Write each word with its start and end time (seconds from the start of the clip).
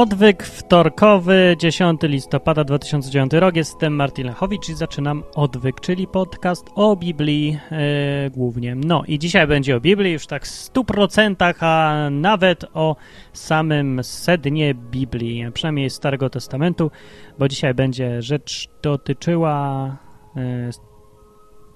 Odwyk 0.00 0.42
wtorkowy, 0.42 1.56
10 1.58 2.00
listopada 2.02 2.64
2009 2.64 3.32
rok. 3.32 3.56
Jestem 3.56 3.92
Martin 3.92 4.26
Lechowicz 4.26 4.68
i 4.68 4.74
zaczynam 4.74 5.22
Odwyk, 5.34 5.80
czyli 5.80 6.06
podcast 6.06 6.66
o 6.74 6.96
Biblii 6.96 7.58
e, 7.70 8.30
głównie. 8.30 8.74
No 8.74 9.02
i 9.06 9.18
dzisiaj 9.18 9.46
będzie 9.46 9.76
o 9.76 9.80
Biblii 9.80 10.12
już 10.12 10.26
tak 10.26 10.46
w 10.46 10.48
100%, 10.48 11.54
a 11.60 11.96
nawet 12.10 12.64
o 12.74 12.96
samym 13.32 14.04
sednie 14.04 14.74
Biblii, 14.74 15.44
przynajmniej 15.54 15.90
Starego 15.90 16.30
Testamentu, 16.30 16.90
bo 17.38 17.48
dzisiaj 17.48 17.74
będzie 17.74 18.22
rzecz 18.22 18.68
dotyczyła 18.82 19.96
e, 20.36 20.70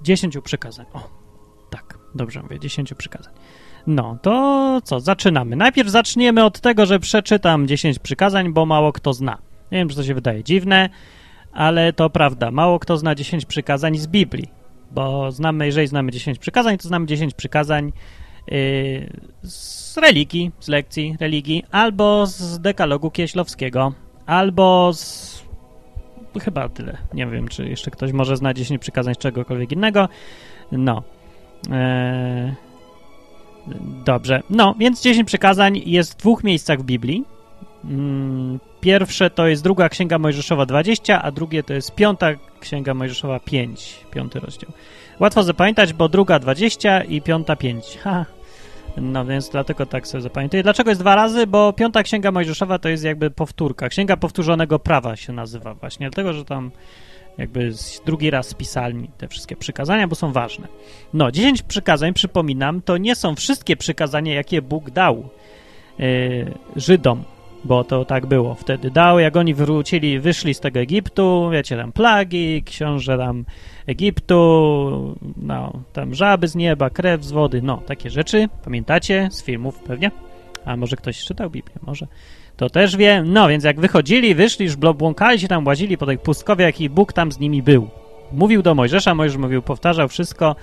10 0.02 0.38
przykazań. 0.44 0.86
O, 0.92 1.10
tak, 1.70 1.98
dobrze 2.14 2.42
mówię, 2.42 2.60
10 2.60 2.94
przykazań. 2.94 3.34
No, 3.86 4.18
to 4.22 4.80
co, 4.84 5.00
zaczynamy. 5.00 5.56
Najpierw 5.56 5.88
zaczniemy 5.88 6.44
od 6.44 6.60
tego, 6.60 6.86
że 6.86 6.98
przeczytam 6.98 7.68
10 7.68 7.98
przykazań, 7.98 8.52
bo 8.52 8.66
mało 8.66 8.92
kto 8.92 9.12
zna. 9.12 9.38
Nie 9.72 9.78
wiem, 9.78 9.88
czy 9.88 9.96
to 9.96 10.04
się 10.04 10.14
wydaje 10.14 10.44
dziwne, 10.44 10.88
ale 11.52 11.92
to 11.92 12.10
prawda. 12.10 12.50
Mało 12.50 12.78
kto 12.78 12.96
zna 12.96 13.14
10 13.14 13.44
przykazań 13.44 13.96
z 13.98 14.06
Biblii, 14.06 14.48
bo 14.90 15.32
znamy, 15.32 15.66
jeżeli 15.66 15.86
znamy 15.86 16.12
10 16.12 16.38
przykazań, 16.38 16.78
to 16.78 16.88
znamy 16.88 17.06
10 17.06 17.34
przykazań 17.34 17.92
yy, 18.46 19.10
z 19.42 19.98
religii, 19.98 20.50
z 20.60 20.68
lekcji 20.68 21.16
religii, 21.20 21.64
albo 21.70 22.26
z 22.26 22.60
dekalogu 22.60 23.10
kieślowskiego, 23.10 23.92
albo 24.26 24.92
z... 24.92 25.34
Chyba 26.40 26.68
tyle. 26.68 26.96
Nie 27.14 27.26
wiem, 27.26 27.48
czy 27.48 27.68
jeszcze 27.68 27.90
ktoś 27.90 28.12
może 28.12 28.36
zna 28.36 28.54
10 28.54 28.80
przykazań 28.80 29.14
z 29.14 29.18
czegokolwiek 29.18 29.72
innego. 29.72 30.08
No. 30.72 31.02
Eee, 31.70 32.52
Dobrze. 34.04 34.42
No, 34.50 34.74
więc 34.78 35.02
10 35.02 35.26
przykazań 35.26 35.82
jest 35.86 36.12
w 36.12 36.16
dwóch 36.16 36.44
miejscach 36.44 36.80
w 36.80 36.84
Biblii. 36.84 37.24
Mm, 37.84 38.58
pierwsze 38.80 39.30
to 39.30 39.46
jest 39.46 39.62
druga 39.62 39.88
Księga 39.88 40.18
Mojżeszowa 40.18 40.66
20, 40.66 41.22
a 41.22 41.30
drugie 41.30 41.62
to 41.62 41.74
jest 41.74 41.94
piąta 41.94 42.26
Księga 42.60 42.94
Mojżeszowa 42.94 43.40
5, 43.40 44.00
piąty 44.10 44.40
rozdział. 44.40 44.70
Łatwo 45.20 45.42
zapamiętać, 45.42 45.92
bo 45.92 46.08
druga 46.08 46.38
20 46.38 47.02
i 47.02 47.22
piąta 47.22 47.56
5. 47.56 47.84
Ha. 48.04 48.24
No 48.96 49.24
więc 49.24 49.48
dlatego 49.48 49.86
tak 49.86 50.06
sobie 50.08 50.22
zapamiętuję. 50.22 50.62
Dlaczego 50.62 50.90
jest 50.90 51.00
dwa 51.00 51.14
razy? 51.14 51.46
Bo 51.46 51.72
piąta 51.72 52.02
Księga 52.02 52.30
Mojżeszowa 52.32 52.78
to 52.78 52.88
jest 52.88 53.04
jakby 53.04 53.30
powtórka. 53.30 53.88
Księga 53.88 54.16
powtórzonego 54.16 54.78
prawa 54.78 55.16
się 55.16 55.32
nazywa 55.32 55.74
właśnie, 55.74 56.10
dlatego 56.10 56.32
że 56.32 56.44
tam 56.44 56.70
jakby 57.38 57.72
drugi 58.06 58.30
raz 58.30 58.48
spisali 58.48 59.10
te 59.18 59.28
wszystkie 59.28 59.56
przykazania, 59.56 60.08
bo 60.08 60.14
są 60.14 60.32
ważne. 60.32 60.68
No, 61.12 61.30
10 61.30 61.62
przykazań, 61.62 62.14
przypominam, 62.14 62.82
to 62.82 62.96
nie 62.96 63.14
są 63.14 63.34
wszystkie 63.34 63.76
przykazania, 63.76 64.34
jakie 64.34 64.62
Bóg 64.62 64.90
dał 64.90 65.28
yy, 65.98 66.52
Żydom, 66.76 67.24
bo 67.64 67.84
to 67.84 68.04
tak 68.04 68.26
było 68.26 68.54
wtedy. 68.54 68.90
Dał, 68.90 69.18
jak 69.18 69.36
oni 69.36 69.54
wrócili, 69.54 70.20
wyszli 70.20 70.54
z 70.54 70.60
tego 70.60 70.80
Egiptu, 70.80 71.50
wiecie, 71.52 71.76
tam 71.76 71.92
plagi, 71.92 72.62
książę 72.62 73.18
tam 73.18 73.44
Egiptu, 73.86 75.16
no, 75.36 75.72
tam 75.92 76.14
żaby 76.14 76.48
z 76.48 76.54
nieba, 76.54 76.90
krew 76.90 77.24
z 77.24 77.32
wody, 77.32 77.62
no, 77.62 77.76
takie 77.86 78.10
rzeczy. 78.10 78.48
Pamiętacie 78.64 79.28
z 79.30 79.42
filmów 79.42 79.78
pewnie? 79.78 80.10
A 80.64 80.76
może 80.76 80.96
ktoś 80.96 81.24
czytał 81.24 81.50
Biblię, 81.50 81.74
może 81.82 82.06
to 82.56 82.70
też 82.70 82.96
wie. 82.96 83.22
No, 83.26 83.48
więc 83.48 83.64
jak 83.64 83.80
wychodzili, 83.80 84.34
wyszli, 84.34 84.64
już 84.64 84.76
błąkali 84.76 85.40
się 85.40 85.48
tam, 85.48 85.66
łazili 85.66 85.98
po 85.98 86.06
tej 86.06 86.18
pustkowie, 86.18 86.64
jaki 86.64 86.90
Bóg 86.90 87.12
tam 87.12 87.32
z 87.32 87.38
nimi 87.38 87.62
był. 87.62 87.88
Mówił 88.32 88.62
do 88.62 88.74
Mojżesza, 88.74 89.14
Mojżesz 89.14 89.36
mówił, 89.36 89.62
powtarzał 89.62 90.08
wszystko. 90.08 90.56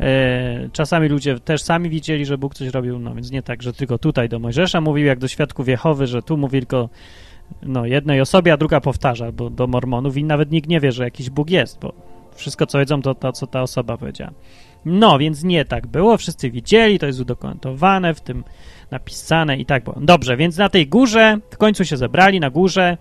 E, 0.00 0.68
czasami 0.72 1.08
ludzie 1.08 1.38
też 1.38 1.62
sami 1.62 1.90
widzieli, 1.90 2.26
że 2.26 2.38
Bóg 2.38 2.54
coś 2.54 2.68
robił, 2.68 2.98
no 2.98 3.14
więc 3.14 3.30
nie 3.30 3.42
tak, 3.42 3.62
że 3.62 3.72
tylko 3.72 3.98
tutaj 3.98 4.28
do 4.28 4.38
Mojżesza 4.38 4.80
mówił, 4.80 5.06
jak 5.06 5.18
do 5.18 5.28
świadków 5.28 5.68
Jehowy, 5.68 6.06
że 6.06 6.22
tu 6.22 6.36
mówi 6.36 6.58
tylko 6.58 6.88
no, 7.62 7.86
jednej 7.86 8.20
osobie, 8.20 8.52
a 8.52 8.56
druga 8.56 8.80
powtarza, 8.80 9.32
bo 9.32 9.50
do 9.50 9.66
Mormonów 9.66 10.16
i 10.16 10.24
nawet 10.24 10.50
nikt 10.50 10.68
nie 10.68 10.80
wie, 10.80 10.92
że 10.92 11.04
jakiś 11.04 11.30
Bóg 11.30 11.50
jest, 11.50 11.78
bo 11.80 11.92
wszystko, 12.34 12.66
co 12.66 12.78
wiedzą, 12.78 13.02
to 13.02 13.14
to, 13.14 13.32
co 13.32 13.46
ta 13.46 13.62
osoba 13.62 13.96
powiedziała. 13.96 14.30
No, 14.84 15.18
więc 15.18 15.44
nie 15.44 15.64
tak 15.64 15.86
było, 15.86 16.16
wszyscy 16.16 16.50
widzieli, 16.50 16.98
to 16.98 17.06
jest 17.06 17.20
udokumentowane 17.20 18.14
w 18.14 18.20
tym 18.20 18.44
napisane 18.90 19.56
i 19.56 19.66
tak 19.66 19.84
było. 19.84 19.96
Dobrze, 20.00 20.36
więc 20.36 20.56
na 20.56 20.68
tej 20.68 20.86
górze 20.86 21.38
w 21.50 21.56
końcu 21.56 21.84
się 21.84 21.96
zebrali 21.96 22.40
na 22.40 22.50
górze 22.50 22.96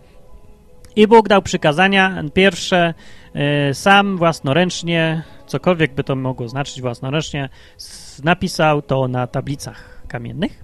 i 0.95 1.07
Bóg 1.07 1.27
dał 1.27 1.41
przykazania. 1.41 2.23
Pierwsze 2.33 2.93
y, 3.69 3.73
sam 3.73 4.17
własnoręcznie, 4.17 5.23
cokolwiek 5.47 5.93
by 5.93 6.03
to 6.03 6.15
mogło 6.15 6.47
znaczyć 6.47 6.81
własnoręcznie, 6.81 7.49
napisał 8.23 8.81
to 8.81 9.07
na 9.07 9.27
tablicach 9.27 10.03
kamiennych. 10.07 10.63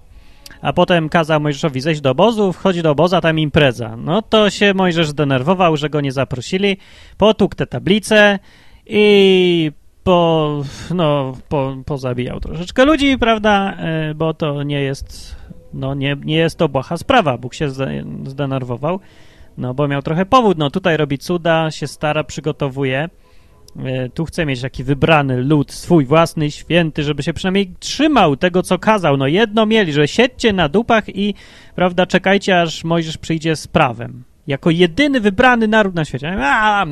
A 0.61 0.73
potem 0.73 1.09
kazał 1.09 1.39
Mojżeszowi 1.39 1.81
zejść 1.81 2.01
do 2.01 2.11
obozu, 2.11 2.53
wchodzi 2.53 2.81
do 2.81 2.91
obozu, 2.91 3.15
a 3.15 3.21
tam 3.21 3.39
impreza. 3.39 3.97
No 3.97 4.21
to 4.21 4.49
się 4.49 4.73
Mojżesz 4.73 5.07
zdenerwował, 5.07 5.77
że 5.77 5.89
go 5.89 6.01
nie 6.01 6.11
zaprosili, 6.11 6.77
potukł 7.17 7.55
te 7.55 7.67
tablice 7.67 8.39
i 8.85 9.71
po, 10.05 10.63
no, 10.93 11.33
po, 11.49 11.77
pozabijał 11.85 12.39
troszeczkę 12.39 12.85
ludzi, 12.85 13.17
prawda, 13.17 13.73
e, 13.77 14.13
bo 14.15 14.33
to 14.33 14.63
nie 14.63 14.81
jest, 14.81 15.35
no 15.73 15.93
nie, 15.93 16.17
nie 16.23 16.35
jest 16.35 16.57
to 16.57 16.69
błaha 16.69 16.97
sprawa. 16.97 17.37
Bóg 17.37 17.53
się 17.53 17.69
zdenerwował, 18.25 18.99
no 19.57 19.73
bo 19.73 19.87
miał 19.87 20.01
trochę 20.01 20.25
powód, 20.25 20.57
no 20.57 20.69
tutaj 20.69 20.97
robi 20.97 21.17
cuda, 21.17 21.71
się 21.71 21.87
stara, 21.87 22.23
przygotowuje, 22.23 23.09
e, 23.85 24.09
tu 24.09 24.25
chce 24.25 24.45
mieć 24.45 24.61
taki 24.61 24.83
wybrany 24.83 25.37
lud, 25.43 25.71
swój 25.71 26.05
własny, 26.05 26.51
święty, 26.51 27.03
żeby 27.03 27.23
się 27.23 27.33
przynajmniej 27.33 27.73
trzymał 27.79 28.37
tego, 28.37 28.63
co 28.63 28.79
kazał. 28.79 29.17
No 29.17 29.27
jedno 29.27 29.65
mieli, 29.65 29.93
że 29.93 30.07
siedźcie 30.07 30.53
na 30.53 30.69
dupach 30.69 31.09
i, 31.09 31.33
prawda, 31.75 32.05
czekajcie, 32.05 32.61
aż 32.61 32.83
Mojżesz 32.83 33.17
przyjdzie 33.17 33.55
z 33.55 33.67
prawem. 33.67 34.23
Jako 34.47 34.69
jedyny 34.69 35.19
wybrany 35.19 35.67
naród 35.67 35.95
na 35.95 36.05
świecie. 36.05 36.37
A, 36.39 36.85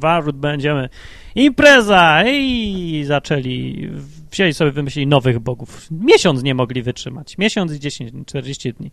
naród 0.00 0.36
będziemy 0.36 0.88
impreza! 1.34 2.22
I 2.26 3.04
zaczęli, 3.06 3.88
wzięli 4.32 4.54
sobie, 4.54 4.70
wymyślili 4.70 5.06
nowych 5.06 5.38
bogów. 5.38 5.86
Miesiąc 5.90 6.42
nie 6.42 6.54
mogli 6.54 6.82
wytrzymać. 6.82 7.38
Miesiąc 7.38 7.72
i 7.72 7.80
10, 7.80 8.12
40 8.26 8.72
dni. 8.72 8.90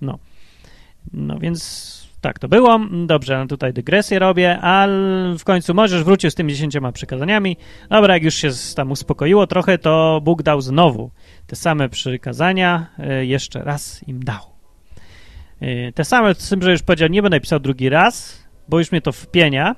No. 0.00 0.18
No 1.12 1.38
więc 1.38 2.00
tak 2.20 2.38
to 2.38 2.48
było. 2.48 2.80
Dobrze, 3.06 3.38
no 3.38 3.46
tutaj 3.46 3.72
dygresję 3.72 4.18
robię, 4.18 4.58
ale 4.58 5.38
w 5.38 5.44
końcu 5.44 5.74
możesz 5.74 6.04
wrócił 6.04 6.30
z 6.30 6.34
tymi 6.34 6.52
dziesięcioma 6.52 6.92
przykazaniami. 6.92 7.56
Dobra, 7.90 8.14
jak 8.14 8.22
już 8.22 8.34
się 8.34 8.50
tam 8.76 8.90
uspokoiło 8.90 9.46
trochę, 9.46 9.78
to 9.78 10.20
Bóg 10.24 10.42
dał 10.42 10.60
znowu 10.60 11.10
te 11.46 11.56
same 11.56 11.88
przykazania, 11.88 12.86
e, 12.98 13.26
jeszcze 13.26 13.62
raz 13.62 14.08
im 14.08 14.24
dał. 14.24 14.49
E, 15.60 15.92
te 15.92 16.04
same, 16.04 16.34
z 16.34 16.48
tym, 16.48 16.62
że 16.62 16.70
już 16.70 16.82
powiedział, 16.82 17.08
nie 17.08 17.22
będę 17.22 17.40
pisał 17.40 17.60
drugi 17.60 17.88
raz, 17.88 18.44
bo 18.68 18.78
już 18.78 18.92
mnie 18.92 19.00
to 19.00 19.12
wpienia, 19.12 19.76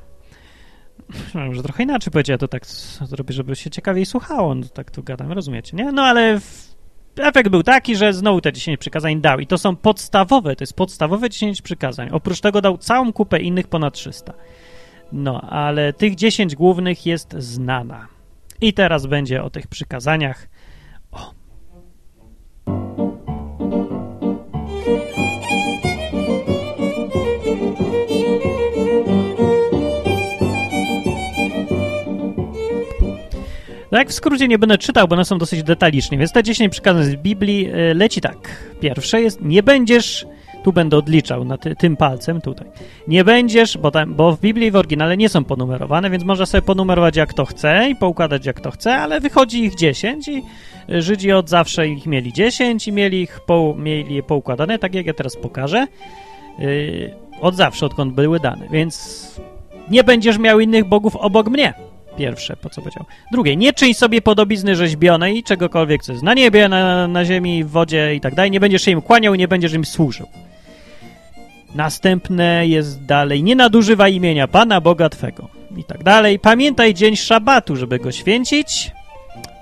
może 1.34 1.62
trochę 1.62 1.82
inaczej 1.82 2.10
powiedzieć, 2.10 2.28
ja 2.28 2.38
to 2.38 2.48
tak 2.48 2.66
zrobię, 2.66 3.34
żeby 3.34 3.56
się 3.56 3.70
ciekawiej 3.70 4.06
słuchało, 4.06 4.54
no 4.54 4.66
tak 4.75 4.91
tu 4.91 5.03
gadam, 5.03 5.32
rozumiecie, 5.32 5.76
nie? 5.76 5.92
No 5.92 6.03
ale 6.03 6.41
efekt 7.19 7.50
był 7.50 7.62
taki, 7.62 7.97
że 7.97 8.12
znowu 8.12 8.41
te 8.41 8.53
10 8.53 8.78
przykazań 8.78 9.21
dał 9.21 9.38
i 9.38 9.47
to 9.47 9.59
są 9.59 9.76
podstawowe, 9.76 10.56
to 10.56 10.62
jest 10.62 10.75
podstawowe 10.75 11.31
10 11.31 11.62
przykazań. 11.62 12.09
Oprócz 12.12 12.41
tego 12.41 12.60
dał 12.60 12.78
całą 12.78 13.12
kupę 13.12 13.41
innych 13.41 13.69
ponad 13.69 13.94
300. 13.94 14.34
No, 15.12 15.41
ale 15.41 15.92
tych 15.92 16.15
10 16.15 16.56
głównych 16.56 17.06
jest 17.06 17.34
znana. 17.39 18.09
I 18.60 18.72
teraz 18.72 19.06
będzie 19.06 19.42
o 19.42 19.51
tych 19.51 19.66
przykazaniach. 19.66 20.48
O. 21.12 23.02
Jak 33.92 34.09
w 34.09 34.12
skrócie 34.12 34.48
nie 34.48 34.59
będę 34.59 34.78
czytał, 34.78 35.09
bo 35.09 35.15
one 35.15 35.24
są 35.24 35.39
dosyć 35.39 35.62
detaliczne, 35.62 36.16
więc 36.16 36.33
te 36.33 36.42
10 36.42 36.72
przykazań 36.72 37.04
z 37.04 37.16
Biblii 37.16 37.74
y, 37.74 37.94
leci 37.94 38.21
tak. 38.21 38.36
Pierwsze 38.80 39.22
jest, 39.22 39.42
nie 39.42 39.62
będziesz, 39.62 40.27
tu 40.65 40.72
będę 40.72 40.97
odliczał 40.97 41.44
na 41.44 41.59
ty, 41.59 41.77
tym 41.77 41.97
palcem 41.97 42.41
tutaj, 42.41 42.66
nie 43.09 43.24
będziesz, 43.24 43.78
bo, 43.78 43.91
tam, 43.91 44.15
bo 44.15 44.36
w 44.36 44.41
Biblii 44.41 44.71
w 44.71 44.77
oryginale 44.77 45.16
nie 45.16 45.28
są 45.28 45.44
ponumerowane, 45.44 46.10
więc 46.10 46.24
można 46.24 46.47
sobie 46.47 46.62
ponumerować 46.62 47.16
jak 47.16 47.34
to 47.34 47.44
chce 47.44 47.89
i 47.91 47.97
poukładać 47.97 48.47
jak 48.47 48.60
to 48.60 48.71
chce, 48.71 48.97
ale 48.97 49.21
wychodzi 49.21 49.65
ich 49.65 49.74
10 49.74 50.28
i 50.28 50.42
Żydzi 50.89 51.33
od 51.33 51.48
zawsze 51.48 51.89
ich 51.89 52.06
mieli 52.06 52.33
10 52.33 52.89
i 52.89 52.92
mieli, 52.92 53.22
ich 53.22 53.41
po, 53.41 53.74
mieli 53.78 54.15
je 54.15 54.22
poukładane, 54.22 54.78
tak 54.78 54.94
jak 54.94 55.06
ja 55.06 55.15
teraz 55.15 55.36
pokażę, 55.36 55.86
yy, 56.59 57.15
od 57.41 57.56
zawsze, 57.56 57.86
odkąd 57.86 58.15
były 58.15 58.41
dane, 58.41 58.68
więc 58.71 59.22
nie 59.91 60.04
będziesz 60.04 60.39
miał 60.39 60.60
innych 60.60 60.84
bogów 60.84 61.16
obok 61.16 61.48
mnie. 61.48 61.91
Pierwsze, 62.16 62.56
po 62.56 62.70
co 62.70 62.80
powiedział. 62.80 63.04
Drugie, 63.32 63.56
nie 63.56 63.72
czyń 63.72 63.94
sobie 63.94 64.22
podobizny 64.22 64.76
rzeźbionej, 64.76 65.42
czegokolwiek, 65.42 66.03
co 66.03 66.12
jest 66.12 66.24
na 66.24 66.34
niebie, 66.34 66.68
na, 66.68 67.09
na 67.09 67.24
ziemi, 67.24 67.64
w 67.64 67.70
wodzie 67.70 68.14
i 68.14 68.20
tak 68.20 68.34
dalej. 68.34 68.50
Nie 68.50 68.60
będziesz 68.60 68.82
się 68.82 68.91
im 68.91 69.03
kłaniał, 69.03 69.34
nie 69.34 69.48
będziesz 69.48 69.72
im 69.72 69.84
służył. 69.84 70.26
Następne 71.74 72.66
jest 72.66 73.04
dalej, 73.04 73.42
nie 73.42 73.56
nadużywaj 73.56 74.14
imienia 74.14 74.48
Pana 74.48 74.80
Boga 74.80 75.09
Twego 75.09 75.48
i 75.76 75.84
tak 75.84 76.03
dalej. 76.03 76.38
Pamiętaj 76.38 76.94
dzień 76.94 77.16
szabatu, 77.16 77.76
żeby 77.76 77.98
go 77.98 78.12
święcić. 78.12 78.91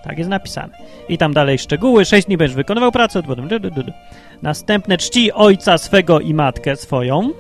Tak 0.05 0.19
jest 0.19 0.31
napisane. 0.31 0.79
I 1.08 1.19
tam 1.19 1.32
dalej 1.32 1.58
szczegóły. 1.58 2.05
Sześć 2.05 2.26
dni 2.26 2.37
będziesz 2.37 2.56
wykonywał 2.56 2.93
pracę. 2.93 3.23
Potem... 3.23 3.49
Następne 4.43 4.99
czci 4.99 5.32
ojca 5.32 5.79
swego 5.79 6.20
i 6.20 6.35
matkę 6.35 6.76
swoją. 6.76 7.31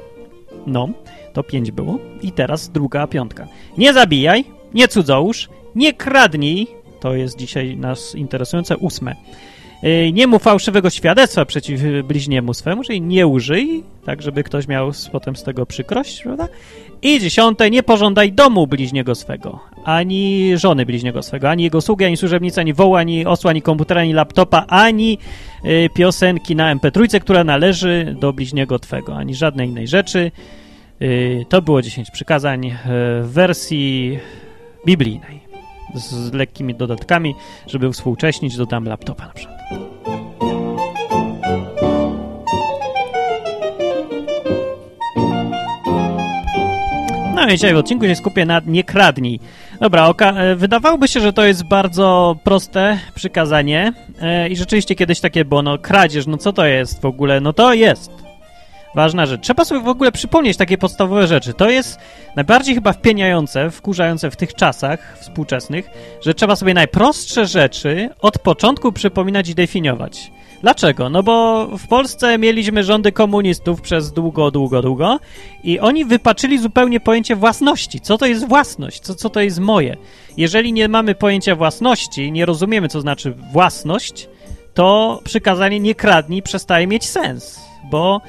No, 0.66 0.88
to 1.32 1.42
pięć 1.42 1.70
było. 1.70 1.98
I 2.22 2.32
teraz 2.32 2.68
druga 2.68 3.06
piątka. 3.06 3.46
Nie 3.78 3.92
zabijaj, 3.92 4.44
nie 4.74 4.88
cudzołóż, 4.88 5.48
nie 5.74 5.92
kradnij. 5.92 6.66
To 7.00 7.14
jest 7.14 7.38
dzisiaj 7.38 7.76
nas 7.76 8.14
interesujące 8.14 8.76
ósme. 8.76 9.14
Yy, 9.82 10.12
nie 10.12 10.26
mów 10.26 10.42
fałszywego 10.42 10.90
świadectwa 10.90 11.44
przeciw 11.44 11.80
bliźniemu 12.04 12.54
swemu, 12.54 12.84
czyli 12.84 13.00
nie 13.00 13.26
użyj, 13.26 13.82
tak 14.04 14.22
żeby 14.22 14.44
ktoś 14.44 14.68
miał 14.68 14.90
potem 15.12 15.36
z 15.36 15.42
tego 15.42 15.66
przykrość, 15.66 16.22
prawda? 16.22 16.48
I 17.02 17.20
dziesiąte, 17.20 17.70
nie 17.70 17.82
pożądaj 17.82 18.32
domu 18.32 18.66
bliźniego 18.66 19.14
swego, 19.14 19.60
ani 19.84 20.52
żony 20.58 20.86
bliźniego 20.86 21.22
swego, 21.22 21.50
ani 21.50 21.62
jego 21.62 21.80
sługi, 21.80 22.04
ani 22.04 22.16
służebnicy, 22.16 22.60
ani 22.60 22.74
woła, 22.74 22.98
ani 22.98 23.26
osła, 23.26 23.50
ani 23.50 23.62
komputera, 23.62 24.00
ani 24.00 24.12
laptopa, 24.12 24.64
ani 24.68 25.18
y, 25.64 25.88
piosenki 25.94 26.56
na 26.56 26.76
MP3, 26.76 27.20
która 27.20 27.44
należy 27.44 28.16
do 28.20 28.32
bliźniego 28.32 28.78
twego, 28.78 29.16
ani 29.16 29.34
żadnej 29.34 29.68
innej 29.68 29.88
rzeczy. 29.88 30.30
Y, 31.02 31.44
to 31.48 31.62
było 31.62 31.82
10 31.82 32.10
przykazań 32.10 32.66
y, 32.66 32.74
w 33.22 33.28
wersji 33.32 34.18
biblijnej 34.86 35.40
z 35.94 36.32
lekkimi 36.32 36.74
dodatkami, 36.74 37.34
żeby 37.66 37.92
współcześnić, 37.92 38.56
dodam 38.56 38.84
laptopa 38.84 39.26
na 39.26 39.32
przykład. 39.32 39.60
No 47.34 47.48
i 47.48 47.50
dzisiaj 47.50 47.74
w 47.74 47.76
odcinku 47.76 48.06
się 48.06 48.14
skupię 48.14 48.46
na 48.46 48.60
nie 48.66 48.84
kradnij. 48.84 49.40
Dobra, 49.80 50.06
oka 50.06 50.32
e, 50.32 50.56
wydawałoby 50.56 51.08
się, 51.08 51.20
że 51.20 51.32
to 51.32 51.44
jest 51.44 51.64
bardzo 51.64 52.36
proste 52.44 52.98
przykazanie 53.14 53.92
e, 54.20 54.48
i 54.48 54.56
rzeczywiście 54.56 54.94
kiedyś 54.94 55.20
takie 55.20 55.44
było, 55.44 55.62
no 55.62 55.78
kradzież, 55.78 56.26
no 56.26 56.36
co 56.36 56.52
to 56.52 56.66
jest 56.66 57.00
w 57.00 57.04
ogóle? 57.04 57.40
No 57.40 57.52
to 57.52 57.74
jest 57.74 58.29
ważna 58.94 59.26
rzecz. 59.26 59.40
Trzeba 59.42 59.64
sobie 59.64 59.80
w 59.80 59.88
ogóle 59.88 60.12
przypomnieć 60.12 60.56
takie 60.56 60.78
podstawowe 60.78 61.26
rzeczy. 61.26 61.54
To 61.54 61.70
jest 61.70 61.98
najbardziej 62.36 62.74
chyba 62.74 62.92
wpieniające, 62.92 63.70
wkurzające 63.70 64.30
w 64.30 64.36
tych 64.36 64.54
czasach 64.54 65.18
współczesnych, 65.20 65.90
że 66.20 66.34
trzeba 66.34 66.56
sobie 66.56 66.74
najprostsze 66.74 67.46
rzeczy 67.46 68.10
od 68.20 68.38
początku 68.38 68.92
przypominać 68.92 69.48
i 69.48 69.54
definiować. 69.54 70.30
Dlaczego? 70.62 71.10
No 71.10 71.22
bo 71.22 71.66
w 71.78 71.88
Polsce 71.88 72.38
mieliśmy 72.38 72.84
rządy 72.84 73.12
komunistów 73.12 73.80
przez 73.80 74.12
długo, 74.12 74.50
długo, 74.50 74.82
długo 74.82 75.20
i 75.64 75.78
oni 75.78 76.04
wypaczyli 76.04 76.58
zupełnie 76.58 77.00
pojęcie 77.00 77.36
własności. 77.36 78.00
Co 78.00 78.18
to 78.18 78.26
jest 78.26 78.48
własność? 78.48 79.00
Co, 79.00 79.14
co 79.14 79.30
to 79.30 79.40
jest 79.40 79.58
moje? 79.58 79.96
Jeżeli 80.36 80.72
nie 80.72 80.88
mamy 80.88 81.14
pojęcia 81.14 81.56
własności, 81.56 82.32
nie 82.32 82.46
rozumiemy, 82.46 82.88
co 82.88 83.00
znaczy 83.00 83.34
własność, 83.52 84.28
to 84.74 85.20
przykazanie 85.24 85.80
nie 85.80 85.94
kradnij 85.94 86.42
przestaje 86.42 86.86
mieć 86.86 87.08
sens, 87.08 87.60
bo 87.90 88.20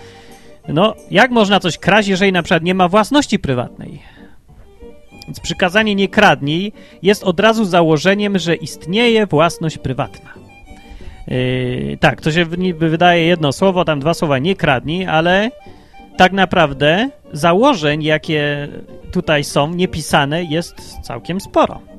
no, 0.73 0.95
jak 1.11 1.31
można 1.31 1.59
coś 1.59 1.77
kraść, 1.77 2.07
jeżeli 2.07 2.31
na 2.31 2.43
przykład 2.43 2.63
nie 2.63 2.73
ma 2.73 2.87
własności 2.87 3.39
prywatnej? 3.39 4.01
Więc 5.27 5.39
przykazanie 5.39 5.95
nie 5.95 6.07
kradnij 6.07 6.73
jest 7.03 7.23
od 7.23 7.39
razu 7.39 7.65
założeniem, 7.65 8.39
że 8.39 8.55
istnieje 8.55 9.27
własność 9.27 9.77
prywatna. 9.77 10.29
Yy, 11.27 11.97
tak, 11.99 12.21
to 12.21 12.31
się 12.31 12.45
niby 12.57 12.89
wydaje 12.89 13.25
jedno 13.25 13.51
słowo, 13.51 13.85
tam 13.85 13.99
dwa 13.99 14.13
słowa 14.13 14.39
nie 14.39 14.55
kradnij, 14.55 15.05
ale 15.05 15.51
tak 16.17 16.31
naprawdę 16.31 17.09
założeń, 17.33 18.03
jakie 18.03 18.67
tutaj 19.11 19.43
są 19.43 19.73
niepisane, 19.73 20.43
jest 20.43 20.99
całkiem 21.01 21.41
sporo. 21.41 21.90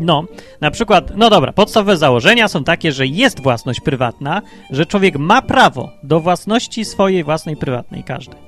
No, 0.00 0.24
na 0.60 0.70
przykład, 0.70 1.16
no 1.16 1.30
dobra, 1.30 1.52
podstawowe 1.52 1.96
założenia 1.96 2.48
są 2.48 2.64
takie, 2.64 2.92
że 2.92 3.06
jest 3.06 3.40
własność 3.40 3.80
prywatna, 3.80 4.42
że 4.70 4.86
człowiek 4.86 5.18
ma 5.18 5.42
prawo 5.42 5.90
do 6.02 6.20
własności 6.20 6.84
swojej 6.84 7.24
własnej 7.24 7.56
prywatnej, 7.56 8.04
każdej. 8.04 8.38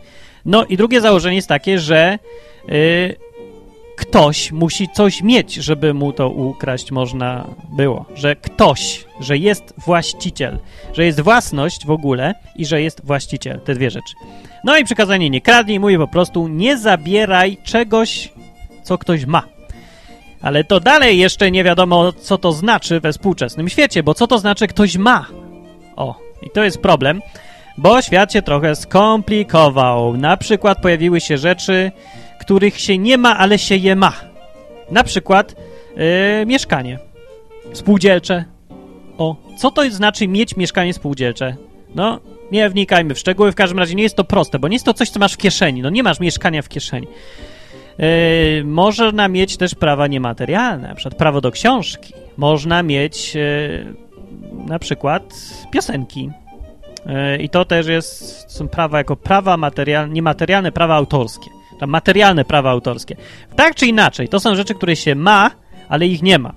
No 0.45 0.65
i 0.65 0.77
drugie 0.77 1.01
założenie 1.01 1.37
jest 1.37 1.49
takie, 1.49 1.79
że 1.79 2.19
yy, 2.69 3.17
ktoś 3.99 4.53
musi 4.53 4.89
coś 4.89 5.23
mieć, 5.23 5.55
żeby 5.55 5.95
mu 5.95 6.13
to 6.13 6.29
ukraść 6.29 6.91
można 6.91 7.47
było. 7.77 8.05
Że 8.15 8.37
ktoś, 8.37 9.05
że 9.21 9.39
jest 9.39 9.75
właściciel, 9.87 10.59
że 10.93 11.05
jest 11.05 11.21
własność 11.21 11.87
w 11.87 11.91
ogóle 11.91 12.35
i 12.57 12.67
że 12.67 12.83
jest 12.83 13.05
właściciel. 13.05 13.61
Te 13.61 13.75
dwie 13.75 13.91
rzeczy. 13.91 14.15
No 14.65 14.79
i 14.79 14.85
przykazanie 14.85 15.31
nie 15.31 15.41
kradnij, 15.41 15.81
mówi 15.81 15.99
po 15.99 16.09
prostu 16.09 16.49
nie 16.49 16.79
zabieraj 16.79 17.57
czegoś, 17.65 18.33
co 18.83 18.99
ktoś 18.99 19.27
ma. 19.27 19.58
Ale 20.43 20.65
to 20.65 20.81
dalej 20.81 21.19
jeszcze 21.19 21.51
nie 21.51 21.65
wiadomo, 21.65 22.13
co 22.13 22.39
to 22.39 22.53
znaczy 22.53 23.01
we 23.01 23.13
współczesnym 23.13 23.69
świecie, 23.69 24.03
bo 24.03 24.15
co 24.15 24.27
to 24.27 24.39
znaczy 24.39 24.67
ktoś 24.67 24.97
ma? 24.97 25.27
O, 25.97 26.15
i 26.43 26.51
to 26.51 26.65
jest 26.65 26.79
problem, 26.79 27.23
bo 27.79 28.03
świat 28.03 28.33
się 28.33 28.43
trochę 28.43 28.77
skomplikował. 28.77 30.17
Na 30.17 30.37
przykład 30.37 30.83
pojawiły 30.83 31.21
się 31.21 31.39
rzeczy, 31.39 31.93
których 32.41 32.81
się 32.81 32.99
nie 32.99 33.19
ma, 33.19 33.39
ale 33.39 33.59
się 33.59 33.77
je 33.77 33.97
ma. 33.97 34.13
Na 34.91 35.05
przykład 35.05 35.55
yy, 35.97 36.47
mieszkanie 36.47 36.99
spółdzielcze. 37.73 38.45
O, 39.19 39.37
co 39.57 39.71
to 39.71 39.91
znaczy 39.91 40.29
mieć 40.29 40.57
mieszkanie 40.57 40.95
spółdzielcze? 40.95 41.57
No, 41.95 42.21
nie 42.53 42.71
wnikajmy 42.71 43.15
w 43.15 43.19
szczegóły, 43.19 43.53
w 43.53 43.55
każdym 43.55 43.79
razie 43.79 43.95
nie 43.95 44.03
jest 44.03 44.17
to 44.17 44.25
proste, 44.25 44.59
bo 44.59 44.69
nie 44.69 44.75
jest 44.75 44.85
to 44.85 44.95
coś, 44.95 45.11
co 45.11 45.21
masz 45.21 45.35
w 45.35 45.37
kieszeni. 45.37 45.83
No 45.83 45.91
nie 45.91 46.03
masz 46.03 46.21
mieszkania 46.21 46.63
w 46.63 46.69
kieszeni. 46.69 47.07
Yy, 47.99 48.65
można 48.65 49.29
mieć 49.29 49.57
też 49.57 49.75
prawa 49.75 50.07
niematerialne, 50.07 50.89
na 50.89 50.95
przykład 50.95 51.15
prawo 51.15 51.41
do 51.41 51.51
książki. 51.51 52.15
Można 52.37 52.83
mieć 52.83 53.35
yy, 53.35 53.95
na 54.67 54.79
przykład 54.79 55.35
piosenki. 55.71 56.31
Yy, 57.07 57.37
I 57.37 57.49
to 57.49 57.65
też 57.65 57.87
jest, 57.87 58.45
są 58.51 58.69
prawa 58.69 58.99
jako 58.99 59.17
prawa 59.17 59.57
materialne, 59.57 60.15
niematerialne, 60.15 60.73
prawa 60.73 60.95
autorskie. 60.95 61.51
Materialne 61.87 62.45
prawa 62.45 62.71
autorskie. 62.71 63.17
Tak 63.57 63.75
czy 63.75 63.87
inaczej, 63.87 64.29
to 64.29 64.41
są 64.41 64.55
rzeczy, 64.55 64.75
które 64.75 64.97
się 64.97 65.15
ma, 65.15 65.51
ale 65.89 66.07
ich 66.07 66.23
nie 66.23 66.39
ma. 66.39 66.55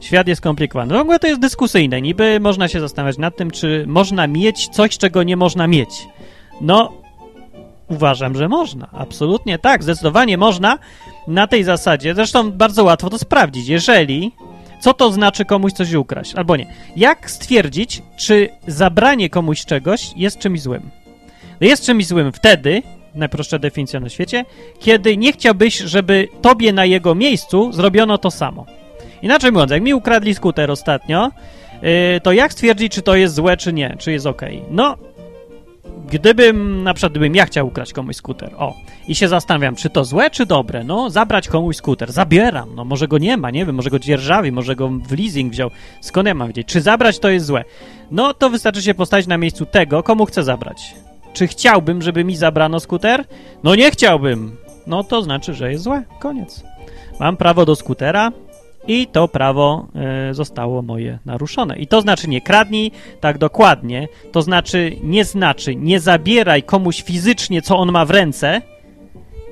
Świat 0.00 0.28
jest 0.28 0.40
skomplikowany. 0.40 0.94
W 0.94 1.00
ogóle 1.00 1.18
to 1.18 1.26
jest 1.26 1.40
dyskusyjne. 1.40 2.02
Niby 2.02 2.40
można 2.40 2.68
się 2.68 2.80
zastanawiać 2.80 3.18
nad 3.18 3.36
tym, 3.36 3.50
czy 3.50 3.84
można 3.86 4.26
mieć 4.26 4.68
coś, 4.68 4.98
czego 4.98 5.22
nie 5.22 5.36
można 5.36 5.66
mieć. 5.66 6.08
No, 6.60 6.92
Uważam, 7.88 8.36
że 8.36 8.48
można. 8.48 8.88
Absolutnie 8.92 9.58
tak, 9.58 9.82
zdecydowanie 9.82 10.38
można 10.38 10.78
na 11.28 11.46
tej 11.46 11.64
zasadzie. 11.64 12.14
Zresztą 12.14 12.50
bardzo 12.50 12.84
łatwo 12.84 13.10
to 13.10 13.18
sprawdzić. 13.18 13.68
Jeżeli 13.68 14.32
co 14.80 14.94
to 14.94 15.12
znaczy 15.12 15.44
komuś 15.44 15.72
coś 15.72 15.92
ukraść, 15.92 16.34
albo 16.34 16.56
nie. 16.56 16.66
Jak 16.96 17.30
stwierdzić, 17.30 18.02
czy 18.16 18.48
zabranie 18.66 19.30
komuś 19.30 19.64
czegoś 19.64 20.10
jest 20.16 20.38
czymś 20.38 20.60
złym? 20.60 20.90
Jest 21.60 21.86
czymś 21.86 22.06
złym 22.06 22.32
wtedy, 22.32 22.82
najprostsza 23.14 23.58
definicja 23.58 24.00
na 24.00 24.08
świecie, 24.08 24.44
kiedy 24.78 25.16
nie 25.16 25.32
chciałbyś, 25.32 25.78
żeby 25.78 26.28
tobie 26.42 26.72
na 26.72 26.84
jego 26.84 27.14
miejscu 27.14 27.72
zrobiono 27.72 28.18
to 28.18 28.30
samo. 28.30 28.66
Inaczej 29.22 29.52
mówiąc, 29.52 29.70
jak 29.70 29.82
mi 29.82 29.94
ukradli 29.94 30.34
skuter 30.34 30.70
ostatnio, 30.70 31.30
yy, 31.82 32.20
to 32.22 32.32
jak 32.32 32.52
stwierdzić, 32.52 32.92
czy 32.92 33.02
to 33.02 33.16
jest 33.16 33.34
złe, 33.34 33.56
czy 33.56 33.72
nie, 33.72 33.96
czy 33.98 34.12
jest 34.12 34.26
ok? 34.26 34.42
No, 34.70 34.96
gdybym, 36.10 36.82
na 36.82 36.94
przykład, 36.94 37.12
gdybym 37.12 37.34
ja 37.34 37.46
chciał 37.46 37.66
ukraść 37.66 37.92
komuś 37.92 38.16
skuter, 38.16 38.54
o, 38.58 38.74
i 39.08 39.14
się 39.14 39.28
zastanawiam, 39.28 39.76
czy 39.76 39.90
to 39.90 40.04
złe, 40.04 40.30
czy 40.30 40.46
dobre, 40.46 40.84
no, 40.84 41.10
zabrać 41.10 41.48
komuś 41.48 41.76
skuter, 41.76 42.12
zabieram, 42.12 42.74
no, 42.74 42.84
może 42.84 43.08
go 43.08 43.18
nie 43.18 43.36
ma, 43.36 43.50
nie 43.50 43.66
wiem, 43.66 43.76
może 43.76 43.90
go 43.90 43.98
dzierżawi, 43.98 44.52
może 44.52 44.76
go 44.76 44.88
w 44.88 45.12
leasing 45.18 45.52
wziął, 45.52 45.70
skąd 46.00 46.28
ja 46.28 46.34
mam 46.34 46.48
wiedzieć, 46.48 46.68
czy 46.68 46.80
zabrać 46.80 47.18
to 47.18 47.28
jest 47.28 47.46
złe? 47.46 47.64
No, 48.10 48.34
to 48.34 48.50
wystarczy 48.50 48.82
się 48.82 48.94
postawić 48.94 49.26
na 49.26 49.38
miejscu 49.38 49.66
tego, 49.66 50.02
komu 50.02 50.26
chcę 50.26 50.42
zabrać. 50.42 50.94
Czy 51.32 51.46
chciałbym, 51.46 52.02
żeby 52.02 52.24
mi 52.24 52.36
zabrano 52.36 52.80
skuter? 52.80 53.24
No 53.62 53.74
nie 53.74 53.90
chciałbym. 53.90 54.56
No 54.86 55.04
to 55.04 55.22
znaczy, 55.22 55.54
że 55.54 55.72
jest 55.72 55.84
złe. 55.84 56.02
Koniec. 56.20 56.64
Mam 57.20 57.36
prawo 57.36 57.64
do 57.64 57.76
skutera, 57.76 58.32
i 58.88 59.06
to 59.06 59.28
prawo 59.28 59.86
e, 59.94 60.34
zostało 60.34 60.82
moje 60.82 61.18
naruszone. 61.24 61.76
I 61.76 61.86
to 61.86 62.00
znaczy 62.00 62.28
nie 62.28 62.40
kradnij 62.40 62.92
tak 63.20 63.38
dokładnie, 63.38 64.08
to 64.32 64.42
znaczy 64.42 64.96
nie 65.02 65.24
znaczy 65.24 65.76
nie 65.76 66.00
zabieraj 66.00 66.62
komuś 66.62 67.02
fizycznie, 67.02 67.62
co 67.62 67.78
on 67.78 67.92
ma 67.92 68.04
w 68.04 68.10
ręce, 68.10 68.62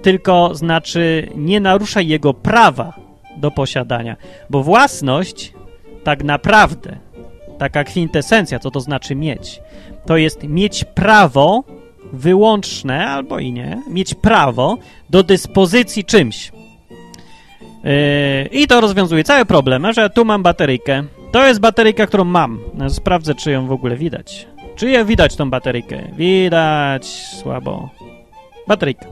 tylko 0.03 0.55
znaczy 0.55 1.29
nie 1.35 1.61
naruszaj 1.61 2.09
jego 2.09 2.35
prawa 2.35 2.93
do 3.37 3.51
posiadania, 3.51 4.17
bo 4.51 4.63
własność 4.63 5.53
tak 6.05 6.25
naprawdę, 6.25 6.99
taka 7.59 7.85
kwintesencja, 7.85 8.59
co 8.59 8.71
to 8.71 8.81
znaczy 8.81 9.15
mieć, 9.15 9.61
to 10.07 10.17
jest 10.17 10.43
mieć 10.43 10.85
prawo 10.85 11.65
wyłączne 12.13 13.07
albo 13.07 13.39
i 13.39 13.53
nie, 13.53 13.83
mieć 13.91 14.15
prawo 14.15 14.79
do 15.11 15.23
dyspozycji 15.23 16.05
czymś. 16.05 16.53
Yy, 17.87 18.49
I 18.63 18.67
to 18.67 18.81
rozwiązuje 18.81 19.25
cały 19.25 19.45
problem, 19.45 19.93
że 19.93 20.11
tu 20.11 20.25
mam 20.25 20.43
bateryjkę. 20.43 21.05
To 21.33 21.47
jest 21.47 21.61
bateryjka, 21.61 22.07
którą 22.07 22.25
mam. 22.25 22.59
No, 22.75 22.91
sprawdzę, 22.91 23.35
czy 23.35 23.51
ją 23.51 23.67
w 23.67 23.73
ogóle 23.73 23.97
widać. 23.97 24.47
Czy 24.77 24.91
je 24.91 25.05
widać, 25.05 25.37
tą 25.37 25.51
bateryjkę? 25.51 26.03
Widać. 26.13 27.07
Słabo. 27.07 27.89
Bateryjka. 28.69 29.07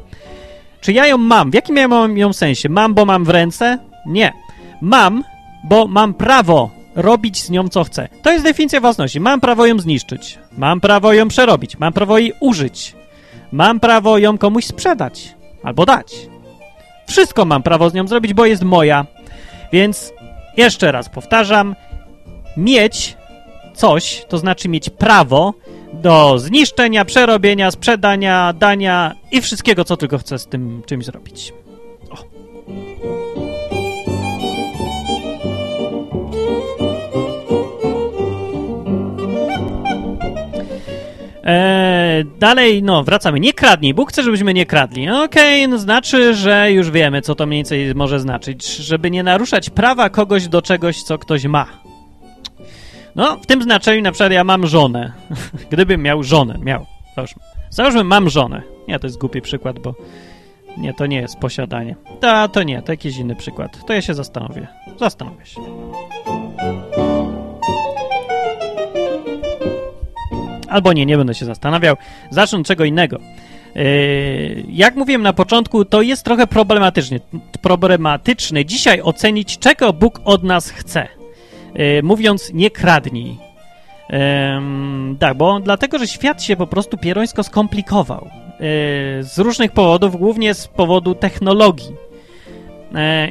Czy 0.81 0.93
ja 0.93 1.07
ją 1.07 1.19
mam? 1.19 1.50
W 1.50 1.54
jakim 1.54 1.76
ja 1.76 1.88
mam 1.88 2.19
ją 2.19 2.33
sensie? 2.33 2.69
Mam, 2.69 2.95
bo 2.95 3.04
mam 3.04 3.25
w 3.25 3.28
ręce? 3.28 3.78
Nie. 4.07 4.33
Mam, 4.81 5.25
bo 5.64 5.87
mam 5.87 6.14
prawo 6.14 6.71
robić 6.95 7.43
z 7.43 7.50
nią 7.50 7.69
co 7.69 7.85
chcę. 7.85 8.09
To 8.23 8.33
jest 8.33 8.45
definicja 8.45 8.81
własności. 8.81 9.21
Mam 9.21 9.40
prawo 9.40 9.66
ją 9.66 9.78
zniszczyć, 9.78 10.38
mam 10.59 10.81
prawo 10.81 11.12
ją 11.12 11.28
przerobić, 11.28 11.78
mam 11.78 11.93
prawo 11.93 12.19
jej 12.19 12.33
użyć, 12.40 12.95
mam 13.52 13.81
prawo 13.81 14.19
ją 14.19 14.38
komuś 14.38 14.64
sprzedać 14.64 15.35
albo 15.62 15.87
dać. 15.87 16.33
Wszystko 17.06 17.44
mam 17.44 17.62
prawo 17.62 17.90
z 17.90 17.94
nią 17.94 18.08
zrobić, 18.08 18.34
bo 18.34 18.46
jest 18.46 18.62
moja. 18.62 19.06
Więc 19.73 20.12
jeszcze 20.56 20.92
raz 20.92 21.08
powtarzam, 21.08 21.76
mieć 22.56 23.16
coś, 23.75 24.25
to 24.28 24.38
znaczy 24.38 24.68
mieć 24.68 24.90
prawo 24.90 25.54
do 25.92 26.38
zniszczenia, 26.38 27.04
przerobienia, 27.04 27.70
sprzedania, 27.70 28.52
dania 28.52 29.14
i 29.32 29.40
wszystkiego, 29.40 29.84
co 29.84 29.96
tylko 29.96 30.18
chcę 30.18 30.38
z 30.38 30.46
tym 30.46 30.82
czymś 30.87 31.04
zrobić. 31.04 31.52
Eee, 41.44 42.24
dalej, 42.38 42.82
no, 42.82 43.04
wracamy. 43.04 43.40
Nie 43.40 43.52
kradnij. 43.52 43.94
Bóg 43.94 44.10
chce, 44.10 44.22
żebyśmy 44.22 44.54
nie 44.54 44.66
kradli. 44.66 45.10
Okej, 45.10 45.24
okay, 45.24 45.68
no 45.68 45.78
znaczy, 45.78 46.34
że 46.34 46.72
już 46.72 46.90
wiemy, 46.90 47.22
co 47.22 47.34
to 47.34 47.46
mniej 47.46 47.58
więcej 47.58 47.94
może 47.94 48.20
znaczyć. 48.20 48.76
Żeby 48.76 49.10
nie 49.10 49.22
naruszać 49.22 49.70
prawa 49.70 50.10
kogoś 50.10 50.48
do 50.48 50.62
czegoś, 50.62 51.02
co 51.02 51.18
ktoś 51.18 51.44
ma. 51.44 51.66
No, 53.14 53.36
w 53.36 53.46
tym 53.46 53.62
znaczeniu 53.62 54.02
na 54.02 54.12
przykład 54.12 54.32
ja 54.32 54.44
mam 54.44 54.66
żonę. 54.66 55.12
Gdybym 55.70 56.02
miał 56.02 56.22
żonę, 56.22 56.58
miał. 56.62 56.86
Załóżmy. 57.16 57.42
Załóżmy, 57.70 58.04
mam 58.04 58.30
żonę. 58.30 58.62
Nie, 58.88 58.98
to 58.98 59.06
jest 59.06 59.18
głupi 59.18 59.40
przykład, 59.40 59.78
bo 59.78 59.94
nie, 60.76 60.94
to 60.94 61.06
nie 61.06 61.16
jest 61.16 61.38
posiadanie. 61.38 61.96
To, 62.20 62.48
to 62.48 62.62
nie, 62.62 62.82
to 62.82 62.92
jakiś 62.92 63.16
inny 63.16 63.36
przykład. 63.36 63.86
To 63.86 63.92
ja 63.92 64.02
się 64.02 64.14
zastanowię. 64.14 64.66
Zastanowię 65.00 65.46
się. 65.46 65.60
Albo 70.75 70.93
nie, 70.93 71.07
nie 71.07 71.16
będę 71.16 71.35
się 71.35 71.45
zastanawiał. 71.45 71.97
Zacznę 72.31 72.59
od 72.59 72.66
czego 72.66 72.85
innego. 72.85 73.19
Yy, 73.75 74.64
jak 74.69 74.97
mówiłem 74.97 75.23
na 75.23 75.33
początku, 75.33 75.85
to 75.85 76.02
jest 76.02 76.25
trochę 76.25 76.47
problematyczne, 76.47 77.21
problematyczne 77.62 78.64
dzisiaj 78.64 79.02
ocenić, 79.02 79.59
czego 79.59 79.93
Bóg 79.93 80.21
od 80.25 80.43
nas 80.43 80.71
chce. 80.71 81.09
Yy, 81.75 82.02
mówiąc, 82.02 82.50
nie 82.54 82.71
kradnij. 82.71 83.37
Tak, 85.19 85.37
bo 85.37 85.61
dlatego, 85.61 85.99
że 85.99 86.07
świat 86.07 86.43
się 86.43 86.57
po 86.57 86.66
prostu 86.66 86.99
pierońsko 86.99 87.43
skomplikował. 87.43 88.31
Z 89.21 89.38
różnych 89.38 89.73
powodów, 89.73 90.16
głównie 90.16 90.54
z 90.54 90.69
powodu 90.69 91.14
technologii 91.14 91.97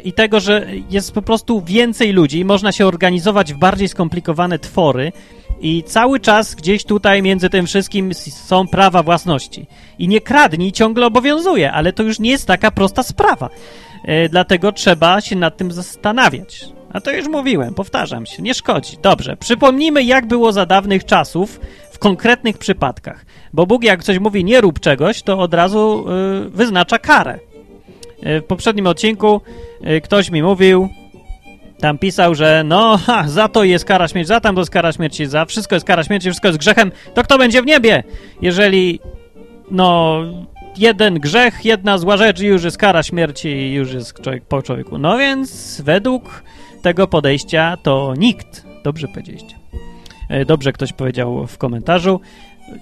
i 0.04 0.14
tego, 0.14 0.40
że 0.40 0.68
jest 0.90 1.12
po 1.12 1.22
prostu 1.22 1.62
więcej 1.62 2.14
ludzi 2.14 2.46
można 2.46 2.72
się 2.72 2.88
organizować 2.88 3.54
w 3.54 3.58
bardziej 3.58 3.88
skomplikowane 3.88 4.60
twory, 4.60 5.12
i 5.64 5.84
cały 5.84 6.20
czas 6.20 6.56
gdzieś 6.56 6.84
tutaj 6.84 7.22
między 7.22 7.50
tym 7.50 7.66
wszystkim 7.66 8.14
są 8.14 8.68
prawa 8.68 9.04
własności. 9.04 9.68
I 10.00 10.08
nie 10.08 10.22
kradnij 10.22 10.72
ciągle 10.72 11.06
obowiązuje, 11.06 11.72
ale 11.72 11.94
to 11.94 12.04
już 12.04 12.20
nie 12.20 12.30
jest 12.30 12.48
taka 12.48 12.72
prosta 12.72 13.04
sprawa. 13.04 13.50
E, 14.06 14.30
dlatego 14.30 14.72
trzeba 14.72 15.22
się 15.22 15.36
nad 15.36 15.58
tym 15.58 15.72
zastanawiać. 15.72 16.66
A 16.94 17.02
to 17.02 17.12
już 17.12 17.28
mówiłem, 17.28 17.74
powtarzam 17.74 18.26
się, 18.26 18.44
nie 18.44 18.54
szkodzi. 18.54 18.98
Dobrze, 19.02 19.38
przypomnijmy, 19.38 20.04
jak 20.04 20.26
było 20.26 20.52
za 20.52 20.66
dawnych 20.66 21.06
czasów 21.06 21.60
w 21.92 22.00
konkretnych 22.00 22.58
przypadkach. 22.58 23.26
Bo 23.54 23.66
Bóg, 23.66 23.84
jak 23.84 24.04
coś 24.04 24.20
mówi, 24.20 24.44
nie 24.44 24.62
rób 24.62 24.80
czegoś, 24.80 25.22
to 25.22 25.40
od 25.40 25.54
razu 25.54 26.06
y, 26.46 26.50
wyznacza 26.50 27.00
karę. 27.00 27.40
Y, 28.28 28.42
w 28.42 28.44
poprzednim 28.44 28.88
odcinku 28.88 29.42
ktoś 30.04 30.32
mi 30.32 30.44
mówił, 30.44 30.90
tam 31.84 31.98
pisał, 31.98 32.36
że 32.36 32.64
no, 32.66 32.98
ha, 32.98 33.24
za 33.28 33.48
to 33.48 33.64
jest 33.64 33.86
kara 33.86 34.08
śmierci, 34.08 34.28
za 34.28 34.40
tam 34.40 34.56
to 34.56 34.62
jest 34.62 34.72
kara 34.72 34.92
śmierci, 34.92 35.26
za 35.26 35.46
wszystko 35.46 35.76
jest 35.76 35.86
kara 35.86 36.04
śmierci, 36.04 36.30
wszystko 36.30 36.48
jest 36.48 36.60
grzechem, 36.60 36.92
to 37.14 37.24
kto 37.24 37.38
będzie 37.38 37.62
w 37.62 37.66
niebie? 37.66 38.04
Jeżeli, 38.42 39.00
no, 39.72 40.20
jeden 40.78 41.20
grzech, 41.20 41.66
jedna 41.66 41.98
zła 41.98 42.18
rzecz 42.18 42.40
i 42.40 42.46
już 42.46 42.64
jest 42.64 42.78
kara 42.78 43.04
śmierci 43.04 43.50
i 43.50 43.74
już 43.74 43.94
jest 43.94 44.22
człowiek 44.22 44.46
po 44.46 44.62
człowieku. 44.62 44.98
No 44.98 45.18
więc 45.18 45.82
według 45.82 46.44
tego 46.82 47.08
podejścia 47.08 47.78
to 47.84 48.14
nikt, 48.18 48.66
dobrze 48.84 49.08
powiedzieliście, 49.08 49.56
e, 50.30 50.46
dobrze 50.46 50.72
ktoś 50.72 50.94
powiedział 50.94 51.48
w 51.48 51.58
komentarzu, 51.58 52.22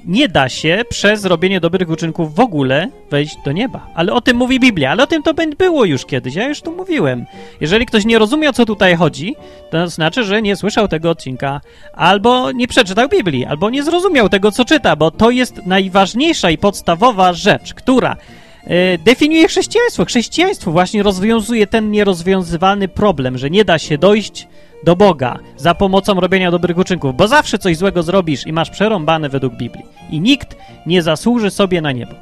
nie 0.05 0.27
da 0.27 0.49
się 0.49 0.81
przez 0.89 1.25
robienie 1.25 1.59
dobrych 1.59 1.89
uczynków 1.89 2.35
w 2.35 2.39
ogóle 2.39 2.87
wejść 3.11 3.37
do 3.45 3.51
nieba. 3.51 3.87
Ale 3.95 4.13
o 4.13 4.21
tym 4.21 4.37
mówi 4.37 4.59
Biblia, 4.59 4.91
ale 4.91 5.03
o 5.03 5.07
tym 5.07 5.23
to 5.23 5.33
było 5.57 5.85
już 5.85 6.05
kiedyś, 6.05 6.35
ja 6.35 6.47
już 6.47 6.61
tu 6.61 6.75
mówiłem. 6.75 7.25
Jeżeli 7.61 7.85
ktoś 7.85 8.05
nie 8.05 8.19
rozumie, 8.19 8.49
o 8.49 8.53
co 8.53 8.65
tutaj 8.65 8.95
chodzi, 8.95 9.35
to 9.71 9.87
znaczy, 9.87 10.23
że 10.23 10.41
nie 10.41 10.55
słyszał 10.55 10.87
tego 10.87 11.09
odcinka, 11.09 11.61
albo 11.93 12.51
nie 12.51 12.67
przeczytał 12.67 13.09
Biblii, 13.09 13.45
albo 13.45 13.69
nie 13.69 13.83
zrozumiał 13.83 14.29
tego, 14.29 14.51
co 14.51 14.65
czyta, 14.65 14.95
bo 14.95 15.11
to 15.11 15.31
jest 15.31 15.65
najważniejsza 15.65 16.51
i 16.51 16.57
podstawowa 16.57 17.33
rzecz, 17.33 17.73
która 17.73 18.15
e, 18.63 18.97
definiuje 18.97 19.47
chrześcijaństwo. 19.47 20.05
Chrześcijaństwo 20.05 20.71
właśnie 20.71 21.03
rozwiązuje 21.03 21.67
ten 21.67 21.91
nierozwiązywalny 21.91 22.87
problem, 22.87 23.37
że 23.37 23.49
nie 23.49 23.65
da 23.65 23.79
się 23.79 23.97
dojść 23.97 24.47
do 24.83 24.95
Boga 24.95 25.39
za 25.57 25.75
pomocą 25.75 26.19
robienia 26.19 26.51
dobrych 26.51 26.77
uczynków, 26.77 27.15
bo 27.15 27.27
zawsze 27.27 27.57
coś 27.57 27.77
złego 27.77 28.03
zrobisz 28.03 28.47
i 28.47 28.53
masz 28.53 28.69
przerąbane 28.69 29.29
według 29.29 29.53
Biblii. 29.53 29.85
I 30.09 30.19
nikt 30.19 30.57
nie 30.85 31.01
zasłuży 31.01 31.51
sobie 31.51 31.81
na 31.81 31.91
niebo. 31.91 32.13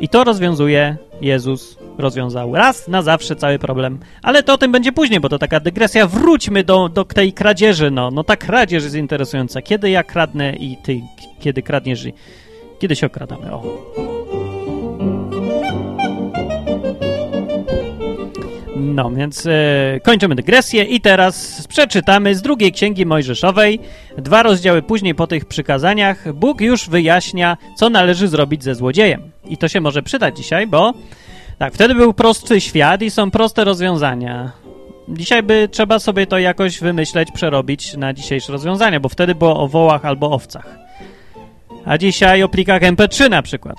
I 0.00 0.08
to 0.08 0.24
rozwiązuje 0.24 0.96
Jezus, 1.20 1.78
rozwiązał 1.98 2.54
raz 2.54 2.88
na 2.88 3.02
zawsze 3.02 3.36
cały 3.36 3.58
problem. 3.58 3.98
Ale 4.22 4.42
to 4.42 4.54
o 4.54 4.58
tym 4.58 4.72
będzie 4.72 4.92
później, 4.92 5.20
bo 5.20 5.28
to 5.28 5.38
taka 5.38 5.60
dygresja. 5.60 6.06
Wróćmy 6.06 6.64
do, 6.64 6.88
do 6.88 7.04
tej 7.04 7.32
kradzieży. 7.32 7.90
No, 7.90 8.10
no 8.10 8.24
ta 8.24 8.36
kradzież 8.36 8.82
jest 8.84 8.94
interesująca. 8.94 9.62
Kiedy 9.62 9.90
ja 9.90 10.02
kradnę 10.02 10.52
i 10.56 10.76
ty, 10.76 11.00
kiedy 11.40 11.62
kradniesz 11.62 12.04
i 12.04 12.12
kiedy 12.78 12.96
się 12.96 13.06
okradamy. 13.06 13.52
O. 13.52 14.11
No, 18.82 19.10
więc 19.10 19.46
e, 19.46 20.00
kończymy 20.02 20.34
dygresję 20.34 20.84
i 20.84 21.00
teraz 21.00 21.66
przeczytamy 21.66 22.34
z 22.34 22.42
drugiej 22.42 22.72
księgi 22.72 23.06
Mojżeszowej. 23.06 23.80
Dwa 24.18 24.42
rozdziały 24.42 24.82
później 24.82 25.14
po 25.14 25.26
tych 25.26 25.44
przykazaniach 25.44 26.32
Bóg 26.32 26.60
już 26.60 26.88
wyjaśnia, 26.88 27.56
co 27.76 27.90
należy 27.90 28.28
zrobić 28.28 28.64
ze 28.64 28.74
złodziejem. 28.74 29.30
I 29.44 29.56
to 29.56 29.68
się 29.68 29.80
może 29.80 30.02
przydać 30.02 30.36
dzisiaj, 30.36 30.66
bo 30.66 30.92
tak, 31.58 31.74
wtedy 31.74 31.94
był 31.94 32.14
prosty 32.14 32.60
świat 32.60 33.02
i 33.02 33.10
są 33.10 33.30
proste 33.30 33.64
rozwiązania. 33.64 34.52
Dzisiaj 35.08 35.42
by 35.42 35.68
trzeba 35.72 35.98
sobie 35.98 36.26
to 36.26 36.38
jakoś 36.38 36.80
wymyśleć, 36.80 37.28
przerobić 37.34 37.96
na 37.96 38.12
dzisiejsze 38.12 38.52
rozwiązania, 38.52 39.00
bo 39.00 39.08
wtedy 39.08 39.34
było 39.34 39.60
o 39.60 39.68
wołach 39.68 40.04
albo 40.04 40.30
owcach. 40.30 40.78
A 41.84 41.98
dzisiaj 41.98 42.42
o 42.42 42.48
plikach 42.48 42.82
MP3 42.82 43.30
na 43.30 43.42
przykład. 43.42 43.76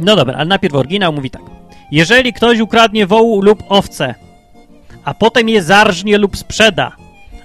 No 0.00 0.16
dobra, 0.16 0.34
ale 0.34 0.44
najpierw 0.44 0.74
oryginał 0.74 1.12
mówi 1.12 1.30
tak. 1.30 1.53
Jeżeli 1.94 2.32
ktoś 2.32 2.60
ukradnie 2.60 3.06
wołu 3.06 3.42
lub 3.42 3.62
owce, 3.68 4.14
a 5.04 5.14
potem 5.14 5.48
je 5.48 5.62
zarżnie 5.62 6.18
lub 6.18 6.36
sprzeda, 6.36 6.92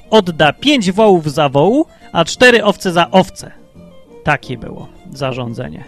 odda 0.10 0.54
pięć 0.54 0.92
wołów 0.92 1.32
za 1.32 1.50
wołu, 1.50 1.86
a 2.12 2.26
cztery 2.26 2.64
owce 2.64 2.92
za 2.92 3.12
owce. 3.12 3.52
Takie 4.24 4.58
było 4.58 4.88
zarządzenie. 5.14 5.84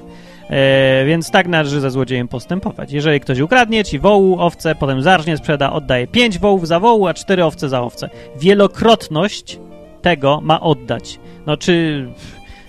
E, 0.49 1.05
więc 1.05 1.31
tak 1.31 1.47
należy 1.47 1.79
ze 1.79 1.91
złodziejem 1.91 2.27
postępować. 2.27 2.91
Jeżeli 2.91 3.19
ktoś 3.19 3.39
ukradnie 3.39 3.83
ci 3.83 3.99
wołu, 3.99 4.39
owce, 4.39 4.75
potem 4.75 5.01
zarżnie 5.01 5.37
sprzeda, 5.37 5.73
oddaje 5.73 6.07
pięć 6.07 6.39
wołów 6.39 6.67
za 6.67 6.79
wołu, 6.79 7.07
a 7.07 7.13
cztery 7.13 7.43
owce 7.43 7.69
za 7.69 7.81
owce. 7.81 8.09
Wielokrotność 8.39 9.59
tego 10.01 10.39
ma 10.43 10.61
oddać. 10.61 11.19
No 11.45 11.57
czy 11.57 12.05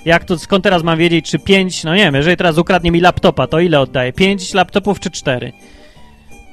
jak 0.05 0.25
to, 0.25 0.39
skąd 0.39 0.65
teraz 0.65 0.83
mam 0.83 0.99
wiedzieć, 0.99 1.31
czy 1.31 1.39
pięć, 1.39 1.85
no 1.85 1.95
nie 1.95 2.05
wiem, 2.05 2.15
jeżeli 2.15 2.37
teraz 2.37 2.59
ukradnie 2.59 2.91
mi 2.91 3.01
laptopa, 3.01 3.47
to 3.47 3.61
ile 3.61 3.81
oddaje? 3.81 4.13
Pięć 4.13 4.55
laptopów 4.55 5.01
czy 5.01 5.11
cztery? 5.11 5.53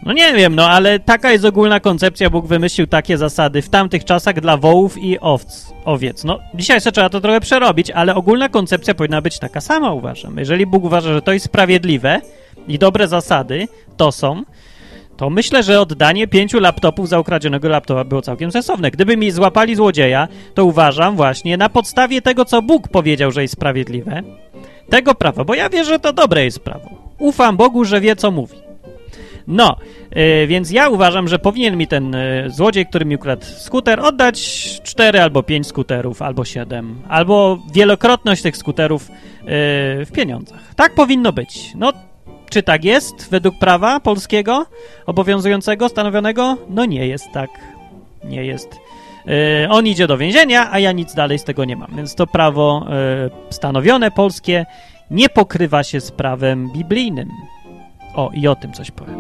No 0.04 0.14
nie 0.14 0.34
wiem, 0.34 0.56
no 0.56 0.70
ale 0.70 1.00
taka 1.00 1.32
jest 1.32 1.46
ogólna 1.46 1.80
koncepcja, 1.80 2.30
Bóg 2.30 2.48
wymyślił 2.48 2.88
takie 2.88 3.18
zasady 3.18 3.62
w 3.62 3.70
tamtych 3.70 4.06
czasach 4.06 4.42
dla 4.42 4.58
wołów 4.58 4.98
i 4.98 5.20
owc, 5.20 5.74
owiec. 5.86 6.24
No 6.24 6.40
dzisiaj 6.54 6.78
jeszcze 6.78 6.92
trzeba 6.92 7.10
to 7.10 7.22
trochę 7.22 7.40
przerobić, 7.40 7.92
ale 7.92 8.16
ogólna 8.16 8.50
koncepcja 8.50 8.94
powinna 8.94 9.22
być 9.22 9.40
taka 9.40 9.62
sama, 9.62 9.94
uważam. 9.94 10.38
Jeżeli 10.38 10.66
Bóg 10.66 10.84
uważa, 10.84 11.14
że 11.14 11.22
to 11.22 11.34
jest 11.34 11.46
sprawiedliwe 11.46 12.22
i 12.68 12.80
dobre 12.80 13.08
zasady, 13.08 13.68
to 13.98 14.12
są, 14.12 14.44
to 15.18 15.30
myślę, 15.30 15.64
że 15.64 15.82
oddanie 15.82 16.28
pięciu 16.28 16.60
laptopów 16.60 17.10
za 17.10 17.20
ukradzionego 17.20 17.70
laptopa 17.70 18.04
było 18.04 18.22
całkiem 18.22 18.52
sensowne. 18.52 18.92
Gdyby 18.92 19.18
mi 19.18 19.32
złapali 19.32 19.76
złodzieja, 19.76 20.28
to 20.54 20.66
uważam 20.66 21.16
właśnie 21.16 21.58
na 21.58 21.70
podstawie 21.70 22.22
tego, 22.22 22.46
co 22.46 22.62
Bóg 22.62 22.88
powiedział, 22.88 23.32
że 23.32 23.42
jest 23.42 23.54
sprawiedliwe, 23.54 24.24
tego 24.90 25.16
prawa, 25.16 25.44
bo 25.44 25.56
ja 25.56 25.70
wierzę, 25.70 25.92
że 25.92 26.00
to 26.00 26.14
dobre 26.14 26.46
jest 26.46 26.60
prawo. 26.60 26.90
Ufam 27.18 27.58
Bogu, 27.58 27.86
że 27.86 28.02
wie, 28.02 28.16
co 28.16 28.32
mówi. 28.32 28.69
No, 29.50 29.76
yy, 30.16 30.48
więc 30.48 30.72
ja 30.72 30.90
uważam, 30.90 31.28
że 31.28 31.40
powinien 31.40 31.78
mi 31.78 31.88
ten 31.88 32.14
yy, 32.14 32.50
złodziej, 32.50 32.86
który 32.86 33.06
mi 33.06 33.16
ukradł 33.16 33.46
skuter, 33.46 34.00
oddać 34.00 34.40
4 34.84 35.22
albo 35.22 35.44
5 35.44 35.68
skuterów, 35.68 36.22
albo 36.22 36.46
7, 36.46 37.02
albo 37.08 37.60
wielokrotność 37.74 38.42
tych 38.42 38.58
skuterów 38.58 39.10
yy, 39.10 39.16
w 40.06 40.10
pieniądzach. 40.14 40.60
Tak 40.76 40.96
powinno 40.96 41.34
być. 41.34 41.72
No, 41.76 41.94
czy 42.50 42.64
tak 42.64 42.84
jest 42.84 43.30
według 43.32 43.60
prawa 43.60 44.00
polskiego 44.00 44.66
obowiązującego, 45.06 45.90
stanowionego? 45.90 46.58
No 46.70 46.86
nie 46.86 47.08
jest 47.08 47.26
tak. 47.34 47.50
Nie 48.24 48.46
jest. 48.46 48.70
Yy, 49.26 49.34
on 49.70 49.88
idzie 49.88 50.08
do 50.08 50.18
więzienia, 50.18 50.72
a 50.72 50.80
ja 50.80 50.92
nic 50.92 51.14
dalej 51.14 51.40
z 51.40 51.44
tego 51.44 51.66
nie 51.66 51.76
mam. 51.76 51.92
Więc 51.96 52.16
to 52.16 52.28
prawo 52.28 52.86
yy, 52.90 53.30
stanowione 53.50 54.12
polskie 54.12 54.66
nie 55.12 55.30
pokrywa 55.30 55.84
się 55.84 56.02
z 56.02 56.12
prawem 56.12 56.72
biblijnym. 56.74 57.30
O, 58.20 58.30
i 58.34 58.48
o 58.48 58.56
tym 58.56 58.74
coś 58.74 58.92
powiem. 58.92 59.20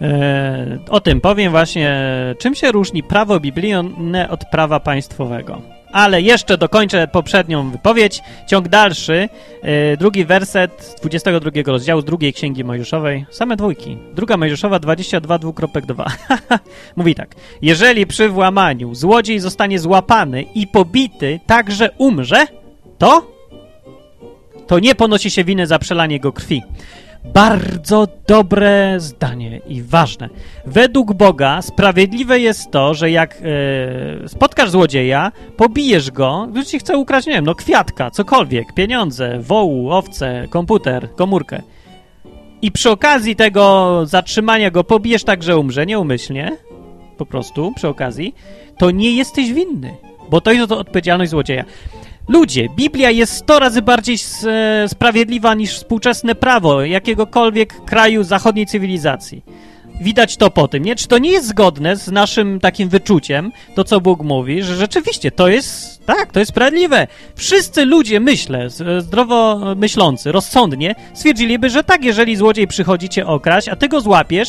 E, 0.00 0.78
o 0.90 1.00
tym 1.00 1.20
powiem 1.20 1.50
właśnie, 1.50 2.00
czym 2.38 2.54
się 2.54 2.72
różni 2.72 3.02
prawo 3.02 3.40
biblijne 3.40 4.30
od 4.30 4.44
prawa 4.44 4.80
państwowego. 4.80 5.73
Ale 5.94 6.22
jeszcze 6.22 6.58
dokończę 6.58 7.08
poprzednią 7.08 7.70
wypowiedź. 7.70 8.20
Ciąg 8.46 8.68
dalszy, 8.68 9.28
e, 9.62 9.96
drugi 9.96 10.24
werset 10.24 10.96
22 11.02 11.72
rozdziału 11.72 12.00
z 12.00 12.04
drugiej 12.04 12.32
księgi 12.32 12.64
Mojżeszowej. 12.64 13.26
Same 13.30 13.56
dwójki. 13.56 13.98
Druga 14.14 14.36
Mojżeszowa 14.36 14.78
22, 14.78 15.38
2.2. 15.38 16.10
Mówi 16.96 17.14
tak. 17.14 17.34
Jeżeli 17.62 18.06
przy 18.06 18.28
włamaniu 18.28 18.94
złodziej 18.94 19.40
zostanie 19.40 19.78
złapany 19.78 20.42
i 20.42 20.66
pobity 20.66 21.40
tak, 21.46 21.72
że 21.72 21.90
umrze, 21.98 22.46
to 22.98 23.34
to 24.66 24.78
nie 24.78 24.94
ponosi 24.94 25.30
się 25.30 25.44
winy 25.44 25.66
za 25.66 25.78
przelanie 25.78 26.14
jego 26.14 26.32
krwi. 26.32 26.62
Bardzo 27.24 28.08
dobre 28.26 28.94
zdanie 29.00 29.60
i 29.68 29.82
ważne. 29.82 30.28
Według 30.66 31.12
Boga 31.12 31.62
sprawiedliwe 31.62 32.40
jest 32.40 32.70
to, 32.70 32.94
że 32.94 33.10
jak 33.10 33.38
e, 34.24 34.28
spotkasz 34.28 34.70
złodzieja, 34.70 35.32
pobijesz 35.56 36.10
go, 36.10 36.48
już 36.54 36.66
ci 36.66 36.78
chce 36.78 36.98
ukraść, 36.98 37.26
nie 37.26 37.32
wiem, 37.32 37.44
no 37.44 37.54
kwiatka, 37.54 38.10
cokolwiek, 38.10 38.74
pieniądze, 38.74 39.38
wołu, 39.40 39.90
owce, 39.90 40.48
komputer, 40.50 41.14
komórkę. 41.14 41.62
I 42.62 42.72
przy 42.72 42.90
okazji 42.90 43.36
tego 43.36 44.00
zatrzymania 44.06 44.70
go 44.70 44.84
pobijesz 44.84 45.24
tak, 45.24 45.42
że 45.42 45.58
umrze, 45.58 45.86
nieumyślnie, 45.86 46.56
po 47.16 47.26
prostu, 47.26 47.72
przy 47.76 47.88
okazji, 47.88 48.34
to 48.78 48.90
nie 48.90 49.12
jesteś 49.12 49.52
winny, 49.52 49.94
bo 50.30 50.40
to 50.40 50.52
jest 50.52 50.72
odpowiedzialność 50.72 51.30
złodzieja. 51.30 51.64
Ludzie, 52.28 52.68
Biblia 52.76 53.10
jest 53.10 53.32
100 53.32 53.58
razy 53.58 53.82
bardziej 53.82 54.16
e, 54.46 54.88
sprawiedliwa 54.88 55.54
niż 55.54 55.74
współczesne 55.74 56.34
prawo 56.34 56.84
jakiegokolwiek 56.84 57.84
kraju 57.84 58.22
zachodniej 58.22 58.66
cywilizacji. 58.66 59.42
Widać 60.00 60.36
to 60.36 60.50
po 60.50 60.68
tym, 60.68 60.84
nie? 60.84 60.96
Czy 60.96 61.08
to 61.08 61.18
nie 61.18 61.30
jest 61.30 61.46
zgodne 61.46 61.96
z 61.96 62.08
naszym 62.08 62.60
takim 62.60 62.88
wyczuciem, 62.88 63.52
to 63.74 63.84
co 63.84 64.00
Bóg 64.00 64.22
mówi, 64.22 64.62
że 64.62 64.76
rzeczywiście 64.76 65.30
to 65.30 65.48
jest, 65.48 66.06
tak, 66.06 66.32
to 66.32 66.38
jest 66.38 66.48
sprawiedliwe. 66.48 67.06
Wszyscy 67.34 67.84
ludzie, 67.84 68.20
myślę, 68.20 68.68
zdrowo 68.98 69.60
myślący, 69.76 70.32
rozsądnie, 70.32 70.94
stwierdziliby, 71.14 71.70
że 71.70 71.84
tak, 71.84 72.04
jeżeli 72.04 72.36
złodziej 72.36 72.66
przychodzi 72.66 73.08
cię 73.08 73.26
okraść, 73.26 73.68
a 73.68 73.76
ty 73.76 73.88
go 73.88 74.00
złapiesz, 74.00 74.48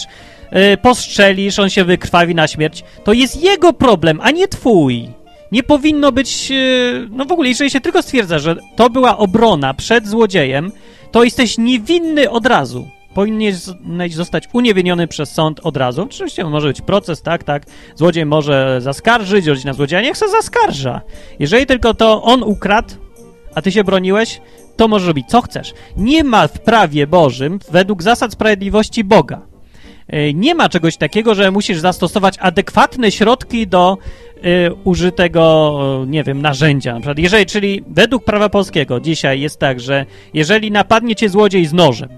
yy, 0.51 0.77
postrzelisz, 0.77 1.60
on 1.60 1.70
się 1.70 1.84
wykrwawi 1.84 2.36
na 2.36 2.48
śmierć, 2.48 2.84
to 3.03 3.13
jest 3.13 3.44
jego 3.44 3.74
problem, 3.74 4.20
a 4.24 4.32
nie 4.32 4.48
twój. 4.48 5.10
Nie 5.52 5.64
powinno 5.64 6.12
być, 6.12 6.52
e, 6.52 6.56
no 7.10 7.25
w 7.25 7.32
ogóle, 7.32 7.50
jeżeli 7.50 7.70
się 7.70 7.82
tylko 7.82 8.02
stwierdza, 8.02 8.40
że 8.40 8.56
to 8.75 8.90
była 8.90 9.18
obrona 9.18 9.74
przed 9.74 10.08
złodziejem, 10.08 10.72
to 11.12 11.24
jesteś 11.24 11.58
niewinny 11.58 12.30
od 12.30 12.46
razu. 12.46 12.88
Powinieneś 13.14 14.14
zostać 14.14 14.50
uniewinniony 14.53 15.08
przez 15.08 15.31
sąd 15.31 15.60
od 15.64 15.77
razu. 15.77 16.01
Oczywiście 16.01 16.44
może 16.44 16.68
być 16.68 16.81
proces, 16.81 17.22
tak, 17.22 17.44
tak. 17.44 17.64
Złodziej 17.96 18.25
może 18.25 18.77
zaskarżyć, 18.81 19.46
rodzina 19.46 19.74
złodzieja 19.74 20.01
niech 20.01 20.18
se 20.18 20.29
zaskarża. 20.29 21.01
Jeżeli 21.40 21.66
tylko 21.66 21.94
to 21.94 22.24
on 22.24 22.44
ukradł, 22.44 22.94
a 23.55 23.62
ty 23.62 23.72
się 23.72 23.84
broniłeś, 23.84 24.42
to 24.75 24.88
możesz 24.88 25.08
robić 25.08 25.27
co 25.27 25.42
chcesz. 25.42 25.74
Nie 25.98 26.24
ma 26.24 26.48
w 26.48 26.60
prawie 26.60 27.08
Bożym, 27.08 27.60
według 27.72 28.03
zasad 28.03 28.31
sprawiedliwości 28.34 29.03
Boga, 29.03 29.42
nie 30.33 30.55
ma 30.55 30.70
czegoś 30.70 30.98
takiego, 30.98 31.35
że 31.35 31.51
musisz 31.51 31.79
zastosować 31.79 32.37
adekwatne 32.39 33.11
środki 33.11 33.68
do 33.68 33.98
y, 34.37 34.74
użytego, 34.83 36.05
nie 36.07 36.24
wiem, 36.24 36.41
narzędzia. 36.41 36.94
Na 36.94 37.00
przykład, 37.00 37.20
jeżeli, 37.20 37.46
czyli 37.46 37.83
według 37.87 38.24
prawa 38.24 38.50
polskiego 38.50 39.00
dzisiaj 39.00 39.41
jest 39.41 39.59
tak, 39.59 39.79
że 39.79 40.05
jeżeli 40.33 40.72
napadnie 40.72 41.15
cię 41.15 41.29
złodziej 41.29 41.65
z 41.65 41.74
nożem, 41.74 42.09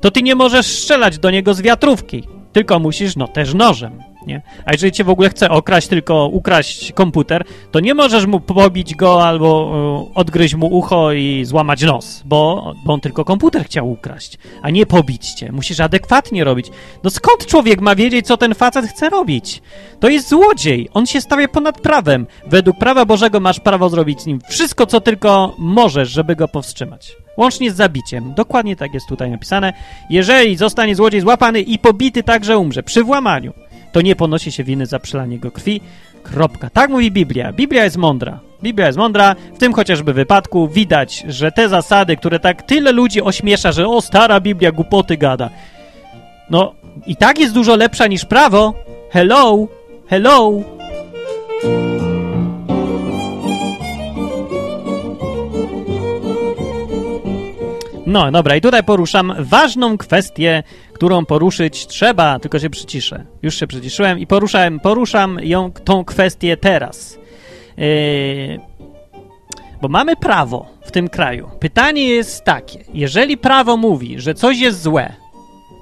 to 0.00 0.10
ty 0.10 0.22
nie 0.22 0.34
możesz 0.34 0.66
strzelać 0.66 1.18
do 1.18 1.30
niego 1.30 1.54
z 1.54 1.60
wiatrówki, 1.60 2.24
tylko 2.52 2.78
musisz, 2.78 3.16
no, 3.16 3.28
też 3.28 3.54
nożem 3.54 4.13
nie? 4.26 4.42
A 4.64 4.72
jeżeli 4.72 4.92
cię 4.92 5.04
w 5.04 5.10
ogóle 5.10 5.30
chce 5.30 5.50
okraść, 5.50 5.88
tylko 5.88 6.26
ukraść 6.26 6.92
komputer, 6.92 7.44
to 7.70 7.80
nie 7.80 7.94
możesz 7.94 8.26
mu 8.26 8.40
pobić 8.40 8.94
go 8.94 9.26
albo 9.26 9.72
y, 10.10 10.14
odgryźć 10.14 10.54
mu 10.54 10.66
ucho 10.66 11.12
i 11.12 11.44
złamać 11.44 11.82
nos, 11.82 12.22
bo, 12.24 12.72
bo 12.84 12.92
on 12.94 13.00
tylko 13.00 13.24
komputer 13.24 13.64
chciał 13.64 13.90
ukraść, 13.90 14.38
a 14.62 14.70
nie 14.70 14.86
pobić 14.86 15.32
cię. 15.32 15.52
Musisz 15.52 15.80
adekwatnie 15.80 16.44
robić. 16.44 16.70
No 17.02 17.10
skąd 17.10 17.46
człowiek 17.46 17.80
ma 17.80 17.94
wiedzieć, 17.94 18.26
co 18.26 18.36
ten 18.36 18.54
facet 18.54 18.86
chce 18.86 19.10
robić? 19.10 19.62
To 20.00 20.08
jest 20.08 20.28
złodziej. 20.28 20.88
On 20.94 21.06
się 21.06 21.20
stawia 21.20 21.48
ponad 21.48 21.80
prawem. 21.80 22.26
Według 22.46 22.78
prawa 22.78 23.04
Bożego 23.04 23.40
masz 23.40 23.60
prawo 23.60 23.88
zrobić 23.88 24.20
z 24.20 24.26
nim 24.26 24.40
wszystko, 24.48 24.86
co 24.86 25.00
tylko 25.00 25.54
możesz, 25.58 26.10
żeby 26.10 26.36
go 26.36 26.48
powstrzymać. 26.48 27.16
Łącznie 27.36 27.72
z 27.72 27.76
zabiciem. 27.76 28.34
Dokładnie 28.34 28.76
tak 28.76 28.94
jest 28.94 29.08
tutaj 29.08 29.30
napisane. 29.30 29.72
Jeżeli 30.10 30.56
zostanie 30.56 30.94
złodziej 30.94 31.20
złapany 31.20 31.60
i 31.60 31.78
pobity 31.78 32.22
tak, 32.22 32.44
że 32.44 32.58
umrze 32.58 32.82
przy 32.82 33.04
włamaniu, 33.04 33.52
to 33.94 34.00
nie 34.00 34.16
ponosi 34.16 34.52
się 34.52 34.64
winy 34.64 34.86
za 34.86 34.98
przelanie 34.98 35.34
jego 35.34 35.50
krwi. 35.50 35.80
Kropka. 36.22 36.70
Tak 36.70 36.90
mówi 36.90 37.10
Biblia. 37.10 37.52
Biblia 37.52 37.84
jest 37.84 37.96
mądra. 37.96 38.40
Biblia 38.62 38.86
jest 38.86 38.98
mądra. 38.98 39.36
W 39.54 39.58
tym 39.58 39.72
chociażby 39.72 40.12
wypadku 40.12 40.68
widać, 40.68 41.24
że 41.28 41.52
te 41.52 41.68
zasady, 41.68 42.16
które 42.16 42.40
tak 42.40 42.62
tyle 42.62 42.92
ludzi 42.92 43.22
ośmiesza, 43.22 43.72
że 43.72 43.88
o, 43.88 44.00
stara 44.00 44.40
Biblia 44.40 44.72
głupoty 44.72 45.16
gada. 45.16 45.50
No, 46.50 46.74
i 47.06 47.16
tak 47.16 47.38
jest 47.38 47.54
dużo 47.54 47.76
lepsza 47.76 48.06
niż 48.06 48.24
prawo. 48.24 48.74
Hello, 49.10 49.68
hello. 50.06 50.52
No, 58.06 58.32
dobra, 58.32 58.56
i 58.56 58.60
tutaj 58.60 58.84
poruszam 58.84 59.34
ważną 59.38 59.98
kwestię, 59.98 60.62
którą 60.94 61.24
poruszyć 61.24 61.86
trzeba, 61.86 62.38
tylko 62.38 62.58
się 62.58 62.70
przyciszę. 62.70 63.24
Już 63.42 63.54
się 63.54 63.66
przyciszyłem 63.66 64.18
i 64.18 64.26
poruszam, 64.26 64.80
poruszam 64.80 65.38
ją, 65.42 65.72
tą 65.72 66.04
kwestię 66.04 66.56
teraz. 66.56 67.18
Yy, 67.76 68.60
bo 69.82 69.88
mamy 69.88 70.16
prawo 70.16 70.66
w 70.84 70.90
tym 70.90 71.08
kraju. 71.08 71.50
Pytanie 71.60 72.08
jest 72.08 72.44
takie: 72.44 72.84
jeżeli 72.94 73.36
prawo 73.36 73.76
mówi, 73.76 74.20
że 74.20 74.34
coś 74.34 74.58
jest 74.58 74.82
złe, 74.82 75.12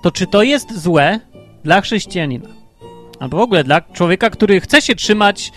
to 0.03 0.11
czy 0.11 0.27
to 0.27 0.43
jest 0.43 0.83
złe 0.83 1.21
dla 1.65 1.81
chrześcijanina? 1.81 2.63
albo 3.23 3.37
w 3.37 3.41
ogóle 3.41 3.65
dla 3.65 3.81
człowieka, 3.81 4.31
który 4.31 4.61
chce 4.61 4.83
się 4.83 4.95
trzymać 4.95 5.53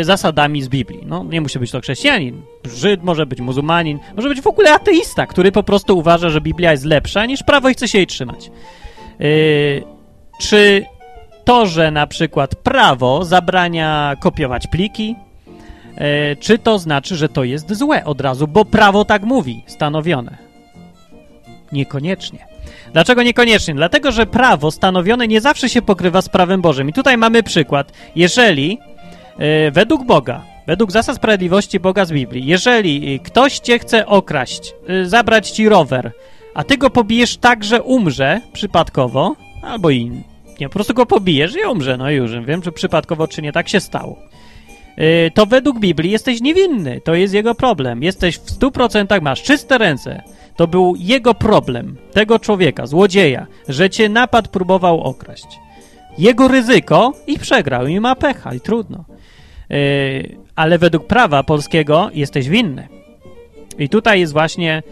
y, 0.00 0.04
zasadami 0.04 0.62
z 0.62 0.68
Biblii. 0.68 1.00
No, 1.06 1.24
nie 1.24 1.40
musi 1.40 1.58
być 1.58 1.70
to 1.70 1.80
chrześcijanin, 1.80 2.42
Żyd, 2.64 3.02
może 3.02 3.26
być 3.26 3.40
muzułmanin, 3.40 3.98
może 4.16 4.28
być 4.28 4.40
w 4.40 4.46
ogóle 4.46 4.72
ateista, 4.72 5.26
który 5.26 5.52
po 5.52 5.62
prostu 5.62 5.98
uważa, 5.98 6.28
że 6.28 6.40
Biblia 6.40 6.70
jest 6.70 6.84
lepsza 6.84 7.26
niż 7.26 7.42
prawo 7.42 7.68
i 7.68 7.74
chce 7.74 7.88
się 7.88 7.98
jej 7.98 8.06
trzymać. 8.06 8.50
Y, 9.20 9.82
czy 10.40 10.84
to, 11.44 11.66
że 11.66 11.90
na 11.90 12.06
przykład 12.06 12.54
prawo 12.54 13.24
zabrania 13.24 14.16
kopiować 14.20 14.66
pliki, 14.66 15.16
y, 16.32 16.36
czy 16.36 16.58
to 16.58 16.78
znaczy, 16.78 17.16
że 17.16 17.28
to 17.28 17.44
jest 17.44 17.72
złe 17.72 18.04
od 18.04 18.20
razu, 18.20 18.48
bo 18.48 18.64
prawo 18.64 19.04
tak 19.04 19.22
mówi, 19.22 19.62
stanowione? 19.66 20.36
Niekoniecznie. 21.72 22.46
Dlaczego 22.92 23.22
niekoniecznie? 23.22 23.74
Dlatego, 23.74 24.12
że 24.12 24.26
prawo 24.26 24.70
stanowione 24.70 25.28
nie 25.28 25.40
zawsze 25.40 25.68
się 25.68 25.82
pokrywa 25.82 26.22
z 26.22 26.28
prawem 26.28 26.60
Bożym. 26.60 26.88
I 26.88 26.92
tutaj 26.92 27.16
mamy 27.16 27.42
przykład. 27.42 27.92
Jeżeli 28.16 28.78
yy, 29.38 29.70
według 29.70 30.06
Boga, 30.06 30.42
według 30.66 30.92
zasad 30.92 31.16
sprawiedliwości 31.16 31.80
Boga 31.80 32.04
z 32.04 32.12
Biblii, 32.12 32.46
jeżeli 32.46 33.20
ktoś 33.20 33.58
cię 33.58 33.78
chce 33.78 34.06
okraść, 34.06 34.74
zabrać 35.04 35.50
ci 35.50 35.68
rower, 35.68 36.12
a 36.58 36.64
ty 36.64 36.76
go 36.76 36.90
pobijesz 36.90 37.36
tak, 37.36 37.64
że 37.64 37.82
umrze 37.82 38.40
przypadkowo, 38.52 39.36
albo 39.62 39.90
i 39.90 40.22
nie, 40.60 40.68
po 40.68 40.74
prostu 40.74 40.94
go 40.94 41.06
pobijesz 41.06 41.56
i 41.56 41.66
umrze, 41.70 41.96
no 41.96 42.10
już 42.10 42.30
wiem, 42.44 42.62
czy 42.62 42.72
przypadkowo, 42.72 43.28
czy 43.28 43.42
nie, 43.42 43.52
tak 43.52 43.68
się 43.68 43.80
stało. 43.80 44.18
Yy, 44.96 45.30
to 45.34 45.46
według 45.46 45.78
Biblii 45.78 46.10
jesteś 46.10 46.40
niewinny, 46.40 47.00
to 47.00 47.14
jest 47.14 47.34
jego 47.34 47.54
problem. 47.54 48.02
Jesteś 48.02 48.36
w 48.36 48.58
100% 48.58 49.22
masz 49.22 49.42
czyste 49.42 49.78
ręce, 49.78 50.22
to 50.56 50.66
był 50.66 50.94
jego 50.98 51.34
problem, 51.34 51.96
tego 52.12 52.38
człowieka, 52.38 52.86
złodzieja, 52.86 53.46
że 53.68 53.90
cię 53.90 54.08
napad 54.08 54.48
próbował 54.48 55.00
okraść. 55.00 55.46
Jego 56.18 56.48
ryzyko 56.48 57.12
i 57.26 57.38
przegrał, 57.38 57.86
i 57.86 58.00
ma 58.00 58.14
pecha, 58.14 58.54
i 58.54 58.60
trudno. 58.60 59.04
Yy, 59.70 60.36
ale 60.56 60.78
według 60.78 61.06
prawa 61.06 61.42
polskiego 61.42 62.10
jesteś 62.14 62.48
winny. 62.48 62.88
I 63.78 63.88
tutaj 63.88 64.20
jest 64.20 64.32
właśnie, 64.32 64.82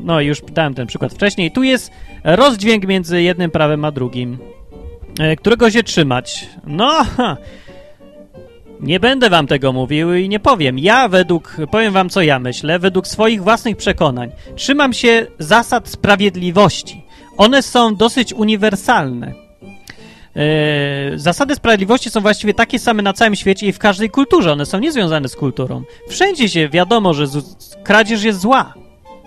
no 0.00 0.20
już 0.20 0.40
dałem 0.40 0.74
ten 0.74 0.86
przykład 0.86 1.14
wcześniej, 1.14 1.50
tu 1.50 1.62
jest 1.62 1.90
rozdźwięk 2.24 2.86
między 2.86 3.22
jednym 3.22 3.50
prawem 3.50 3.84
a 3.84 3.90
drugim, 3.90 4.38
yy, 5.18 5.36
którego 5.36 5.70
się 5.70 5.82
trzymać. 5.82 6.48
No, 6.66 7.04
ha, 7.16 7.36
nie 8.80 9.00
będę 9.00 9.30
wam 9.30 9.46
tego 9.46 9.72
mówił 9.72 10.14
i 10.14 10.28
nie 10.28 10.40
powiem. 10.40 10.78
Ja 10.78 11.08
według, 11.08 11.56
powiem 11.70 11.92
wam 11.92 12.08
co 12.08 12.22
ja 12.22 12.38
myślę, 12.38 12.78
według 12.78 13.06
swoich 13.06 13.42
własnych 13.42 13.76
przekonań. 13.76 14.30
Trzymam 14.56 14.92
się 14.92 15.26
zasad 15.38 15.88
sprawiedliwości. 15.88 17.04
one 17.36 17.62
są 17.62 17.96
dosyć 17.96 18.32
uniwersalne. 18.32 19.32
Yy, 20.34 21.18
zasady 21.18 21.54
sprawiedliwości 21.54 22.10
są 22.10 22.20
właściwie 22.20 22.54
takie 22.54 22.78
same 22.78 23.02
na 23.02 23.12
całym 23.12 23.36
świecie 23.36 23.66
i 23.66 23.72
w 23.72 23.78
każdej 23.78 24.10
kulturze. 24.10 24.52
One 24.52 24.66
są 24.66 24.78
niezwiązane 24.78 25.28
z 25.28 25.36
kulturą. 25.36 25.82
Wszędzie 26.08 26.48
się 26.48 26.68
wiadomo, 26.68 27.14
że 27.14 27.24
kradzież 27.84 28.22
jest 28.22 28.40
zła. 28.40 28.74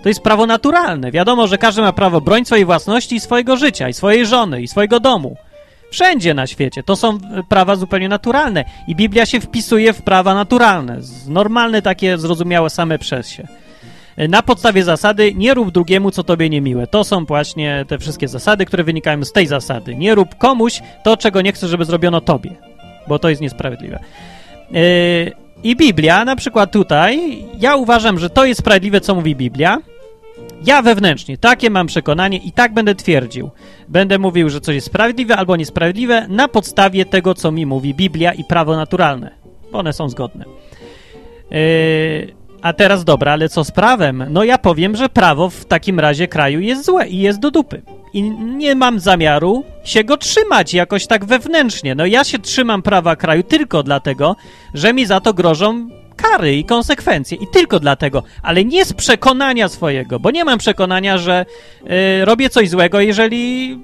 To 0.02 0.08
jest 0.08 0.20
prawo 0.20 0.46
naturalne. 0.46 1.10
Wiadomo, 1.10 1.46
że 1.46 1.58
każdy 1.58 1.82
ma 1.82 1.92
prawo 1.92 2.20
bronić 2.20 2.46
swojej 2.46 2.64
własności 2.64 3.16
i 3.16 3.20
swojego 3.20 3.56
życia, 3.56 3.88
i 3.88 3.92
swojej 3.92 4.26
żony, 4.26 4.62
i 4.62 4.68
swojego 4.68 5.00
domu. 5.00 5.36
Wszędzie 5.90 6.34
na 6.34 6.46
świecie. 6.46 6.82
To 6.82 6.96
są 6.96 7.18
prawa 7.48 7.76
zupełnie 7.76 8.08
naturalne. 8.08 8.64
I 8.88 8.96
Biblia 8.96 9.26
się 9.26 9.40
wpisuje 9.40 9.92
w 9.92 10.02
prawa 10.02 10.34
naturalne. 10.34 10.98
Normalne, 11.28 11.82
takie 11.82 12.18
zrozumiałe 12.18 12.70
same 12.70 12.98
przez 12.98 13.28
się. 13.28 13.46
Na 14.16 14.42
podstawie 14.42 14.84
zasady 14.84 15.34
nie 15.34 15.54
rób 15.54 15.70
drugiemu, 15.70 16.10
co 16.10 16.24
tobie 16.24 16.50
niemiłe. 16.50 16.86
To 16.86 17.04
są 17.04 17.24
właśnie 17.24 17.84
te 17.88 17.98
wszystkie 17.98 18.28
zasady, 18.28 18.66
które 18.66 18.84
wynikają 18.84 19.24
z 19.24 19.32
tej 19.32 19.46
zasady. 19.46 19.94
Nie 19.94 20.14
rób 20.14 20.34
komuś 20.34 20.82
to, 21.04 21.16
czego 21.16 21.40
nie 21.40 21.52
chcesz, 21.52 21.70
żeby 21.70 21.84
zrobiono 21.84 22.20
tobie, 22.20 22.50
bo 23.08 23.18
to 23.18 23.28
jest 23.28 23.42
niesprawiedliwe. 23.42 23.98
Yy, 24.70 25.41
I 25.64 25.76
Biblia, 25.76 26.24
na 26.24 26.36
przykład 26.36 26.72
tutaj, 26.72 27.44
ja 27.60 27.76
uważam, 27.76 28.18
że 28.18 28.30
to 28.30 28.44
jest 28.44 28.60
sprawiedliwe, 28.60 29.00
co 29.00 29.14
mówi 29.14 29.36
Biblia. 29.36 29.78
Ja 30.66 30.82
wewnętrznie 30.82 31.38
takie 31.38 31.70
mam 31.70 31.86
przekonanie 31.86 32.38
i 32.38 32.52
tak 32.52 32.74
będę 32.74 32.94
twierdził. 32.94 33.50
Będę 33.88 34.18
mówił, 34.18 34.50
że 34.50 34.60
coś 34.60 34.74
jest 34.74 34.86
sprawiedliwe 34.86 35.36
albo 35.36 35.56
niesprawiedliwe 35.56 36.28
na 36.28 36.48
podstawie 36.48 37.04
tego, 37.04 37.34
co 37.34 37.52
mi 37.52 37.66
mówi 37.66 37.94
Biblia 37.94 38.32
i 38.32 38.44
prawo 38.44 38.76
naturalne, 38.76 39.30
bo 39.72 39.78
one 39.78 39.92
są 39.92 40.08
zgodne. 40.08 40.44
Yy, 41.50 42.41
a 42.62 42.72
teraz 42.72 43.04
dobra, 43.04 43.32
ale 43.32 43.48
co 43.48 43.64
z 43.64 43.70
prawem? 43.70 44.24
No 44.30 44.44
ja 44.44 44.58
powiem, 44.58 44.96
że 44.96 45.08
prawo 45.08 45.50
w 45.50 45.64
takim 45.64 46.00
razie 46.00 46.28
kraju 46.28 46.60
jest 46.60 46.84
złe 46.84 47.08
i 47.08 47.18
jest 47.18 47.40
do 47.40 47.50
dupy. 47.50 47.82
I 48.12 48.22
nie 48.32 48.74
mam 48.74 49.00
zamiaru 49.00 49.64
się 49.84 50.04
go 50.04 50.16
trzymać 50.16 50.74
jakoś 50.74 51.06
tak 51.06 51.24
wewnętrznie. 51.24 51.94
No 51.94 52.06
ja 52.06 52.24
się 52.24 52.38
trzymam 52.38 52.82
prawa 52.82 53.16
kraju 53.16 53.42
tylko 53.42 53.82
dlatego, 53.82 54.36
że 54.74 54.92
mi 54.92 55.06
za 55.06 55.20
to 55.20 55.34
grożą 55.34 55.88
kary 56.16 56.56
i 56.56 56.64
konsekwencje. 56.64 57.38
I 57.38 57.46
tylko 57.46 57.80
dlatego, 57.80 58.22
ale 58.42 58.64
nie 58.64 58.84
z 58.84 58.92
przekonania 58.92 59.68
swojego, 59.68 60.20
bo 60.20 60.30
nie 60.30 60.44
mam 60.44 60.58
przekonania, 60.58 61.18
że 61.18 61.46
yy, 61.84 62.24
robię 62.24 62.50
coś 62.50 62.68
złego, 62.68 63.00
jeżeli, 63.00 63.78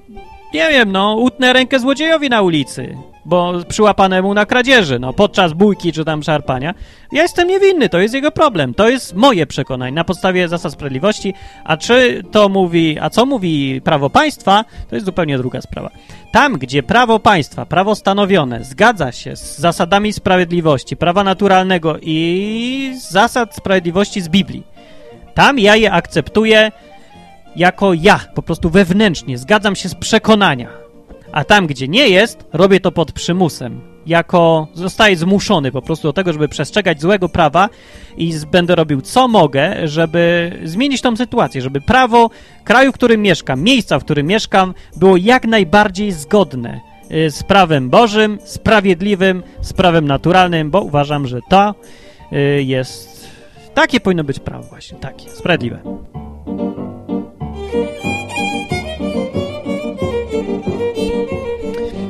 nie 0.53 0.69
wiem, 0.69 0.91
no, 0.91 1.15
utnę 1.15 1.53
rękę 1.53 1.79
złodziejowi 1.79 2.29
na 2.29 2.41
ulicy 2.41 2.97
bo 3.29 3.53
przyłapanemu 3.67 4.33
na 4.33 4.45
kradzieży, 4.45 4.99
no, 4.99 5.13
podczas 5.13 5.53
bójki 5.53 5.93
czy 5.93 6.05
tam 6.05 6.23
szarpania. 6.23 6.73
Ja 7.11 7.21
jestem 7.21 7.47
niewinny, 7.47 7.89
to 7.89 7.99
jest 7.99 8.13
jego 8.13 8.31
problem. 8.31 8.73
To 8.73 8.89
jest 8.89 9.15
moje 9.15 9.47
przekonanie 9.47 9.91
na 9.91 10.03
podstawie 10.03 10.47
zasad 10.47 10.73
sprawiedliwości, 10.73 11.33
a 11.63 11.77
czy 11.77 12.23
to 12.31 12.49
mówi, 12.49 12.97
a 13.01 13.09
co 13.09 13.25
mówi 13.25 13.81
prawo 13.81 14.09
państwa, 14.09 14.65
to 14.89 14.95
jest 14.95 15.05
zupełnie 15.05 15.37
druga 15.37 15.61
sprawa. 15.61 15.89
Tam, 16.31 16.53
gdzie 16.53 16.83
prawo 16.83 17.19
państwa, 17.19 17.65
prawo 17.65 17.95
stanowione 17.95 18.63
zgadza 18.63 19.11
się 19.11 19.35
z 19.35 19.57
zasadami 19.57 20.13
sprawiedliwości, 20.13 20.97
prawa 20.97 21.23
naturalnego 21.23 21.95
i 22.01 22.93
zasad 23.09 23.55
sprawiedliwości 23.55 24.21
z 24.21 24.29
Biblii, 24.29 24.63
tam 25.33 25.59
ja 25.59 25.75
je 25.75 25.91
akceptuję 25.91 26.71
jako 27.59 27.93
ja, 27.93 28.19
po 28.35 28.41
prostu 28.41 28.69
wewnętrznie, 28.69 29.37
zgadzam 29.37 29.75
się 29.75 29.89
z 29.89 29.95
przekonania 29.95 30.89
a 31.31 31.43
tam, 31.43 31.67
gdzie 31.67 31.87
nie 31.87 32.09
jest, 32.09 32.45
robię 32.53 32.79
to 32.79 32.91
pod 32.91 33.11
przymusem. 33.11 33.81
Jako 34.05 34.67
zostaję 34.73 35.17
zmuszony 35.17 35.71
po 35.71 35.81
prostu 35.81 36.07
do 36.07 36.13
tego, 36.13 36.33
żeby 36.33 36.47
przestrzegać 36.47 37.01
złego 37.01 37.29
prawa 37.29 37.69
i 38.17 38.33
będę 38.51 38.75
robił 38.75 39.01
co 39.01 39.27
mogę, 39.27 39.87
żeby 39.87 40.51
zmienić 40.63 41.01
tą 41.01 41.15
sytuację, 41.15 41.61
żeby 41.61 41.81
prawo 41.81 42.29
kraju, 42.63 42.91
w 42.91 42.95
którym 42.95 43.21
mieszkam, 43.21 43.61
miejsca, 43.61 43.99
w 43.99 44.03
którym 44.03 44.27
mieszkam, 44.27 44.73
było 44.95 45.17
jak 45.17 45.45
najbardziej 45.45 46.11
zgodne 46.11 46.79
y, 47.11 47.31
z 47.31 47.43
prawem 47.43 47.89
Bożym, 47.89 48.39
sprawiedliwym, 48.43 49.43
z 49.61 49.73
prawem 49.73 50.07
naturalnym, 50.07 50.71
bo 50.71 50.81
uważam, 50.81 51.27
że 51.27 51.39
to 51.49 51.75
y, 52.33 52.63
jest. 52.63 53.29
Takie 53.73 53.99
powinno 53.99 54.23
być 54.23 54.39
prawo, 54.39 54.63
właśnie, 54.63 54.97
takie, 54.97 55.29
sprawiedliwe. 55.29 55.79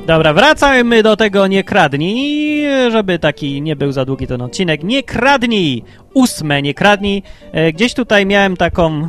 Dobra, 0.09 0.33
wracajmy 0.33 1.03
do 1.03 1.15
tego 1.15 1.47
nie 1.47 1.63
kradnij, 1.63 2.65
żeby 2.91 3.19
taki 3.19 3.61
nie 3.61 3.75
był 3.75 3.91
za 3.91 4.05
długi 4.05 4.27
ten 4.27 4.41
odcinek. 4.41 4.83
Nie 4.83 5.03
kradnij! 5.03 5.83
Ósme, 6.13 6.61
nie 6.61 6.73
kradnij. 6.73 7.23
E, 7.51 7.73
gdzieś 7.73 7.93
tutaj 7.93 8.25
miałem 8.25 8.57
taką 8.57 9.07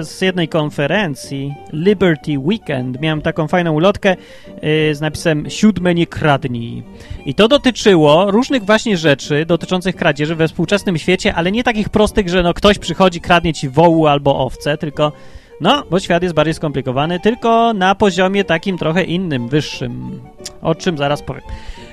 z 0.00 0.20
jednej 0.20 0.48
konferencji, 0.48 1.54
Liberty 1.72 2.38
Weekend, 2.38 3.00
miałem 3.00 3.22
taką 3.22 3.48
fajną 3.48 3.72
ulotkę 3.72 4.10
e, 4.10 4.94
z 4.94 5.00
napisem 5.00 5.50
siódme 5.50 5.94
nie 5.94 6.06
kradnij. 6.06 6.82
I 7.26 7.34
to 7.34 7.48
dotyczyło 7.48 8.30
różnych 8.30 8.64
właśnie 8.64 8.96
rzeczy 8.96 9.46
dotyczących 9.46 9.96
kradzieży 9.96 10.34
we 10.34 10.48
współczesnym 10.48 10.98
świecie, 10.98 11.34
ale 11.34 11.52
nie 11.52 11.64
takich 11.64 11.88
prostych, 11.88 12.28
że 12.28 12.42
no 12.42 12.54
ktoś 12.54 12.78
przychodzi, 12.78 13.20
kradnie 13.20 13.52
ci 13.54 13.68
wołu 13.68 14.06
albo 14.06 14.38
owce, 14.38 14.78
tylko 14.78 15.12
no, 15.60 15.82
bo 15.90 16.00
świat 16.00 16.22
jest 16.22 16.34
bardziej 16.34 16.54
skomplikowany, 16.54 17.20
tylko 17.20 17.72
na 17.74 17.94
poziomie 17.94 18.44
takim 18.44 18.78
trochę 18.78 19.04
innym, 19.04 19.48
wyższym, 19.48 20.20
o 20.62 20.74
czym 20.74 20.98
zaraz 20.98 21.22
powiem. 21.22 21.42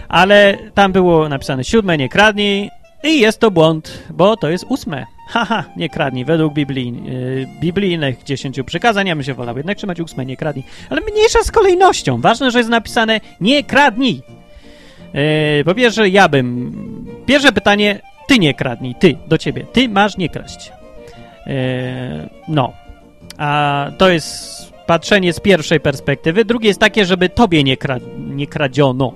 Ale 0.10 0.58
tam 0.74 0.92
było 0.92 1.30
napisane 1.30 1.64
siódme, 1.64 1.98
nie 1.98 2.10
kradnij 2.10 2.70
i 3.04 3.20
jest 3.20 3.40
to 3.40 3.52
błąd, 3.52 4.04
bo 4.10 4.38
to 4.38 4.50
jest 4.50 4.66
ósme. 4.70 5.06
Haha, 5.34 5.64
nie 5.78 5.90
kradnij, 5.90 6.26
według 6.26 6.54
Biblii, 6.54 6.94
yy, 7.06 7.48
biblijnych 7.60 8.24
dziesięciu 8.24 8.64
przykazań, 8.64 9.08
ja 9.08 9.16
bym 9.16 9.24
się 9.24 9.34
wolał 9.34 9.58
jednak 9.58 9.78
trzymać 9.78 10.00
ósme, 10.00 10.26
nie 10.26 10.38
kradnij. 10.38 10.66
Ale 10.90 11.02
mniejsza 11.02 11.44
z 11.44 11.52
kolejnością. 11.52 12.22
Ważne, 12.22 12.52
że 12.52 12.58
jest 12.58 12.70
napisane 12.70 13.20
nie 13.42 13.64
kradnij. 13.64 14.22
Yy, 15.14 15.64
po 15.66 15.76
pierwsze, 15.76 16.10
ja 16.10 16.30
bym... 16.30 16.72
Pierwsze 17.26 17.52
pytanie, 17.52 18.00
ty 18.28 18.40
nie 18.40 18.54
kradnij, 18.54 18.96
ty, 18.96 19.18
do 19.28 19.38
ciebie. 19.38 19.66
Ty 19.74 19.90
masz 19.90 20.18
nie 20.18 20.30
kraść. 20.30 20.72
Yy, 21.46 21.54
no, 22.48 22.74
a 23.42 23.92
to 23.98 24.10
jest 24.10 24.74
patrzenie 24.86 25.34
z 25.34 25.40
pierwszej 25.40 25.80
perspektywy. 25.80 26.46
Drugie 26.46 26.68
jest 26.68 26.80
takie, 26.80 27.06
żeby 27.06 27.30
tobie 27.30 27.64
nie, 27.64 27.78
kra 27.78 27.98
nie 28.18 28.48
kradziono. 28.48 29.14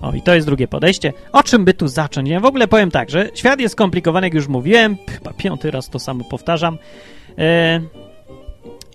O, 0.00 0.12
i 0.12 0.22
to 0.22 0.34
jest 0.34 0.46
drugie 0.46 0.68
podejście. 0.68 1.12
O 1.32 1.42
czym 1.42 1.64
by 1.64 1.74
tu 1.74 1.88
zacząć? 1.88 2.28
Ja 2.28 2.40
w 2.40 2.44
ogóle 2.44 2.68
powiem 2.68 2.90
tak, 2.90 3.10
że 3.10 3.30
świat 3.34 3.60
jest 3.60 3.72
skomplikowany, 3.72 4.26
jak 4.26 4.34
już 4.34 4.48
mówiłem. 4.48 4.96
Chyba 5.08 5.32
piąty 5.32 5.70
raz 5.70 5.88
to 5.88 5.98
samo 5.98 6.24
powtarzam. 6.24 6.78
E, 7.38 7.80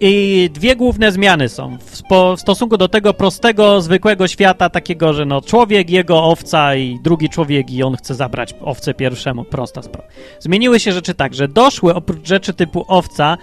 I 0.02 0.50
dwie 0.54 0.76
główne 0.76 1.12
zmiany 1.12 1.50
są 1.50 1.78
w, 1.78 2.02
w, 2.38 2.42
stosunku 2.42 2.78
do 2.78 2.88
tego 2.88 3.14
prostego, 3.14 3.82
zwykłego 3.82 4.28
świata, 4.28 4.70
takiego, 4.70 5.14
że 5.14 5.26
no 5.26 5.42
człowiek, 5.42 5.90
jego 5.90 6.24
owca 6.24 6.76
i 6.76 7.00
drugi 7.04 7.30
człowiek 7.30 7.72
i 7.72 7.84
on 7.84 7.98
chce 7.98 8.16
zabrać 8.16 8.56
owcę 8.62 8.94
pierwszemu. 8.94 9.44
Prosta 9.44 9.82
sprawa. 9.82 10.08
Zmieniły 10.40 10.80
się 10.80 10.92
rzeczy 10.92 11.14
tak, 11.14 11.34
że 11.34 11.48
doszły 11.48 11.96
oprócz 11.96 12.28
rzeczy 12.28 12.54
typu 12.54 12.86
owca 12.88 13.38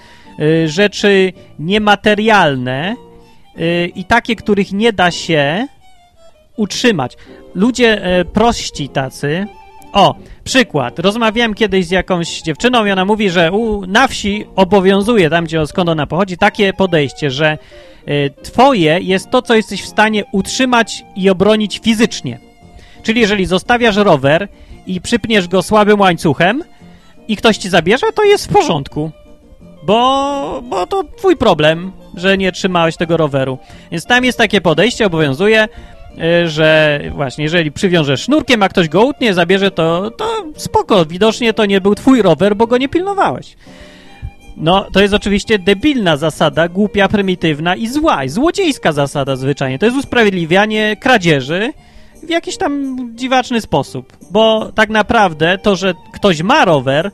rzeczy 0.66 1.32
niematerialne 1.58 2.96
y, 3.58 3.90
i 3.94 4.04
takie, 4.04 4.36
których 4.36 4.72
nie 4.72 4.92
da 4.92 5.10
się 5.10 5.66
utrzymać. 6.56 7.16
Ludzie 7.54 8.18
y, 8.20 8.24
prości 8.24 8.88
tacy. 8.88 9.46
O, 9.92 10.14
przykład. 10.44 10.98
Rozmawiałem 10.98 11.54
kiedyś 11.54 11.86
z 11.86 11.90
jakąś 11.90 12.42
dziewczyną 12.42 12.86
i 12.86 12.90
ona 12.90 13.04
mówi, 13.04 13.30
że 13.30 13.52
u, 13.52 13.86
na 13.86 14.08
wsi 14.08 14.46
obowiązuje, 14.56 15.30
tam 15.30 15.44
gdzie 15.44 15.66
skąd 15.66 15.88
ona 15.88 16.06
pochodzi, 16.06 16.38
takie 16.38 16.72
podejście, 16.72 17.30
że 17.30 17.58
twoje 18.42 19.00
jest 19.00 19.30
to, 19.30 19.42
co 19.42 19.54
jesteś 19.54 19.82
w 19.82 19.88
stanie 19.88 20.24
utrzymać 20.32 21.04
i 21.16 21.30
obronić 21.30 21.80
fizycznie. 21.84 22.38
Czyli 23.02 23.20
jeżeli 23.20 23.46
zostawiasz 23.46 23.96
rower 23.96 24.48
i 24.86 25.00
przypniesz 25.00 25.48
go 25.48 25.62
słabym 25.62 26.00
łańcuchem 26.00 26.64
i 27.28 27.36
ktoś 27.36 27.56
ci 27.56 27.68
zabierze, 27.68 28.06
to 28.14 28.24
jest 28.24 28.46
w 28.46 28.52
porządku 28.52 29.10
bo, 29.82 30.62
bo 30.64 30.86
to 30.86 31.04
twój 31.16 31.36
problem, 31.36 31.92
że 32.16 32.38
nie 32.38 32.52
trzymałeś 32.52 32.96
tego 32.96 33.16
roweru. 33.16 33.58
Więc 33.90 34.06
tam 34.06 34.24
jest 34.24 34.38
takie 34.38 34.60
podejście, 34.60 35.06
obowiązuje, 35.06 35.68
y, 36.44 36.48
że 36.48 37.00
właśnie 37.14 37.44
jeżeli 37.44 37.72
przywiążesz 37.72 38.22
sznurkiem, 38.22 38.62
a 38.62 38.68
ktoś 38.68 38.88
go 38.88 39.04
utnie, 39.04 39.34
zabierze, 39.34 39.70
to, 39.70 40.10
to 40.10 40.44
spoko, 40.56 41.06
widocznie 41.06 41.52
to 41.52 41.66
nie 41.66 41.80
był 41.80 41.94
twój 41.94 42.22
rower, 42.22 42.56
bo 42.56 42.66
go 42.66 42.78
nie 42.78 42.88
pilnowałeś. 42.88 43.56
No, 44.56 44.86
to 44.92 45.00
jest 45.00 45.14
oczywiście 45.14 45.58
debilna 45.58 46.16
zasada, 46.16 46.68
głupia, 46.68 47.08
prymitywna 47.08 47.76
i 47.76 47.86
zła, 47.86 48.24
i 48.24 48.28
złodziejska 48.28 48.92
zasada 48.92 49.36
zwyczajnie. 49.36 49.78
To 49.78 49.86
jest 49.86 49.98
usprawiedliwianie 49.98 50.96
kradzieży 51.00 51.72
w 52.22 52.30
jakiś 52.30 52.56
tam 52.56 52.96
dziwaczny 53.14 53.60
sposób, 53.60 54.16
bo 54.30 54.72
tak 54.74 54.90
naprawdę 54.90 55.58
to, 55.58 55.76
że 55.76 55.94
ktoś 56.14 56.42
ma 56.42 56.64
rower, 56.64 57.10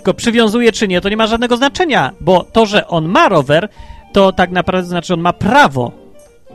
tylko 0.00 0.14
przywiązuje 0.14 0.72
czy 0.72 0.88
nie, 0.88 1.00
to 1.00 1.08
nie 1.08 1.16
ma 1.16 1.26
żadnego 1.26 1.56
znaczenia, 1.56 2.12
bo 2.20 2.44
to, 2.44 2.66
że 2.66 2.86
on 2.86 3.08
ma 3.08 3.28
rower, 3.28 3.68
to 4.12 4.32
tak 4.32 4.50
naprawdę 4.50 4.88
znaczy, 4.88 5.06
że 5.06 5.14
on 5.14 5.20
ma 5.20 5.32
prawo 5.32 5.92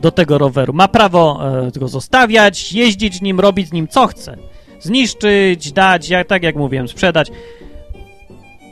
do 0.01 0.11
tego 0.11 0.37
roweru. 0.37 0.73
Ma 0.73 0.87
prawo 0.87 1.39
e, 1.75 1.79
go 1.79 1.87
zostawiać, 1.87 2.73
jeździć 2.73 3.21
nim, 3.21 3.39
robić 3.39 3.67
z 3.67 3.71
nim 3.71 3.87
co 3.87 4.07
chce. 4.07 4.37
Zniszczyć, 4.79 5.71
dać, 5.71 6.09
jak, 6.09 6.27
tak 6.27 6.43
jak 6.43 6.55
mówiłem, 6.55 6.87
sprzedać. 6.87 7.31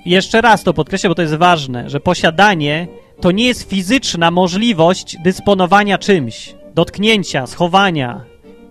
Jeszcze 0.06 0.42
raz 0.42 0.64
to 0.64 0.74
podkreślę, 0.74 1.10
bo 1.10 1.16
to 1.16 1.22
jest 1.22 1.36
ważne, 1.36 1.90
że 1.90 2.00
posiadanie 2.00 2.88
to 3.22 3.32
nie 3.32 3.46
jest 3.46 3.70
fizyczna 3.70 4.32
możliwość 4.32 5.18
dysponowania 5.24 5.98
czymś, 5.98 6.56
dotknięcia, 6.76 7.48
schowania, 7.48 8.22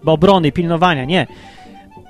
obrony, 0.06 0.52
pilnowania. 0.52 1.04
Nie. 1.04 1.26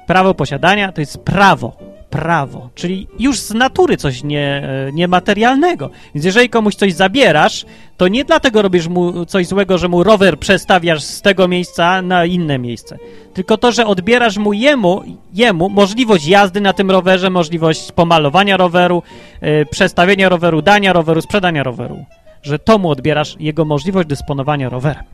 Prawo 0.07 0.35
posiadania 0.35 0.93
to 0.93 1.01
jest 1.01 1.19
prawo. 1.19 1.92
Prawo, 2.13 2.71
czyli 2.75 3.07
już 3.19 3.39
z 3.39 3.55
natury 3.55 3.97
coś 3.97 4.25
nie, 4.25 4.69
e, 4.89 4.93
niematerialnego. 4.93 5.91
Więc 6.15 6.25
jeżeli 6.25 6.49
komuś 6.49 6.75
coś 6.75 6.93
zabierasz, 6.93 7.65
to 7.97 8.09
nie 8.09 8.25
dlatego 8.25 8.63
robisz 8.63 8.89
mu 8.89 9.27
coś 9.27 9.47
złego, 9.47 9.79
że 9.79 9.89
mu 9.89 10.03
rower 10.03 10.39
przestawiasz 10.39 11.03
z 11.03 11.23
tego 11.23 11.49
miejsca 11.49 12.03
na 12.03 12.25
inne 12.25 12.59
miejsce. 12.59 12.99
Tylko 13.35 13.57
to, 13.57 13.73
że 13.73 13.87
odbierasz 13.87 14.37
mu 14.37 14.53
jemu, 14.53 15.03
jemu 15.35 15.69
możliwość 15.69 16.27
jazdy 16.27 16.61
na 16.61 16.73
tym 16.73 16.91
rowerze, 16.91 17.31
możliwość 17.31 17.93
pomalowania 17.93 18.57
roweru, 18.57 19.03
yy, 19.43 19.67
przestawienia 19.71 20.29
roweru, 20.29 20.63
dania 20.63 20.93
roweru, 20.93 21.21
sprzedania 21.21 21.63
roweru. 21.63 22.05
Że 22.43 22.59
to 22.59 22.79
mu 22.79 22.91
odbierasz 22.91 23.37
jego 23.41 23.65
możliwość 23.65 24.09
dysponowania 24.09 24.69
rowerem. 24.69 25.05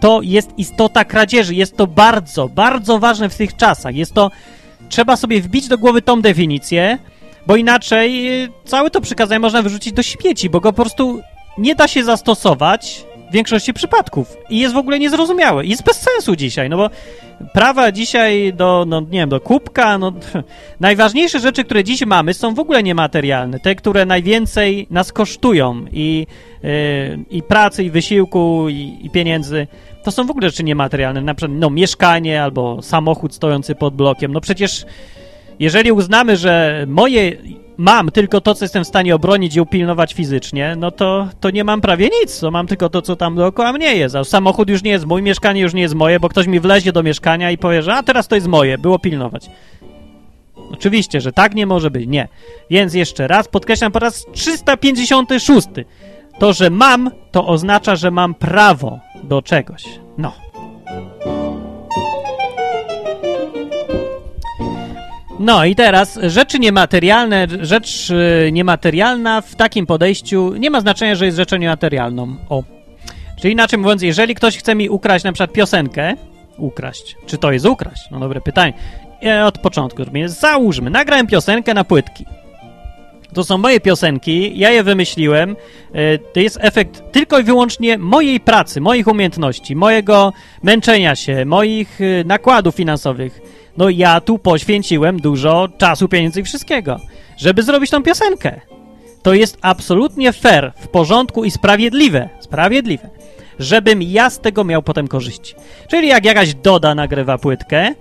To 0.00 0.20
jest 0.22 0.58
istota 0.58 1.04
kradzieży. 1.04 1.54
Jest 1.54 1.76
to 1.76 1.86
bardzo, 1.86 2.48
bardzo 2.48 2.98
ważne 2.98 3.28
w 3.28 3.36
tych 3.36 3.56
czasach. 3.56 3.94
Jest 3.94 4.14
to. 4.14 4.30
Trzeba 4.88 5.16
sobie 5.16 5.40
wbić 5.40 5.68
do 5.68 5.78
głowy 5.78 6.02
tą 6.02 6.22
definicję, 6.22 6.98
bo 7.46 7.56
inaczej 7.56 8.42
y, 8.44 8.48
całe 8.64 8.90
to 8.90 9.00
przykazanie 9.00 9.40
można 9.40 9.62
wyrzucić 9.62 9.92
do 9.92 10.02
śmieci, 10.02 10.50
bo 10.50 10.60
go 10.60 10.72
po 10.72 10.82
prostu 10.82 11.20
nie 11.58 11.74
da 11.74 11.88
się 11.88 12.04
zastosować 12.04 13.04
w 13.30 13.32
większości 13.32 13.74
przypadków 13.74 14.36
i 14.50 14.58
jest 14.58 14.74
w 14.74 14.78
ogóle 14.78 14.98
niezrozumiałe. 14.98 15.66
Jest 15.66 15.84
bez 15.84 15.96
sensu 15.96 16.36
dzisiaj, 16.36 16.68
no 16.68 16.76
bo 16.76 16.90
prawa 17.52 17.92
dzisiaj 17.92 18.52
do, 18.52 18.84
no 18.88 19.00
nie 19.00 19.18
wiem, 19.18 19.28
do 19.28 19.40
kubka, 19.40 19.98
no 19.98 20.12
najważniejsze 20.80 21.40
rzeczy, 21.40 21.64
które 21.64 21.84
dziś 21.84 22.06
mamy 22.06 22.34
są 22.34 22.54
w 22.54 22.58
ogóle 22.58 22.82
niematerialne. 22.82 23.60
Te, 23.60 23.74
które 23.74 24.06
najwięcej 24.06 24.86
nas 24.90 25.12
kosztują 25.12 25.84
i, 25.92 26.26
yy, 26.62 26.70
i 27.30 27.42
pracy, 27.42 27.84
i 27.84 27.90
wysiłku, 27.90 28.68
i, 28.68 28.98
i 29.02 29.10
pieniędzy, 29.10 29.66
to 30.04 30.10
są 30.10 30.26
w 30.26 30.30
ogóle 30.30 30.50
rzeczy 30.50 30.64
niematerialne. 30.64 31.20
Na 31.20 31.34
przykład, 31.34 31.58
no 31.58 31.70
mieszkanie 31.70 32.42
albo 32.42 32.82
samochód 32.82 33.34
stojący 33.34 33.74
pod 33.74 33.94
blokiem. 33.94 34.32
No 34.32 34.40
przecież 34.40 34.86
jeżeli 35.58 35.92
uznamy, 35.92 36.36
że 36.36 36.84
moje 36.88 37.32
mam 37.78 38.10
tylko 38.10 38.40
to, 38.40 38.54
co 38.54 38.64
jestem 38.64 38.84
w 38.84 38.88
stanie 38.88 39.14
obronić 39.14 39.56
i 39.56 39.60
upilnować 39.60 40.14
fizycznie, 40.14 40.74
no 40.78 40.90
to, 40.90 41.28
to 41.40 41.50
nie 41.50 41.64
mam 41.64 41.80
prawie 41.80 42.08
nic, 42.22 42.40
to 42.40 42.50
mam 42.50 42.66
tylko 42.66 42.88
to, 42.88 43.02
co 43.02 43.16
tam 43.16 43.34
dookoła 43.34 43.72
mnie 43.72 43.94
jest. 43.94 44.16
A 44.16 44.24
samochód 44.24 44.68
już 44.68 44.82
nie 44.82 44.90
jest 44.90 45.06
mój, 45.06 45.22
mieszkanie 45.22 45.60
już 45.60 45.74
nie 45.74 45.82
jest 45.82 45.94
moje, 45.94 46.20
bo 46.20 46.28
ktoś 46.28 46.46
mi 46.46 46.60
wlezie 46.60 46.92
do 46.92 47.02
mieszkania 47.02 47.50
i 47.50 47.58
powie, 47.58 47.82
że 47.82 47.94
a 47.94 48.02
teraz 48.02 48.28
to 48.28 48.34
jest 48.34 48.46
moje, 48.46 48.78
było 48.78 48.98
pilnować. 48.98 49.50
Oczywiście, 50.72 51.20
że 51.20 51.32
tak 51.32 51.54
nie 51.54 51.66
może 51.66 51.90
być, 51.90 52.06
nie. 52.06 52.28
Więc 52.70 52.94
jeszcze 52.94 53.28
raz 53.28 53.48
podkreślam 53.48 53.92
po 53.92 53.98
raz 53.98 54.26
356. 54.32 55.68
To, 56.38 56.52
że 56.52 56.70
mam, 56.70 57.10
to 57.32 57.46
oznacza, 57.46 57.96
że 57.96 58.10
mam 58.10 58.34
prawo 58.34 58.98
do 59.22 59.42
czegoś. 59.42 59.84
No. 60.18 60.47
No 65.38 65.64
i 65.64 65.74
teraz 65.74 66.18
rzeczy 66.22 66.58
niematerialne, 66.58 67.46
rzecz 67.60 68.10
y, 68.10 68.52
niematerialna 68.52 69.40
w 69.40 69.54
takim 69.54 69.86
podejściu 69.86 70.54
nie 70.56 70.70
ma 70.70 70.80
znaczenia, 70.80 71.14
że 71.14 71.24
jest 71.24 71.36
rzeczą 71.36 71.56
niematerialną. 71.56 72.36
O. 72.48 72.62
Czyli 73.40 73.52
inaczej 73.52 73.78
mówiąc, 73.78 74.02
jeżeli 74.02 74.34
ktoś 74.34 74.58
chce 74.58 74.74
mi 74.74 74.88
ukraść 74.88 75.24
na 75.24 75.32
przykład 75.32 75.52
piosenkę, 75.52 76.14
ukraść, 76.56 77.16
czy 77.26 77.38
to 77.38 77.52
jest 77.52 77.66
ukraść? 77.66 78.02
No 78.10 78.20
dobre 78.20 78.40
pytanie. 78.40 78.72
Ja 79.22 79.46
od 79.46 79.58
początku. 79.58 80.02
Załóżmy, 80.26 80.90
nagrałem 80.90 81.26
piosenkę 81.26 81.74
na 81.74 81.84
płytki. 81.84 82.24
To 83.34 83.44
są 83.44 83.58
moje 83.58 83.80
piosenki, 83.80 84.58
ja 84.58 84.70
je 84.70 84.82
wymyśliłem. 84.82 85.50
Y, 85.50 86.18
to 86.32 86.40
jest 86.40 86.58
efekt 86.60 87.12
tylko 87.12 87.38
i 87.38 87.42
wyłącznie 87.42 87.98
mojej 87.98 88.40
pracy, 88.40 88.80
moich 88.80 89.06
umiejętności, 89.06 89.76
mojego 89.76 90.32
męczenia 90.62 91.16
się, 91.16 91.44
moich 91.44 92.00
y, 92.00 92.24
nakładów 92.26 92.74
finansowych 92.74 93.40
no 93.78 93.88
ja 93.88 94.20
tu 94.20 94.38
poświęciłem 94.38 95.20
dużo 95.20 95.68
czasu, 95.78 96.08
pieniędzy 96.08 96.40
i 96.40 96.44
wszystkiego, 96.44 97.00
żeby 97.36 97.62
zrobić 97.62 97.90
tą 97.90 98.02
piosenkę. 98.02 98.60
To 99.22 99.34
jest 99.34 99.58
absolutnie 99.62 100.32
fair, 100.32 100.72
w 100.76 100.88
porządku 100.88 101.44
i 101.44 101.50
sprawiedliwe, 101.50 102.28
sprawiedliwe, 102.40 103.08
żebym 103.58 104.02
ja 104.02 104.30
z 104.30 104.40
tego 104.40 104.64
miał 104.64 104.82
potem 104.82 105.08
korzyści. 105.08 105.54
Czyli 105.88 106.08
jak 106.08 106.24
jakaś 106.24 106.54
Doda 106.54 106.94
nagrywa 106.94 107.38
płytkę, 107.38 107.94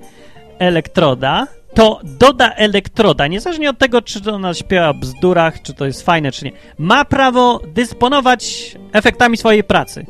elektroda, 0.60 1.48
to 1.74 2.00
Doda 2.04 2.54
elektroda, 2.54 3.28
niezależnie 3.28 3.70
od 3.70 3.78
tego, 3.78 4.02
czy 4.02 4.32
ona 4.32 4.54
śpiewa 4.54 4.94
bzdurach, 4.94 5.62
czy 5.62 5.74
to 5.74 5.86
jest 5.86 6.02
fajne, 6.02 6.32
czy 6.32 6.46
nie, 6.46 6.52
ma 6.78 7.06
prawo 7.06 7.62
dysponować 7.74 8.76
efektami 8.94 9.38
swojej 9.38 9.63
pracy 9.63 10.06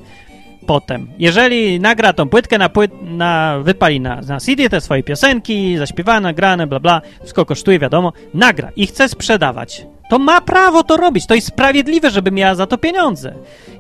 potem. 0.68 1.08
Jeżeli 1.20 1.80
nagra 1.80 2.14
tą 2.14 2.30
płytkę 2.30 2.58
na, 2.58 2.70
płyt, 2.70 2.92
na 3.02 3.60
wypali 3.64 4.00
na, 4.00 4.22
na 4.22 4.40
CD 4.40 4.70
te 4.70 4.82
swoje 4.82 5.04
piosenki, 5.04 5.78
zaśpiewane, 5.78 6.22
nagrane, 6.22 6.68
bla 6.68 6.80
bla, 6.80 7.02
wszystko 7.20 7.46
kosztuje, 7.46 7.80
wiadomo, 7.80 8.14
nagra 8.34 8.72
i 8.76 8.88
chce 8.88 9.10
sprzedawać, 9.10 9.86
to 10.10 10.20
ma 10.20 10.42
prawo 10.42 10.84
to 10.84 10.98
robić. 10.98 11.26
To 11.26 11.36
jest 11.36 11.48
sprawiedliwe, 11.48 12.12
żeby 12.12 12.32
miała 12.32 12.56
za 12.56 12.68
to 12.68 12.78
pieniądze. 12.78 13.34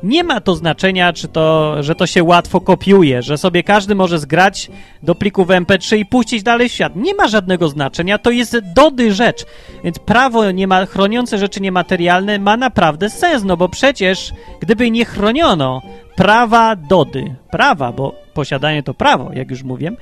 Nie 0.03 0.23
ma 0.23 0.41
to 0.41 0.55
znaczenia, 0.55 1.13
czy 1.13 1.27
to, 1.27 1.75
że 1.83 1.95
to 1.95 2.07
się 2.07 2.23
łatwo 2.23 2.61
kopiuje, 2.61 3.21
że 3.21 3.37
sobie 3.37 3.63
każdy 3.63 3.95
może 3.95 4.19
zgrać 4.19 4.69
do 5.03 5.15
plików 5.15 5.47
MP3 5.47 5.97
i 5.97 6.05
puścić 6.05 6.43
dalej 6.43 6.69
w 6.69 6.71
świat. 6.71 6.95
Nie 6.95 7.15
ma 7.15 7.27
żadnego 7.27 7.69
znaczenia, 7.69 8.17
to 8.17 8.31
jest 8.31 8.57
dody 8.75 9.13
rzecz. 9.13 9.45
Więc 9.83 9.99
prawo 9.99 10.51
nie 10.51 10.67
ma, 10.67 10.85
chroniące 10.85 11.37
rzeczy 11.37 11.61
niematerialne 11.61 12.39
ma 12.39 12.57
naprawdę 12.57 13.09
sens, 13.09 13.43
no 13.43 13.57
bo 13.57 13.69
przecież 13.69 14.33
gdyby 14.59 14.91
nie 14.91 15.05
chroniono 15.05 15.81
prawa 16.15 16.75
Dody, 16.75 17.35
prawa, 17.51 17.91
bo 17.91 18.15
posiadanie 18.33 18.83
to 18.83 18.93
prawo, 18.93 19.31
jak 19.33 19.51
już 19.51 19.63
mówiłem, 19.63 19.97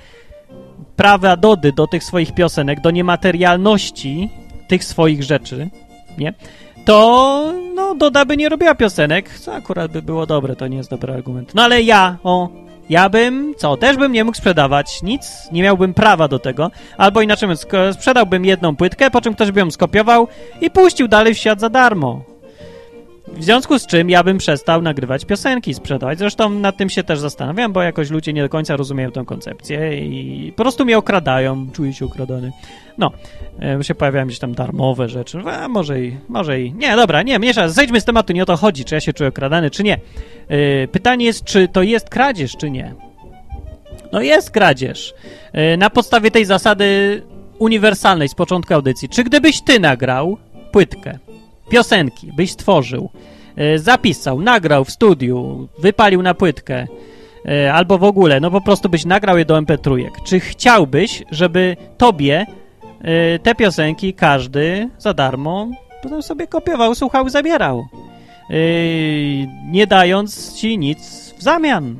prawa 0.95 1.37
Dody 1.37 1.71
do 1.71 1.87
tych 1.87 2.03
swoich 2.03 2.35
piosenek, 2.35 2.81
do 2.81 2.91
niematerialności 2.91 4.29
tych 4.67 4.83
swoich 4.83 5.23
rzeczy, 5.23 5.69
nie? 6.17 6.33
To, 6.85 7.53
no, 7.75 7.95
Doda 7.95 8.25
by 8.25 8.37
nie 8.37 8.49
robiła 8.49 8.75
piosenek, 8.75 9.39
co 9.39 9.53
akurat 9.53 9.91
by 9.91 10.01
było 10.01 10.25
dobre, 10.25 10.55
to 10.55 10.67
nie 10.67 10.77
jest 10.77 10.89
dobry 10.89 11.13
argument. 11.13 11.55
No 11.55 11.63
ale 11.63 11.81
ja, 11.81 12.17
o, 12.23 12.49
ja 12.89 13.09
bym, 13.09 13.53
co, 13.57 13.77
też 13.77 13.97
bym 13.97 14.11
nie 14.11 14.23
mógł 14.23 14.37
sprzedawać 14.37 15.03
nic, 15.03 15.49
nie 15.51 15.63
miałbym 15.63 15.93
prawa 15.93 16.27
do 16.27 16.39
tego, 16.39 16.71
albo 16.97 17.21
inaczej 17.21 17.49
sprzedałbym 17.91 18.45
jedną 18.45 18.75
płytkę, 18.75 19.11
po 19.11 19.21
czym 19.21 19.33
ktoś 19.33 19.51
by 19.51 19.59
ją 19.59 19.71
skopiował 19.71 20.27
i 20.61 20.71
puścił 20.71 21.07
dalej 21.07 21.33
w 21.33 21.37
świat 21.37 21.59
za 21.59 21.69
darmo. 21.69 22.34
W 23.35 23.43
związku 23.43 23.79
z 23.79 23.87
czym 23.87 24.09
ja 24.09 24.23
bym 24.23 24.37
przestał 24.37 24.81
nagrywać 24.81 25.25
piosenki, 25.25 25.73
sprzedawać. 25.73 26.19
Zresztą 26.19 26.49
nad 26.49 26.77
tym 26.77 26.89
się 26.89 27.03
też 27.03 27.19
zastanawiam, 27.19 27.73
bo 27.73 27.81
jakoś 27.81 28.09
ludzie 28.09 28.33
nie 28.33 28.41
do 28.41 28.49
końca 28.49 28.75
rozumieją 28.75 29.11
tę 29.11 29.23
koncepcję 29.25 29.97
i 30.05 30.53
po 30.55 30.63
prostu 30.63 30.85
mnie 30.85 30.97
okradają, 30.97 31.67
czuję 31.73 31.93
się 31.93 32.05
okradany. 32.05 32.51
No, 32.97 33.11
się 33.81 33.95
pojawiają 33.95 34.25
gdzieś 34.25 34.39
tam 34.39 34.53
darmowe 34.53 35.09
rzeczy, 35.09 35.39
a 35.39 35.67
może 35.67 36.01
i, 36.01 36.17
może 36.29 36.61
i... 36.61 36.73
Nie, 36.73 36.95
dobra, 36.95 37.23
nie, 37.23 37.39
mniejsza, 37.39 37.69
zejdźmy 37.69 38.01
z 38.01 38.05
tematu, 38.05 38.33
nie 38.33 38.43
o 38.43 38.45
to 38.45 38.57
chodzi, 38.57 38.85
czy 38.85 38.95
ja 38.95 39.01
się 39.01 39.13
czuję 39.13 39.29
okradany, 39.29 39.71
czy 39.71 39.83
nie. 39.83 39.99
E, 40.47 40.87
pytanie 40.87 41.25
jest, 41.25 41.43
czy 41.43 41.67
to 41.67 41.83
jest 41.83 42.09
kradzież, 42.09 42.57
czy 42.57 42.71
nie. 42.71 42.93
No 44.11 44.21
jest 44.21 44.51
kradzież. 44.51 45.13
E, 45.53 45.77
na 45.77 45.89
podstawie 45.89 46.31
tej 46.31 46.45
zasady 46.45 47.21
uniwersalnej 47.59 48.29
z 48.29 48.35
początku 48.35 48.73
audycji. 48.73 49.09
Czy 49.09 49.23
gdybyś 49.23 49.61
ty 49.61 49.79
nagrał 49.79 50.37
płytkę, 50.71 51.19
piosenki 51.69 52.31
byś 52.37 52.51
stworzył, 52.51 53.09
e, 53.55 53.79
zapisał, 53.79 54.41
nagrał 54.41 54.85
w 54.85 54.91
studiu, 54.91 55.67
wypalił 55.79 56.21
na 56.21 56.33
płytkę, 56.33 56.87
e, 57.45 57.73
albo 57.73 57.97
w 57.97 58.03
ogóle, 58.03 58.39
no 58.39 58.51
po 58.51 58.61
prostu 58.61 58.89
byś 58.89 59.05
nagrał 59.05 59.37
je 59.37 59.45
do 59.45 59.61
MP3. 59.61 60.09
Czy 60.25 60.39
chciałbyś, 60.39 61.23
żeby 61.31 61.77
tobie 61.97 62.45
e, 63.01 63.39
te 63.39 63.55
piosenki 63.55 64.13
każdy 64.13 64.89
za 64.97 65.13
darmo 65.13 65.67
potem 66.03 66.23
sobie 66.23 66.47
kopiował, 66.47 66.95
słuchał, 66.95 67.29
zabierał, 67.29 67.87
nie 69.71 69.87
dając 69.87 70.53
ci 70.53 70.77
nic 70.77 71.33
w 71.37 71.41
zamian? 71.41 71.95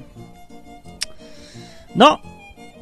No, 1.96 2.18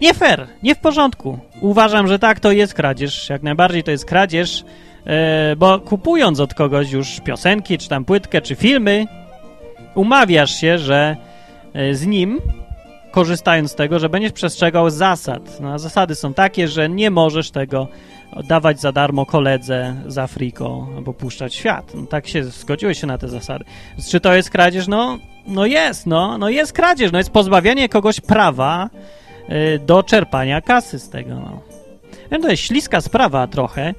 nie 0.02 0.14
fair, 0.14 0.48
nie 0.64 0.76
w 0.76 0.80
porządku. 0.80 1.40
Uważam, 1.62 2.08
że 2.08 2.20
tak, 2.20 2.40
to 2.40 2.52
jest 2.52 2.74
kradzież. 2.74 3.30
Jak 3.30 3.44
najbardziej 3.44 3.84
to 3.84 3.92
jest 3.92 4.06
kradzież. 4.06 4.64
E, 5.06 5.56
bo 5.56 5.80
kupując 5.80 6.40
od 6.40 6.54
kogoś 6.54 6.92
już 6.92 7.20
piosenki, 7.20 7.78
czy 7.78 7.90
tam 7.90 8.06
płytkę, 8.06 8.42
czy 8.42 8.56
filmy, 8.56 9.06
umawiasz 9.96 10.56
się, 10.56 10.78
że 10.78 11.18
e, 11.74 11.96
z 11.96 12.06
nim, 12.06 12.40
korzystając 13.12 13.72
z 13.72 13.76
tego, 13.76 14.00
że 14.00 14.10
będziesz 14.10 14.32
przestrzegał 14.32 14.90
zasad. 14.90 15.60
No, 15.62 15.80
zasady 15.80 16.16
są 16.16 16.34
takie, 16.34 16.68
że 16.68 16.90
nie 16.90 17.12
możesz 17.12 17.52
tego 17.52 17.88
dawać 18.42 18.80
za 18.80 18.92
darmo 18.92 19.26
koledze 19.26 19.96
z 20.08 20.18
Afriko 20.18 20.88
albo 20.96 21.14
puszczać 21.14 21.56
świat. 21.56 21.92
No, 21.96 22.06
tak 22.06 22.28
się 22.28 22.44
zgodziłeś 22.44 23.02
się 23.02 23.08
na 23.08 23.18
te 23.18 23.28
zasady. 23.28 23.66
Czy 24.10 24.20
to 24.20 24.34
jest 24.34 24.50
kradzież? 24.50 24.88
No, 24.88 25.20
no 25.48 25.66
jest, 25.66 26.06
no, 26.06 26.38
no 26.38 26.50
jest 26.50 26.74
kradzież, 26.74 27.12
no 27.12 27.18
jest 27.18 27.30
pozbawianie 27.30 27.90
kogoś 27.90 28.20
prawa 28.20 28.90
y, 29.50 29.80
do 29.80 30.04
czerpania 30.04 30.62
kasy 30.62 31.00
z 31.00 31.10
tego, 31.10 31.36
no. 31.36 31.62
Wiem, 32.32 32.42
to 32.42 32.50
jest 32.50 32.64
śliska 32.64 33.02
sprawa 33.02 33.48
trochę, 33.48 33.94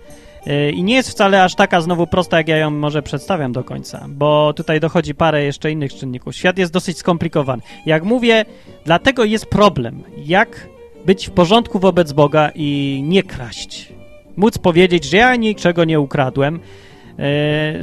I 0.73 0.83
nie 0.83 0.95
jest 0.95 1.11
wcale 1.11 1.45
aż 1.45 1.55
taka 1.55 1.81
znowu 1.81 2.07
prosta, 2.07 2.37
jak 2.37 2.49
ja 2.49 2.57
ją 2.57 2.71
może 2.71 3.03
przedstawiam 3.03 3.53
do 3.53 3.65
końca, 3.65 4.07
bo 4.09 4.53
tutaj 4.53 4.81
dochodzi 4.81 5.15
parę 5.15 5.45
jeszcze 5.45 5.73
innych 5.73 5.95
czynników. 5.95 6.37
Świat 6.37 6.59
jest 6.59 6.73
dosyć 6.73 6.99
skomplikowany. 6.99 7.63
Jak 7.87 8.05
mówię, 8.05 8.45
dlatego 8.85 9.25
jest 9.25 9.47
problem. 9.47 10.03
Jak 10.25 10.69
być 11.07 11.29
w 11.29 11.31
porządku 11.31 11.79
wobec 11.79 12.13
Boga 12.13 12.51
i 12.55 13.01
nie 13.05 13.23
kraść. 13.23 13.93
Móc 14.37 14.59
powiedzieć, 14.59 15.05
że 15.05 15.17
ja 15.17 15.37
niczego 15.37 15.85
nie 15.85 16.01
ukradłem, 16.01 16.61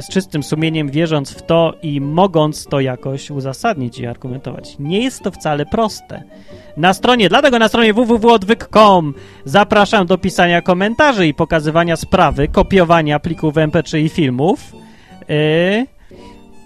z 0.00 0.08
czystym 0.08 0.42
sumieniem, 0.42 0.90
wierząc 0.90 1.30
w 1.30 1.42
to 1.42 1.74
i 1.82 2.00
mogąc 2.00 2.66
to 2.66 2.80
jakoś 2.80 3.30
uzasadnić 3.30 3.98
i 3.98 4.06
argumentować. 4.06 4.76
Nie 4.78 5.00
jest 5.00 5.22
to 5.22 5.30
wcale 5.30 5.66
proste. 5.66 6.22
Na 6.76 6.94
stronie, 6.94 7.28
dlatego 7.28 7.58
na 7.58 7.68
stronie 7.68 7.94
www.odwyk.com 7.94 9.14
zapraszam 9.44 10.06
do 10.06 10.18
pisania 10.18 10.62
komentarzy 10.62 11.26
i 11.26 11.34
pokazywania 11.34 11.96
sprawy, 11.96 12.48
kopiowania 12.48 13.18
plików 13.18 13.54
MP3 13.54 13.98
i 13.98 14.08
filmów. 14.08 14.72
Yy, 15.28 15.86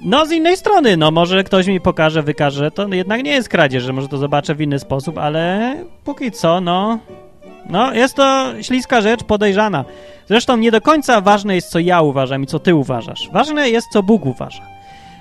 no, 0.02 0.26
z 0.26 0.32
innej 0.32 0.56
strony, 0.56 0.96
no 0.96 1.10
może 1.10 1.44
ktoś 1.44 1.66
mi 1.66 1.80
pokaże, 1.80 2.22
wykaże, 2.22 2.70
to 2.70 2.88
jednak 2.88 3.22
nie 3.22 3.30
jest 3.30 3.48
kradzież, 3.48 3.82
że 3.82 3.92
może 3.92 4.08
to 4.08 4.18
zobaczę 4.18 4.54
w 4.54 4.60
inny 4.60 4.78
sposób, 4.78 5.18
ale 5.18 5.74
póki 6.04 6.32
co, 6.32 6.60
no, 6.60 6.98
no, 7.70 7.94
jest 7.94 8.14
to 8.14 8.52
śliska 8.62 9.00
rzecz, 9.00 9.24
podejrzana. 9.24 9.84
Zresztą 10.28 10.56
nie 10.56 10.70
do 10.70 10.80
końca 10.80 11.20
ważne 11.20 11.54
jest, 11.54 11.68
co 11.68 11.78
ja 11.78 12.02
uważam 12.02 12.42
i 12.42 12.46
co 12.46 12.58
ty 12.58 12.74
uważasz. 12.74 13.28
Ważne 13.32 13.70
jest, 13.70 13.86
co 13.92 14.02
Bóg 14.02 14.26
uważa. 14.26 14.62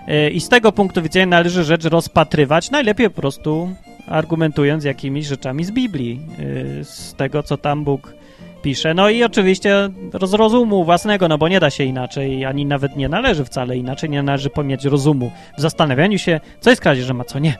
Yy, 0.07 0.29
I 0.29 0.41
z 0.41 0.49
tego 0.49 0.71
punktu 0.71 1.01
widzenia 1.01 1.25
należy 1.25 1.63
rzecz 1.63 1.85
rozpatrywać, 1.85 2.71
najlepiej 2.71 3.09
po 3.09 3.21
prostu 3.21 3.69
argumentując 4.07 4.83
jakimiś 4.83 5.25
rzeczami 5.25 5.63
z 5.63 5.71
Biblii, 5.71 6.19
yy, 6.77 6.83
z 6.83 7.13
tego, 7.13 7.43
co 7.43 7.57
tam 7.57 7.83
Bóg 7.83 8.13
pisze. 8.61 8.93
No 8.93 9.09
i 9.09 9.23
oczywiście 9.23 9.89
z 10.23 10.33
rozumu 10.33 10.85
własnego, 10.85 11.27
no 11.27 11.37
bo 11.37 11.47
nie 11.47 11.59
da 11.59 11.69
się 11.69 11.83
inaczej, 11.83 12.45
ani 12.45 12.65
nawet 12.65 12.95
nie 12.95 13.09
należy 13.09 13.45
wcale 13.45 13.77
inaczej, 13.77 14.09
nie 14.09 14.23
należy 14.23 14.49
pomijać 14.49 14.85
rozumu 14.85 15.31
w 15.57 15.61
zastanawianiu 15.61 16.17
się, 16.17 16.39
co 16.59 16.69
jest 16.69 16.81
kradzieżem, 16.81 17.21
a 17.21 17.23
co 17.23 17.39
nie. 17.39 17.55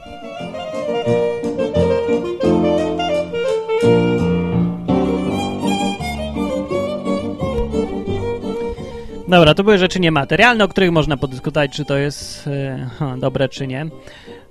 Dobra, 9.35 9.53
to 9.53 9.63
były 9.63 9.77
rzeczy 9.77 9.99
niematerialne, 9.99 10.63
o 10.63 10.67
których 10.67 10.91
można 10.91 11.17
podyskutować, 11.17 11.71
czy 11.71 11.85
to 11.85 11.97
jest 11.97 12.47
e, 12.47 13.17
dobre, 13.17 13.49
czy 13.49 13.67
nie. 13.67 13.85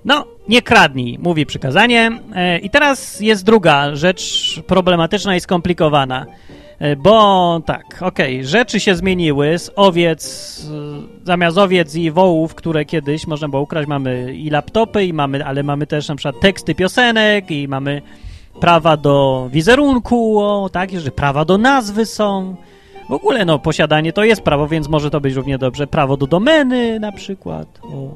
No, 0.05 0.25
nie 0.47 0.61
kradnij, 0.61 1.19
mówi 1.19 1.45
przykazanie. 1.45 2.11
E, 2.35 2.59
I 2.59 2.69
teraz 2.69 3.19
jest 3.19 3.45
druga 3.45 3.95
rzecz 3.95 4.55
problematyczna 4.67 5.35
i 5.35 5.39
skomplikowana. 5.39 6.25
E, 6.79 6.95
bo 6.95 7.61
tak, 7.65 7.85
okej, 8.01 8.35
okay, 8.35 8.47
rzeczy 8.47 8.79
się 8.79 8.95
zmieniły 8.95 9.59
z 9.59 9.71
owiec, 9.75 10.61
zamiast 11.23 11.57
owiec 11.57 11.95
i 11.95 12.11
wołów, 12.11 12.55
które 12.55 12.85
kiedyś 12.85 13.27
można 13.27 13.49
było 13.49 13.61
ukraść, 13.61 13.87
mamy 13.87 14.33
i 14.35 14.49
laptopy, 14.49 15.05
i 15.05 15.13
mamy, 15.13 15.45
ale 15.45 15.63
mamy 15.63 15.87
też 15.87 16.07
na 16.07 16.15
przykład 16.15 16.41
teksty 16.41 16.75
piosenek 16.75 17.51
i 17.51 17.67
mamy 17.67 18.01
prawa 18.59 18.97
do 18.97 19.47
wizerunku, 19.51 20.39
o, 20.39 20.69
tak, 20.69 20.91
że 20.91 21.11
prawa 21.11 21.45
do 21.45 21.57
nazwy 21.57 22.05
są. 22.05 22.55
W 23.09 23.11
ogóle, 23.11 23.45
no, 23.45 23.59
posiadanie 23.59 24.13
to 24.13 24.23
jest 24.23 24.41
prawo, 24.41 24.67
więc 24.67 24.87
może 24.87 25.09
to 25.09 25.21
być 25.21 25.33
równie 25.33 25.57
dobrze 25.57 25.87
prawo 25.87 26.17
do 26.17 26.27
domeny 26.27 26.99
na 26.99 27.11
przykład. 27.11 27.79
O. 27.83 28.09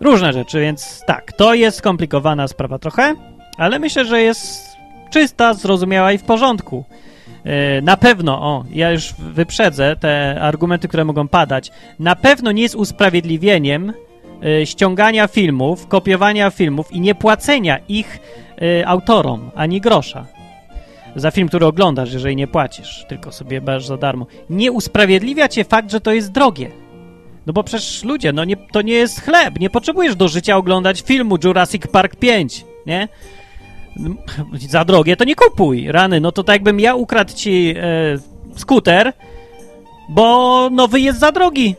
Różne 0.00 0.32
rzeczy, 0.32 0.60
więc 0.60 1.02
tak, 1.06 1.32
to 1.32 1.54
jest 1.54 1.78
skomplikowana 1.78 2.48
sprawa 2.48 2.78
trochę, 2.78 3.14
ale 3.56 3.78
myślę, 3.78 4.04
że 4.04 4.22
jest 4.22 4.66
czysta, 5.10 5.54
zrozumiała 5.54 6.12
i 6.12 6.18
w 6.18 6.22
porządku. 6.22 6.84
E, 7.44 7.82
na 7.82 7.96
pewno, 7.96 8.42
o, 8.42 8.64
ja 8.72 8.90
już 8.90 9.14
wyprzedzę 9.18 9.96
te 9.96 10.40
argumenty, 10.40 10.88
które 10.88 11.04
mogą 11.04 11.28
padać. 11.28 11.70
Na 11.98 12.16
pewno 12.16 12.52
nie 12.52 12.62
jest 12.62 12.74
usprawiedliwieniem 12.74 13.92
e, 14.42 14.66
ściągania 14.66 15.28
filmów, 15.28 15.86
kopiowania 15.86 16.50
filmów 16.50 16.92
i 16.92 17.00
nie 17.00 17.14
płacenia 17.14 17.78
ich 17.88 18.20
e, 18.62 18.88
autorom 18.88 19.50
ani 19.54 19.80
grosza 19.80 20.39
za 21.16 21.30
film, 21.30 21.48
który 21.48 21.66
oglądasz, 21.66 22.12
jeżeli 22.12 22.36
nie 22.36 22.46
płacisz, 22.46 23.04
tylko 23.08 23.32
sobie 23.32 23.60
masz 23.60 23.86
za 23.86 23.96
darmo. 23.96 24.26
Nie 24.50 24.72
usprawiedliwia 24.72 25.48
cię 25.48 25.64
fakt, 25.64 25.90
że 25.90 26.00
to 26.00 26.12
jest 26.12 26.32
drogie. 26.32 26.70
No 27.46 27.52
bo 27.52 27.64
przecież 27.64 28.04
ludzie, 28.04 28.32
no 28.32 28.44
nie, 28.44 28.56
to 28.56 28.82
nie 28.82 28.92
jest 28.92 29.20
chleb. 29.20 29.60
Nie 29.60 29.70
potrzebujesz 29.70 30.16
do 30.16 30.28
życia 30.28 30.56
oglądać 30.56 31.02
filmu 31.02 31.36
Jurassic 31.44 31.86
Park 31.86 32.16
5, 32.16 32.64
nie? 32.86 33.08
Za 34.68 34.84
drogie 34.84 35.16
to 35.16 35.24
nie 35.24 35.34
kupuj. 35.34 35.92
Rany, 35.92 36.20
no 36.20 36.32
to 36.32 36.44
tak 36.44 36.54
jakbym 36.54 36.80
ja 36.80 36.94
ukradł 36.94 37.32
ci 37.34 37.74
e, 37.76 38.18
skuter, 38.56 39.12
bo 40.08 40.68
nowy 40.70 41.00
jest 41.00 41.18
za 41.18 41.32
drogi. 41.32 41.74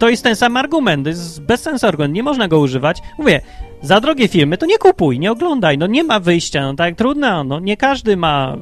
To 0.00 0.08
jest 0.08 0.24
ten 0.24 0.36
sam 0.36 0.56
argument, 0.56 1.04
to 1.04 1.08
jest 1.08 1.42
bez 1.42 1.62
sensu 1.62 1.86
argument, 1.86 2.14
nie 2.14 2.22
można 2.22 2.48
go 2.48 2.58
używać. 2.58 2.98
Mówię, 3.18 3.40
za 3.82 4.00
drogie 4.00 4.28
filmy 4.28 4.58
to 4.58 4.66
nie 4.66 4.78
kupuj, 4.78 5.18
nie 5.18 5.32
oglądaj, 5.32 5.78
no 5.78 5.86
nie 5.86 6.04
ma 6.04 6.20
wyjścia, 6.20 6.62
no 6.62 6.74
tak 6.74 6.94
trudno, 6.96 7.44
no 7.44 7.60
nie 7.60 7.76
każdy 7.76 8.16
ma 8.16 8.56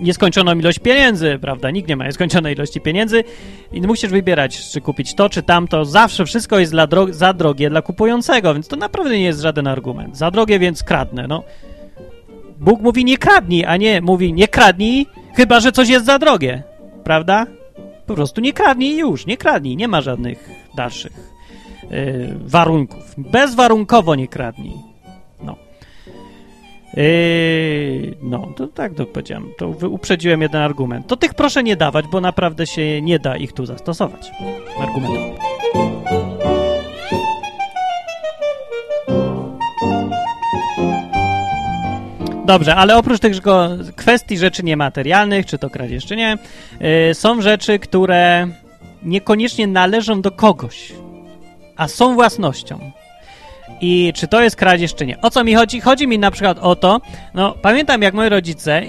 nieskończoną 0.00 0.58
ilość 0.58 0.78
pieniędzy, 0.78 1.38
prawda? 1.40 1.70
Nikt 1.70 1.88
nie 1.88 1.96
ma 1.96 2.06
nieskończonej 2.06 2.54
ilości 2.54 2.80
pieniędzy 2.80 3.24
i 3.72 3.80
musisz 3.80 4.10
wybierać, 4.10 4.70
czy 4.70 4.80
kupić 4.80 5.14
to, 5.14 5.28
czy 5.28 5.42
tamto. 5.42 5.84
Zawsze 5.84 6.26
wszystko 6.26 6.58
jest 6.58 6.74
dro 6.88 7.06
za 7.10 7.32
drogie 7.32 7.70
dla 7.70 7.82
kupującego, 7.82 8.54
więc 8.54 8.68
to 8.68 8.76
naprawdę 8.76 9.10
nie 9.10 9.24
jest 9.24 9.40
żaden 9.40 9.66
argument. 9.66 10.16
Za 10.16 10.30
drogie, 10.30 10.58
więc 10.58 10.82
kradnę, 10.82 11.26
no. 11.28 11.42
Bóg 12.60 12.80
mówi 12.80 13.04
nie 13.04 13.18
kradnij, 13.18 13.64
a 13.64 13.76
nie 13.76 14.00
mówi 14.00 14.32
nie 14.32 14.48
kradnij, 14.48 15.06
chyba 15.36 15.60
że 15.60 15.72
coś 15.72 15.88
jest 15.88 16.06
za 16.06 16.18
drogie, 16.18 16.62
prawda? 17.04 17.46
Po 18.06 18.14
prostu 18.14 18.40
nie 18.40 18.52
kradnij 18.52 18.96
już, 18.96 19.26
nie 19.26 19.36
kradnij, 19.36 19.76
nie 19.76 19.88
ma 19.88 20.00
żadnych 20.00 20.50
dalszych 20.76 21.12
yy, 21.90 22.34
warunków. 22.40 23.14
Bezwarunkowo 23.18 24.14
nie 24.14 24.28
kradnij. 24.28 24.74
No. 25.42 25.56
Yy, 26.96 28.16
no, 28.22 28.48
to 28.56 28.66
tak 28.66 28.94
to 28.94 29.06
powiedziałem. 29.06 29.48
To 29.58 29.68
uprzedziłem 29.88 30.42
jeden 30.42 30.62
argument. 30.62 31.06
To 31.06 31.16
tych 31.16 31.34
proszę 31.34 31.62
nie 31.62 31.76
dawać, 31.76 32.06
bo 32.06 32.20
naprawdę 32.20 32.66
się 32.66 33.02
nie 33.02 33.18
da 33.18 33.36
ich 33.36 33.52
tu 33.52 33.66
zastosować. 33.66 34.30
Argumentów. 34.78 36.01
Dobrze, 42.52 42.74
ale 42.74 42.96
oprócz 42.96 43.20
tych 43.20 43.32
kwestii 43.96 44.38
rzeczy 44.38 44.62
niematerialnych, 44.62 45.46
czy 45.46 45.58
to 45.58 45.70
kradzież, 45.70 46.06
czy 46.06 46.16
nie, 46.16 46.38
yy, 46.80 47.14
są 47.14 47.42
rzeczy, 47.42 47.78
które 47.78 48.48
niekoniecznie 49.02 49.66
należą 49.66 50.22
do 50.22 50.30
kogoś, 50.30 50.92
a 51.76 51.88
są 51.88 52.14
własnością. 52.14 52.78
I 53.80 54.12
czy 54.16 54.28
to 54.28 54.42
jest 54.42 54.56
kradzież, 54.56 54.94
czy 54.94 55.06
nie. 55.06 55.20
O 55.20 55.30
co 55.30 55.44
mi 55.44 55.54
chodzi? 55.54 55.80
Chodzi 55.80 56.06
mi 56.06 56.18
na 56.18 56.30
przykład 56.30 56.58
o 56.58 56.76
to, 56.76 57.00
no 57.34 57.54
pamiętam 57.62 58.02
jak 58.02 58.14
moi 58.14 58.28
rodzice, 58.28 58.82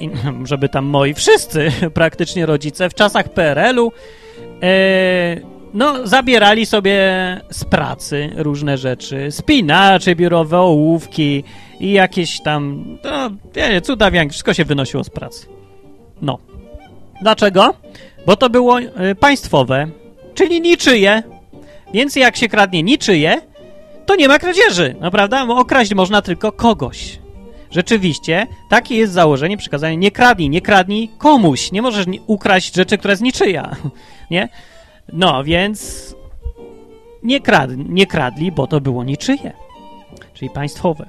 żeby 0.43 0.69
tam 0.69 0.85
moi 0.85 1.13
wszyscy 1.13 1.71
praktycznie 1.93 2.45
rodzice 2.45 2.89
w 2.89 2.93
czasach 2.93 3.29
PRL-u, 3.29 3.91
yy, 4.61 5.52
no 5.73 6.07
zabierali 6.07 6.65
sobie 6.65 7.01
z 7.49 7.63
pracy 7.63 8.29
różne 8.35 8.77
rzeczy, 8.77 9.31
spinacze 9.31 10.15
biurowe, 10.15 10.59
ołówki 10.59 11.43
i 11.79 11.91
jakieś 11.91 12.41
tam, 12.41 12.85
no 13.03 13.29
nie, 13.55 13.81
cuda 13.81 14.11
wszystko 14.29 14.53
się 14.53 14.65
wynosiło 14.65 15.03
z 15.03 15.09
pracy. 15.09 15.47
No. 16.21 16.37
Dlaczego? 17.21 17.73
Bo 18.25 18.35
to 18.35 18.49
było 18.49 18.79
y, 18.79 18.89
państwowe, 19.19 19.87
czyli 20.33 20.61
niczyje. 20.61 21.23
Więc 21.93 22.15
jak 22.15 22.37
się 22.37 22.47
kradnie 22.47 22.83
niczyje, 22.83 23.41
to 24.05 24.15
nie 24.15 24.27
ma 24.27 24.39
kradzieży, 24.39 24.95
no 25.01 25.11
prawda? 25.11 25.45
Bo 25.45 25.57
okraść 25.57 25.93
można 25.93 26.21
tylko 26.21 26.51
kogoś. 26.51 27.19
Rzeczywiście, 27.71 28.47
takie 28.69 28.95
jest 28.95 29.13
założenie, 29.13 29.57
przykazanie, 29.57 29.97
nie 29.97 30.11
kradnij, 30.11 30.49
nie 30.49 30.61
kradnij 30.61 31.09
komuś. 31.17 31.71
Nie 31.71 31.81
możesz 31.81 32.05
ukraść 32.27 32.75
rzeczy, 32.75 32.97
która 32.97 33.11
jest 33.11 33.23
niczyja, 33.23 33.75
nie? 34.31 34.49
No, 35.13 35.43
więc 35.43 36.15
nie, 37.23 37.41
krad, 37.41 37.69
nie 37.77 38.07
kradli, 38.07 38.51
bo 38.51 38.67
to 38.67 38.81
było 38.81 39.03
niczyje, 39.03 39.53
czyli 40.33 40.49
państwowe. 40.49 41.05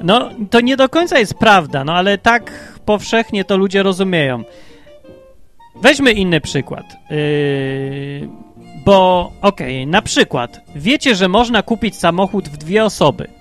No, 0.00 0.30
to 0.50 0.60
nie 0.60 0.76
do 0.76 0.88
końca 0.88 1.18
jest 1.18 1.34
prawda, 1.34 1.84
no 1.84 1.94
ale 1.94 2.18
tak 2.18 2.52
powszechnie 2.84 3.44
to 3.44 3.56
ludzie 3.56 3.82
rozumieją. 3.82 4.44
Weźmy 5.76 6.12
inny 6.12 6.40
przykład. 6.40 6.96
Yy, 7.10 8.28
bo, 8.84 9.32
okej, 9.42 9.82
okay, 9.82 9.86
na 9.86 10.02
przykład, 10.02 10.60
wiecie, 10.74 11.14
że 11.14 11.28
można 11.28 11.62
kupić 11.62 11.96
samochód 11.96 12.48
w 12.48 12.56
dwie 12.56 12.84
osoby. 12.84 13.35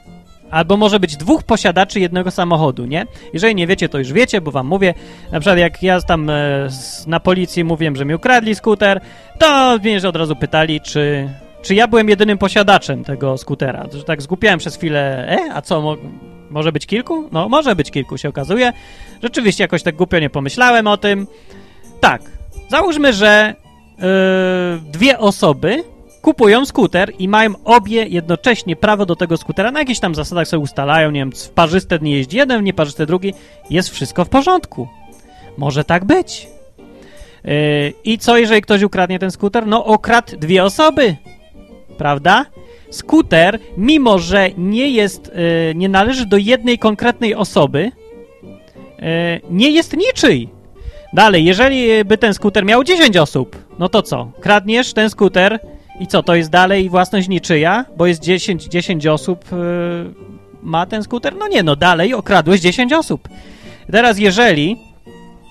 Albo 0.51 0.77
może 0.77 0.99
być 0.99 1.17
dwóch 1.17 1.43
posiadaczy 1.43 1.99
jednego 1.99 2.31
samochodu, 2.31 2.85
nie? 2.85 3.05
Jeżeli 3.33 3.55
nie 3.55 3.67
wiecie, 3.67 3.89
to 3.89 3.99
już 3.99 4.13
wiecie, 4.13 4.41
bo 4.41 4.51
wam 4.51 4.67
mówię. 4.67 4.93
Na 5.31 5.39
przykład 5.39 5.59
jak 5.59 5.83
ja 5.83 6.01
tam 6.01 6.29
e, 6.29 6.33
na 7.07 7.19
policji 7.19 7.63
mówiłem, 7.63 7.95
że 7.95 8.05
mi 8.05 8.15
ukradli 8.15 8.55
skuter, 8.55 9.01
to 9.39 9.77
mnie 9.77 10.07
od 10.07 10.15
razu 10.15 10.35
pytali, 10.35 10.81
czy, 10.81 11.29
czy 11.61 11.75
ja 11.75 11.87
byłem 11.87 12.09
jedynym 12.09 12.37
posiadaczem 12.37 13.03
tego 13.03 13.37
skutera. 13.37 13.85
Że 13.93 14.03
tak 14.03 14.21
zgupiałem 14.21 14.59
przez 14.59 14.75
chwilę, 14.75 15.27
e, 15.29 15.53
a 15.53 15.61
co, 15.61 15.81
mo 15.81 15.97
może 16.49 16.71
być 16.71 16.85
kilku? 16.85 17.29
No, 17.31 17.49
może 17.49 17.75
być 17.75 17.91
kilku, 17.91 18.17
się 18.17 18.29
okazuje. 18.29 18.73
Rzeczywiście 19.23 19.63
jakoś 19.63 19.83
tak 19.83 19.95
głupio 19.95 20.19
nie 20.19 20.29
pomyślałem 20.29 20.87
o 20.87 20.97
tym. 20.97 21.27
Tak, 21.99 22.21
Załóżmy, 22.67 23.13
że 23.13 23.55
yy, 23.97 24.05
dwie 24.91 25.19
osoby 25.19 25.83
kupują 26.25 26.65
skuter 26.65 27.11
i 27.19 27.27
mają 27.27 27.53
obie 27.63 28.05
jednocześnie 28.05 28.75
prawo 28.75 29.05
do 29.05 29.15
tego 29.15 29.37
skutera. 29.37 29.71
Na 29.71 29.79
jakichś 29.79 29.99
tam 29.99 30.15
zasadach 30.15 30.47
sobie 30.47 30.63
ustalają, 30.63 31.11
nie 31.11 31.19
wiem, 31.19 31.31
w 31.31 31.49
parzyste 31.49 31.99
dni 31.99 32.11
jeździ 32.11 32.37
jeden, 32.37 32.61
w 32.61 32.63
nieparzyste 32.63 33.05
drugi. 33.05 33.33
Jest 33.69 33.89
wszystko 33.89 34.25
w 34.25 34.29
porządku. 34.29 34.87
Może 35.57 35.83
tak 35.83 36.05
być. 36.05 36.47
Yy, 37.43 37.53
I 38.03 38.17
co, 38.17 38.37
jeżeli 38.37 38.61
ktoś 38.61 38.81
ukradnie 38.81 39.19
ten 39.19 39.31
skuter? 39.31 39.67
No, 39.67 39.85
okradł 39.85 40.37
dwie 40.37 40.63
osoby. 40.63 41.15
Prawda? 41.97 42.45
Skuter, 42.89 43.59
mimo 43.77 44.19
że 44.19 44.49
nie 44.57 44.89
jest, 44.89 45.31
yy, 45.67 45.75
nie 45.75 45.89
należy 45.89 46.25
do 46.25 46.37
jednej 46.37 46.79
konkretnej 46.79 47.35
osoby, 47.35 47.91
yy, 48.41 49.05
nie 49.49 49.69
jest 49.69 49.97
niczyj. 49.97 50.49
Dalej, 51.13 51.45
jeżeli 51.45 52.05
by 52.05 52.17
ten 52.17 52.33
skuter 52.33 52.65
miał 52.65 52.83
10 52.83 53.17
osób, 53.17 53.57
no 53.79 53.89
to 53.89 54.01
co? 54.01 54.31
Kradniesz 54.41 54.93
ten 54.93 55.09
skuter 55.09 55.59
i 55.99 56.07
co, 56.07 56.23
to 56.23 56.35
jest 56.35 56.49
dalej 56.49 56.89
własność 56.89 57.27
niczyja? 57.27 57.85
Bo 57.97 58.05
jest 58.05 58.21
10, 58.21 58.63
10 58.63 59.07
osób 59.07 59.51
yy, 59.51 59.57
ma 60.63 60.85
ten 60.85 61.03
skuter? 61.03 61.35
No 61.35 61.47
nie, 61.47 61.63
no 61.63 61.75
dalej 61.75 62.13
okradłeś 62.13 62.61
10 62.61 62.93
osób. 62.93 63.29
Teraz 63.91 64.19
jeżeli, 64.19 64.77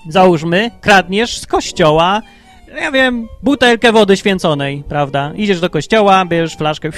załóżmy, 0.09 0.71
kradniesz 0.81 1.37
z 1.37 1.47
kościoła, 1.47 2.21
ja 2.81 2.91
wiem, 2.91 3.27
butelkę 3.43 3.91
wody 3.91 4.17
święconej, 4.17 4.83
prawda? 4.89 5.31
Idziesz 5.35 5.59
do 5.59 5.69
kościoła, 5.69 6.25
bierzesz 6.25 6.57
flaszkę, 6.57 6.89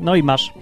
no 0.00 0.16
i 0.16 0.22
masz. 0.22 0.52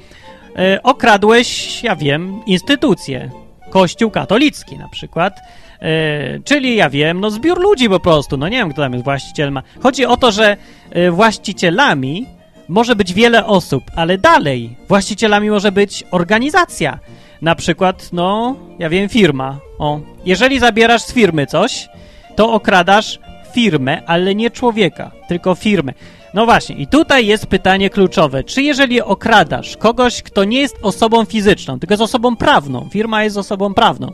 Yy, 0.56 0.82
okradłeś, 0.82 1.82
ja 1.82 1.96
wiem, 1.96 2.40
instytucję. 2.46 3.30
Kościół 3.70 4.10
katolicki 4.10 4.78
na 4.78 4.88
przykład. 4.88 5.40
Yy, 5.82 6.42
czyli 6.44 6.76
ja 6.76 6.90
wiem, 6.90 7.20
no 7.20 7.30
zbiór 7.30 7.60
ludzi 7.60 7.88
po 7.88 8.00
prostu, 8.00 8.36
no 8.36 8.48
nie 8.48 8.56
wiem 8.56 8.72
kto 8.72 8.82
tam 8.82 8.92
jest 8.92 9.04
właścicielem. 9.04 9.60
Chodzi 9.82 10.06
o 10.06 10.16
to, 10.16 10.32
że 10.32 10.56
yy, 10.94 11.10
właścicielami 11.10 12.26
może 12.68 12.96
być 12.96 13.12
wiele 13.12 13.46
osób, 13.46 13.84
ale 13.96 14.18
dalej 14.18 14.76
właścicielami 14.88 15.50
może 15.50 15.72
być 15.72 16.04
organizacja. 16.10 16.98
Na 17.42 17.54
przykład, 17.54 18.12
no, 18.12 18.56
ja 18.78 18.88
wiem, 18.88 19.08
firma. 19.08 19.58
O, 19.78 20.00
jeżeli 20.24 20.58
zabierasz 20.58 21.02
z 21.02 21.12
firmy 21.12 21.46
coś, 21.46 21.88
to 22.36 22.52
okradasz 22.52 23.18
firmę, 23.54 24.02
ale 24.06 24.34
nie 24.34 24.50
człowieka, 24.50 25.10
tylko 25.28 25.54
firmę. 25.54 25.92
No 26.34 26.44
właśnie, 26.44 26.76
i 26.76 26.86
tutaj 26.86 27.26
jest 27.26 27.46
pytanie 27.46 27.90
kluczowe. 27.90 28.44
Czy 28.44 28.62
jeżeli 28.62 29.02
okradasz 29.02 29.76
kogoś, 29.76 30.22
kto 30.22 30.44
nie 30.44 30.60
jest 30.60 30.76
osobą 30.82 31.24
fizyczną, 31.24 31.78
tylko 31.78 31.92
jest 31.92 32.02
osobą 32.02 32.36
prawną, 32.36 32.88
firma 32.92 33.24
jest 33.24 33.36
osobą 33.36 33.74
prawną, 33.74 34.12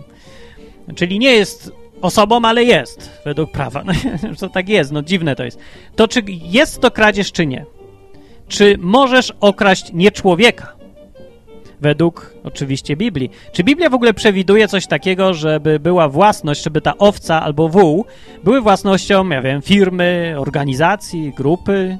czyli 0.94 1.18
nie 1.18 1.30
jest 1.30 1.72
osobą, 2.02 2.40
ale 2.44 2.64
jest 2.64 3.20
według 3.24 3.50
prawa, 3.50 3.84
no 3.84 3.92
to 4.38 4.48
tak 4.48 4.68
jest, 4.68 4.92
no 4.92 5.02
dziwne 5.02 5.36
to 5.36 5.44
jest, 5.44 5.58
to 5.96 6.08
czy 6.08 6.22
jest 6.26 6.80
to 6.80 6.90
kradzież, 6.90 7.32
czy 7.32 7.46
nie? 7.46 7.64
Czy 8.48 8.76
możesz 8.78 9.32
okraść 9.40 9.92
nie 9.92 10.10
człowieka? 10.10 10.78
Według 11.80 12.34
oczywiście 12.44 12.96
Biblii. 12.96 13.30
Czy 13.52 13.64
Biblia 13.64 13.90
w 13.90 13.94
ogóle 13.94 14.14
przewiduje 14.14 14.68
coś 14.68 14.86
takiego, 14.86 15.34
żeby 15.34 15.80
była 15.80 16.08
własność, 16.08 16.64
żeby 16.64 16.80
ta 16.80 16.98
owca 16.98 17.42
albo 17.42 17.68
wół 17.68 18.04
były 18.44 18.60
własnością, 18.60 19.28
ja 19.28 19.42
wiem, 19.42 19.62
firmy, 19.62 20.34
organizacji, 20.38 21.32
grupy? 21.36 21.98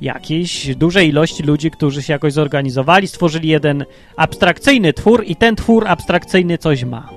Jakiejś 0.00 0.76
dużej 0.76 1.08
ilości 1.08 1.42
ludzi, 1.42 1.70
którzy 1.70 2.02
się 2.02 2.12
jakoś 2.12 2.32
zorganizowali, 2.32 3.08
stworzyli 3.08 3.48
jeden 3.48 3.84
abstrakcyjny 4.16 4.92
twór 4.92 5.24
i 5.26 5.36
ten 5.36 5.56
twór 5.56 5.88
abstrakcyjny 5.88 6.58
coś 6.58 6.84
ma. 6.84 7.08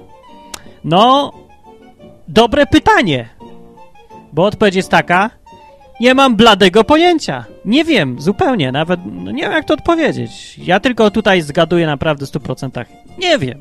No, 0.83 1.33
dobre 2.27 2.65
pytanie. 2.65 3.29
Bo 4.33 4.45
odpowiedź 4.45 4.75
jest 4.75 4.89
taka, 4.89 5.29
nie 5.99 6.13
mam 6.13 6.35
bladego 6.35 6.83
pojęcia. 6.83 7.45
Nie 7.65 7.85
wiem, 7.85 8.21
zupełnie, 8.21 8.71
nawet 8.71 8.99
no 9.05 9.31
nie 9.31 9.43
wiem 9.43 9.51
jak 9.51 9.65
to 9.65 9.73
odpowiedzieć. 9.73 10.57
Ja 10.57 10.79
tylko 10.79 11.11
tutaj 11.11 11.41
zgaduję 11.41 11.85
naprawdę 11.85 12.25
w 12.25 12.29
100%. 12.29 12.85
Nie 13.17 13.37
wiem. 13.37 13.59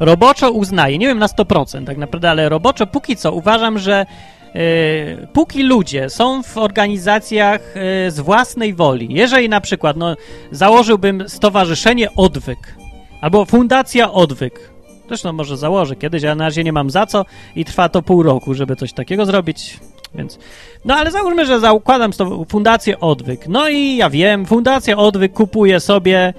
Roboczo 0.00 0.50
uznaję, 0.50 0.98
nie 0.98 1.06
wiem 1.06 1.18
na 1.18 1.26
100% 1.26 1.86
tak 1.86 1.96
naprawdę, 1.96 2.30
ale 2.30 2.48
roboczo 2.48 2.86
póki 2.86 3.16
co 3.16 3.32
uważam, 3.32 3.78
że 3.78 4.06
yy, 4.54 4.60
póki 5.32 5.62
ludzie 5.62 6.10
są 6.10 6.42
w 6.42 6.58
organizacjach 6.58 7.60
yy, 8.04 8.10
z 8.10 8.20
własnej 8.20 8.74
woli, 8.74 9.08
jeżeli 9.10 9.48
na 9.48 9.60
przykład 9.60 9.96
no, 9.96 10.16
założyłbym 10.50 11.28
stowarzyszenie 11.28 12.14
Odwyk, 12.16 12.76
Albo 13.20 13.44
Fundacja 13.44 14.12
Odwyk. 14.12 14.70
Zresztą 15.08 15.32
może 15.32 15.56
założę 15.56 15.96
kiedyś, 15.96 16.24
a 16.24 16.34
na 16.34 16.44
razie 16.44 16.64
nie 16.64 16.72
mam 16.72 16.90
za 16.90 17.06
co 17.06 17.24
i 17.56 17.64
trwa 17.64 17.88
to 17.88 18.02
pół 18.02 18.22
roku, 18.22 18.54
żeby 18.54 18.76
coś 18.76 18.92
takiego 18.92 19.26
zrobić, 19.26 19.80
więc... 20.14 20.38
No 20.84 20.94
ale 20.96 21.10
załóżmy, 21.10 21.46
że 21.46 21.60
zakładam 21.60 22.10
Fundację 22.48 23.00
Odwyk. 23.00 23.48
No 23.48 23.68
i 23.68 23.96
ja 23.96 24.10
wiem, 24.10 24.46
Fundacja 24.46 24.96
Odwyk 24.96 25.32
kupuje 25.32 25.80
sobie, 25.80 26.34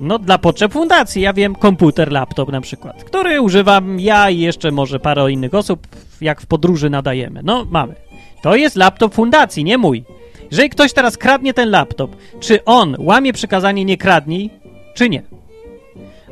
no 0.00 0.18
dla 0.18 0.38
potrzeb 0.38 0.72
fundacji, 0.72 1.22
ja 1.22 1.32
wiem, 1.32 1.54
komputer, 1.54 2.12
laptop 2.12 2.52
na 2.52 2.60
przykład, 2.60 3.04
który 3.04 3.40
używam 3.40 4.00
ja 4.00 4.30
i 4.30 4.38
jeszcze 4.38 4.70
może 4.70 5.00
parę 5.00 5.32
innych 5.32 5.54
osób, 5.54 5.86
jak 6.20 6.40
w 6.40 6.46
podróży 6.46 6.90
nadajemy. 6.90 7.40
No, 7.44 7.66
mamy. 7.70 7.94
To 8.42 8.56
jest 8.56 8.76
laptop 8.76 9.14
fundacji, 9.14 9.64
nie 9.64 9.78
mój. 9.78 10.04
Jeżeli 10.50 10.70
ktoś 10.70 10.92
teraz 10.92 11.16
kradnie 11.16 11.54
ten 11.54 11.70
laptop, 11.70 12.16
czy 12.40 12.64
on 12.64 12.96
łamie 12.98 13.32
przykazanie 13.32 13.84
nie 13.84 13.96
kradnij, 13.96 14.50
czy 14.94 15.08
nie? 15.08 15.22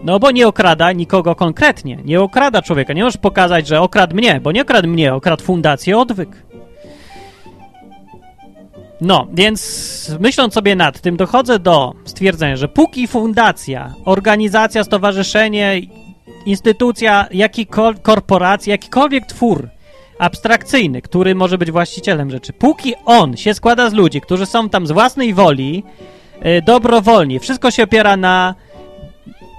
No 0.04 0.18
bo 0.18 0.30
nie 0.30 0.48
okrada 0.48 0.92
nikogo 0.92 1.34
konkretnie, 1.34 1.98
nie 2.04 2.20
okrada 2.20 2.62
człowieka. 2.62 2.92
Nie 2.92 3.04
możesz 3.04 3.20
pokazać, 3.20 3.66
że 3.66 3.80
okradł 3.80 4.16
mnie, 4.16 4.40
bo 4.42 4.52
nie 4.52 4.62
okradł 4.62 4.88
mnie, 4.88 5.14
okradł 5.14 5.44
fundację 5.44 5.98
odwyk. 5.98 6.28
No, 9.00 9.26
więc 9.32 10.16
myśląc 10.20 10.54
sobie 10.54 10.76
nad 10.76 11.00
tym, 11.00 11.16
dochodzę 11.16 11.58
do 11.58 11.94
stwierdzenia, 12.04 12.56
że 12.56 12.68
póki 12.68 13.08
fundacja, 13.08 13.94
organizacja, 14.04 14.84
stowarzyszenie, 14.84 15.80
instytucja, 16.46 17.26
jakikolwiek 17.30 18.02
korporacja, 18.02 18.74
jakikolwiek 18.74 19.26
twór 19.26 19.68
abstrakcyjny, 20.18 21.02
który 21.02 21.34
może 21.34 21.58
być 21.58 21.70
właścicielem 21.70 22.30
rzeczy, 22.30 22.52
póki 22.52 22.94
on 23.04 23.36
się 23.36 23.54
składa 23.54 23.90
z 23.90 23.92
ludzi, 23.92 24.20
którzy 24.20 24.46
są 24.46 24.68
tam 24.68 24.86
z 24.86 24.92
własnej 24.92 25.34
woli, 25.34 25.84
yy, 26.44 26.62
dobrowolnie, 26.62 27.40
wszystko 27.40 27.70
się 27.70 27.82
opiera 27.82 28.16
na 28.16 28.54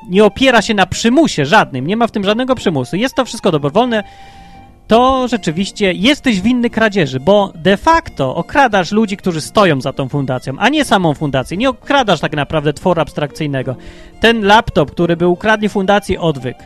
nie 0.09 0.25
opiera 0.25 0.61
się 0.61 0.73
na 0.73 0.85
przymusie 0.85 1.45
żadnym, 1.45 1.87
nie 1.87 1.97
ma 1.97 2.07
w 2.07 2.11
tym 2.11 2.23
żadnego 2.23 2.55
przymusu, 2.55 2.95
jest 2.95 3.15
to 3.15 3.25
wszystko 3.25 3.51
dobrowolne, 3.51 4.03
to 4.91 5.27
rzeczywiście 5.27 5.93
jesteś 5.93 6.41
winny 6.41 6.69
kradzieży, 6.69 7.19
bo 7.19 7.51
de 7.55 7.77
facto 7.77 8.35
okradasz 8.35 8.91
ludzi, 8.91 9.17
którzy 9.17 9.41
stoją 9.41 9.81
za 9.81 9.93
tą 9.93 10.09
fundacją, 10.09 10.53
a 10.59 10.69
nie 10.69 10.85
samą 10.85 11.13
fundację. 11.13 11.57
Nie 11.57 11.69
okradasz 11.69 12.19
tak 12.19 12.35
naprawdę 12.35 12.73
tworu 12.73 13.01
abstrakcyjnego. 13.01 13.75
Ten 14.19 14.43
laptop, 14.43 14.91
który 14.91 15.17
by 15.17 15.27
ukradli 15.27 15.69
fundacji 15.69 16.17
Odwyk, 16.17 16.57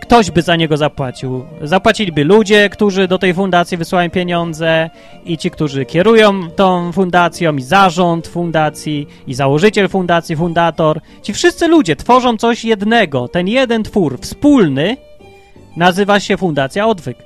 ktoś 0.00 0.30
by 0.30 0.42
za 0.42 0.56
niego 0.56 0.76
zapłacił. 0.76 1.44
Zapłaciliby 1.62 2.24
ludzie, 2.24 2.68
którzy 2.68 3.08
do 3.08 3.18
tej 3.18 3.34
fundacji 3.34 3.76
wysyłają 3.76 4.10
pieniądze 4.10 4.90
i 5.24 5.38
ci, 5.38 5.50
którzy 5.50 5.84
kierują 5.84 6.50
tą 6.50 6.92
fundacją 6.92 7.56
i 7.56 7.62
zarząd 7.62 8.28
fundacji 8.28 9.06
i 9.26 9.34
założyciel 9.34 9.88
fundacji, 9.88 10.36
fundator. 10.36 11.00
Ci 11.22 11.32
wszyscy 11.32 11.68
ludzie 11.68 11.96
tworzą 11.96 12.36
coś 12.36 12.64
jednego. 12.64 13.28
Ten 13.28 13.48
jeden 13.48 13.82
twór 13.82 14.18
wspólny 14.20 14.96
nazywa 15.80 16.20
się 16.20 16.36
Fundacja 16.36 16.86
Odwyk. 16.86 17.18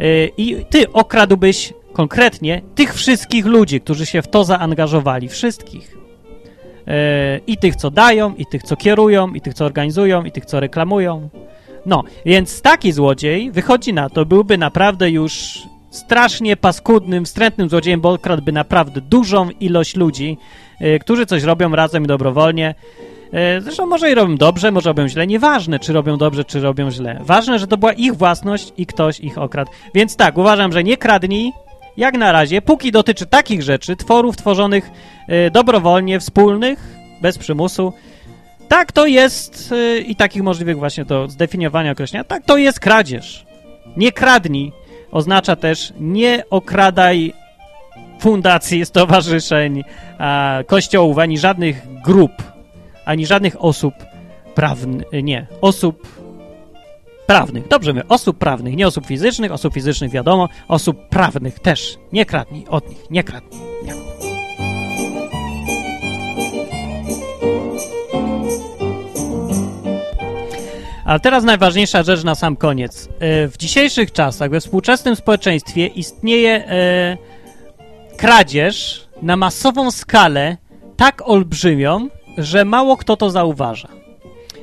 Y, 0.00 0.30
I 0.36 0.64
ty 0.70 0.92
okradłbyś 0.92 1.72
konkretnie 1.92 2.62
tych 2.74 2.94
wszystkich 2.94 3.46
ludzi, 3.46 3.80
którzy 3.80 4.06
się 4.06 4.22
w 4.22 4.28
to 4.28 4.44
zaangażowali. 4.44 5.28
Wszystkich. 5.28 5.96
Y, 5.96 7.40
I 7.46 7.56
tych, 7.56 7.76
co 7.76 7.90
dają, 7.90 8.34
i 8.34 8.46
tych, 8.46 8.62
co 8.62 8.76
kierują, 8.76 9.34
i 9.34 9.40
tych, 9.40 9.54
co 9.54 9.64
organizują, 9.64 10.24
i 10.24 10.32
tych, 10.32 10.46
co 10.46 10.60
reklamują. 10.60 11.28
No, 11.86 12.04
więc 12.26 12.62
taki 12.62 12.92
złodziej 12.92 13.50
wychodzi 13.50 13.92
na 13.92 14.10
to, 14.10 14.26
byłby 14.26 14.58
naprawdę 14.58 15.10
już 15.10 15.58
strasznie 15.90 16.56
paskudnym, 16.56 17.24
wstrętnym 17.24 17.68
złodziejem, 17.68 18.00
bo 18.00 18.12
okradłby 18.12 18.52
naprawdę 18.52 19.00
dużą 19.00 19.50
ilość 19.50 19.96
ludzi, 19.96 20.38
yy, 20.80 20.98
którzy 20.98 21.26
coś 21.26 21.42
robią 21.42 21.76
razem 21.76 22.04
i 22.04 22.06
dobrowolnie. 22.06 22.74
Yy, 23.32 23.60
zresztą 23.60 23.86
może 23.86 24.10
i 24.10 24.14
robią 24.14 24.36
dobrze, 24.36 24.72
może 24.72 24.90
robią 24.90 25.08
źle. 25.08 25.26
Nieważne, 25.26 25.78
czy 25.78 25.92
robią 25.92 26.18
dobrze, 26.18 26.44
czy 26.44 26.60
robią 26.60 26.90
źle. 26.90 27.18
Ważne, 27.20 27.58
że 27.58 27.66
to 27.66 27.76
była 27.76 27.92
ich 27.92 28.16
własność 28.16 28.72
i 28.76 28.86
ktoś 28.86 29.20
ich 29.20 29.38
okradł. 29.38 29.70
Więc 29.94 30.16
tak, 30.16 30.38
uważam, 30.38 30.72
że 30.72 30.84
nie 30.84 30.96
kradnij, 30.96 31.52
jak 31.96 32.14
na 32.14 32.32
razie, 32.32 32.62
póki 32.62 32.92
dotyczy 32.92 33.26
takich 33.26 33.62
rzeczy, 33.62 33.96
tworów 33.96 34.36
tworzonych 34.36 34.90
yy, 35.28 35.50
dobrowolnie, 35.50 36.20
wspólnych, 36.20 36.96
bez 37.22 37.38
przymusu, 37.38 37.92
tak, 38.68 38.92
to 38.92 39.06
jest 39.06 39.70
yy, 39.70 40.00
i 40.00 40.16
takich 40.16 40.42
możliwych 40.42 40.78
właśnie 40.78 41.04
to 41.04 41.28
zdefiniowania 41.28 41.92
określenia, 41.92 42.24
tak, 42.24 42.44
to 42.46 42.56
jest 42.56 42.80
kradzież. 42.80 43.46
Nie 43.96 44.12
kradnij 44.12 44.72
oznacza 45.10 45.56
też 45.56 45.92
nie 46.00 46.44
okradaj 46.50 47.32
fundacji, 48.20 48.86
stowarzyszeń, 48.86 49.84
kościołów, 50.66 51.18
ani 51.18 51.38
żadnych 51.38 51.82
grup 52.04 52.51
ani 53.04 53.26
żadnych 53.26 53.64
osób 53.64 53.94
prawnych, 54.54 55.06
nie, 55.22 55.46
osób 55.60 56.22
prawnych. 57.26 57.68
Dobrze 57.68 57.92
mówię, 57.92 58.08
osób 58.08 58.38
prawnych, 58.38 58.76
nie 58.76 58.86
osób 58.86 59.06
fizycznych, 59.06 59.52
osób 59.52 59.74
fizycznych 59.74 60.10
wiadomo, 60.10 60.48
osób 60.68 61.08
prawnych 61.08 61.60
też. 61.60 61.98
Nie 62.12 62.26
kradnij 62.26 62.66
od 62.68 62.88
nich, 62.88 63.10
nie 63.10 63.24
kradnij. 63.24 63.60
Nie. 63.84 63.92
Ale 71.04 71.20
teraz 71.20 71.44
najważniejsza 71.44 72.02
rzecz 72.02 72.24
na 72.24 72.34
sam 72.34 72.56
koniec. 72.56 73.08
E, 73.18 73.48
w 73.48 73.56
dzisiejszych 73.56 74.12
czasach, 74.12 74.50
we 74.50 74.60
współczesnym 74.60 75.16
społeczeństwie 75.16 75.86
istnieje 75.86 76.68
e, 76.68 77.16
kradzież 78.16 79.06
na 79.22 79.36
masową 79.36 79.90
skalę 79.90 80.56
tak 80.96 81.28
olbrzymią, 81.28 82.08
że 82.38 82.64
mało 82.64 82.96
kto 82.96 83.16
to 83.16 83.30
zauważa. 83.30 83.88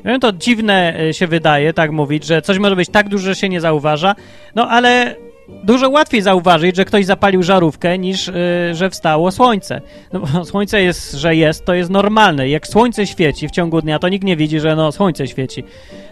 wiem, 0.06 0.20
to 0.20 0.32
dziwne 0.32 1.00
e, 1.00 1.14
się 1.14 1.28
wydaje, 1.28 1.74
tak 1.74 1.92
mówić, 1.92 2.26
że 2.26 2.42
coś 2.42 2.58
może 2.58 2.76
być 2.76 2.90
tak 2.90 3.10
duże, 3.10 3.26
że 3.26 3.36
się 3.36 3.50
nie 3.50 3.62
zauważa, 3.62 4.16
no 4.56 4.70
ale 4.70 5.16
dużo 5.64 5.90
łatwiej 5.90 6.22
zauważyć, 6.22 6.76
że 6.76 6.86
ktoś 6.86 7.06
zapalił 7.06 7.44
żarówkę, 7.44 7.98
niż 7.98 8.28
yy, 8.28 8.34
że 8.76 8.90
wstało 8.90 9.32
słońce. 9.32 9.82
No 10.14 10.20
bo 10.20 10.46
słońce 10.46 10.82
jest, 10.82 11.14
że 11.14 11.36
jest, 11.36 11.66
to 11.66 11.74
jest 11.74 11.90
normalne. 11.90 12.50
Jak 12.50 12.68
słońce 12.68 13.08
świeci 13.08 13.48
w 13.48 13.52
ciągu 13.52 13.82
dnia, 13.82 14.00
to 14.00 14.10
nikt 14.10 14.26
nie 14.26 14.38
widzi, 14.38 14.60
że 14.60 14.76
no 14.76 14.92
słońce 14.92 15.28
świeci. 15.28 15.64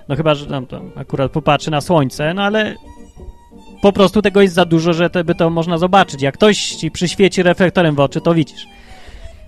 No 0.07 0.15
chyba, 0.15 0.35
że 0.35 0.45
tam, 0.45 0.65
tam 0.65 0.91
akurat 0.95 1.31
popatrzy 1.31 1.71
na 1.71 1.81
słońce, 1.81 2.33
no 2.33 2.43
ale 2.43 2.75
po 3.81 3.93
prostu 3.93 4.21
tego 4.21 4.41
jest 4.41 4.55
za 4.55 4.65
dużo, 4.65 4.93
że 4.93 5.09
to, 5.09 5.23
by 5.23 5.35
to 5.35 5.49
można 5.49 5.77
zobaczyć. 5.77 6.21
Jak 6.21 6.33
ktoś 6.33 6.69
ci 6.69 6.91
przyświeci 6.91 7.43
reflektorem 7.43 7.95
w 7.95 7.99
oczy, 7.99 8.21
to 8.21 8.33
widzisz. 8.33 8.67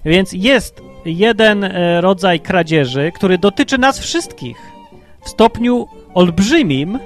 Więc 0.06 0.34
jest 0.34 0.82
jeden 1.06 1.64
e, 1.64 2.02
rodzaj 2.02 2.40
kradzieży, 2.40 3.12
który 3.16 3.38
dotyczy 3.38 3.78
nas 3.78 4.00
wszystkich 4.00 4.58
w 5.24 5.30
stopniu 5.30 5.88
olbrzymim, 6.14 7.00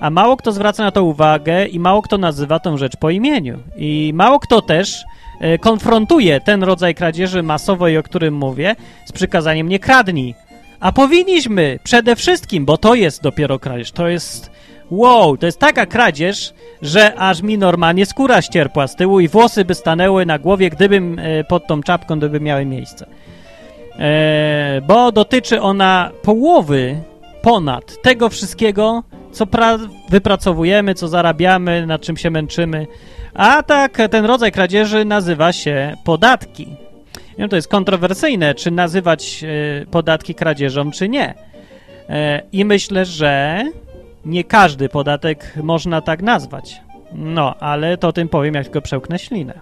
a 0.00 0.10
mało 0.10 0.36
kto 0.36 0.52
zwraca 0.52 0.84
na 0.84 0.90
to 0.90 1.04
uwagę 1.04 1.66
i 1.66 1.78
mało 1.78 2.02
kto 2.02 2.18
nazywa 2.18 2.58
tą 2.58 2.76
rzecz 2.76 2.96
po 2.96 3.10
imieniu. 3.10 3.58
I 3.76 4.12
mało 4.14 4.40
kto 4.40 4.62
też 4.62 5.04
e, 5.40 5.58
konfrontuje 5.58 6.40
ten 6.40 6.62
rodzaj 6.62 6.94
kradzieży 6.94 7.42
masowej, 7.42 7.98
o 7.98 8.02
którym 8.02 8.34
mówię, 8.34 8.76
z 9.04 9.12
przykazaniem 9.12 9.68
nie 9.68 9.78
kradnij. 9.78 10.34
A 10.80 10.92
powinniśmy 10.92 11.78
przede 11.82 12.16
wszystkim, 12.16 12.64
bo 12.64 12.76
to 12.76 12.94
jest 12.94 13.22
dopiero 13.22 13.58
kradzież, 13.58 13.92
to 13.92 14.08
jest 14.08 14.50
wow, 14.90 15.36
to 15.36 15.46
jest 15.46 15.58
taka 15.58 15.86
kradzież, 15.86 16.54
że 16.82 17.14
aż 17.14 17.42
mi 17.42 17.58
normalnie 17.58 18.06
skóra 18.06 18.42
ścierpła 18.42 18.86
z 18.86 18.96
tyłu 18.96 19.20
i 19.20 19.28
włosy 19.28 19.64
by 19.64 19.74
stanęły 19.74 20.26
na 20.26 20.38
głowie, 20.38 20.70
gdybym 20.70 21.18
e, 21.18 21.44
pod 21.44 21.66
tą 21.66 21.82
czapką, 21.82 22.18
gdyby 22.18 22.40
miały 22.40 22.64
miejsce. 22.64 23.06
E, 23.98 24.80
bo 24.86 25.12
dotyczy 25.12 25.60
ona 25.60 26.10
połowy 26.22 26.96
ponad 27.42 28.02
tego 28.02 28.28
wszystkiego, 28.28 29.02
co 29.32 29.46
wypracowujemy, 30.08 30.94
co 30.94 31.08
zarabiamy, 31.08 31.86
nad 31.86 32.00
czym 32.00 32.16
się 32.16 32.30
męczymy. 32.30 32.86
A 33.34 33.62
tak, 33.62 33.98
ten 34.10 34.24
rodzaj 34.24 34.52
kradzieży 34.52 35.04
nazywa 35.04 35.52
się 35.52 35.96
podatki. 36.04 36.76
Wiem, 37.38 37.48
to 37.48 37.56
jest 37.56 37.68
kontrowersyjne, 37.68 38.54
czy 38.54 38.70
nazywać 38.70 39.44
e, 39.44 39.86
podatki 39.86 40.34
kradzieżą, 40.34 40.90
czy 40.90 41.08
nie. 41.08 41.34
E, 42.08 42.42
I 42.52 42.64
myślę, 42.64 43.04
że 43.04 43.62
nie 44.26 44.44
każdy 44.44 44.88
podatek 44.88 45.52
można 45.62 46.00
tak 46.00 46.22
nazwać. 46.22 46.80
No, 47.12 47.54
ale 47.60 47.98
to 47.98 48.12
tym 48.12 48.28
powiem, 48.28 48.54
jak 48.54 48.64
tylko 48.64 48.80
przełknę 48.80 49.18
ślinę. 49.18 49.60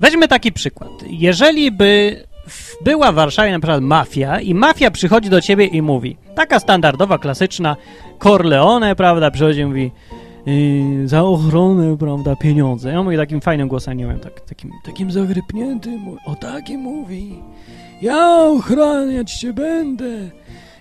Weźmy 0.00 0.28
taki 0.28 0.52
przykład. 0.52 0.90
Jeżeli 1.06 1.72
by 1.72 2.22
była 2.84 3.12
w 3.12 3.14
Warszawie 3.14 3.52
na 3.52 3.58
przykład 3.58 3.82
mafia 3.82 4.40
i 4.40 4.54
mafia 4.54 4.90
przychodzi 4.90 5.30
do 5.30 5.40
ciebie 5.40 5.66
i 5.66 5.82
mówi, 5.82 6.16
taka 6.34 6.60
standardowa, 6.60 7.18
klasyczna 7.18 7.76
Corleone, 8.22 8.96
prawda, 8.96 9.30
przychodzi 9.30 9.60
i 9.60 9.66
mówi 9.66 9.90
za 11.04 11.22
ochronę, 11.22 11.96
prawda, 11.96 12.36
pieniądze. 12.36 12.90
Ja 12.90 13.02
mówię 13.02 13.16
takim 13.16 13.40
fajnym 13.40 13.68
głosem, 13.68 13.98
nie 13.98 14.06
wiem, 14.06 14.18
tak, 14.18 14.40
takim, 14.40 14.70
takim 14.84 15.10
zagrypniętym, 15.10 16.16
o 16.26 16.34
takim 16.34 16.80
mówi. 16.80 17.38
Ja 18.02 18.36
ochraniać 18.36 19.32
cię 19.32 19.52
będę, 19.52 20.30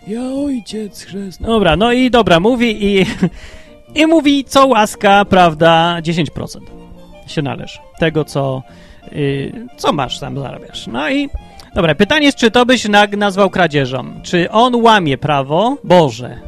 ja 0.07 0.21
ojciec 0.21 1.03
chrzestny. 1.03 1.47
Dobra, 1.47 1.75
no 1.75 1.91
i 1.91 2.11
dobra, 2.11 2.39
mówi 2.39 2.85
i, 2.85 3.05
i 4.01 4.05
mówi, 4.05 4.43
co 4.43 4.67
łaska, 4.67 5.25
prawda, 5.25 5.97
10% 6.01 6.59
się 7.27 7.41
należy. 7.41 7.79
Tego, 7.99 8.25
co, 8.25 8.63
yy, 9.11 9.67
co 9.77 9.93
masz 9.93 10.19
tam 10.19 10.39
zarabiasz. 10.39 10.87
No 10.87 11.09
i 11.09 11.29
Dobra, 11.75 11.95
pytanie 11.95 12.25
jest, 12.25 12.37
czy 12.37 12.51
to 12.51 12.65
byś 12.65 12.87
nazwał 13.17 13.49
kradzieżą? 13.49 14.05
Czy 14.23 14.51
on 14.51 14.75
łamie 14.75 15.17
prawo 15.17 15.77
Boże? 15.83 16.39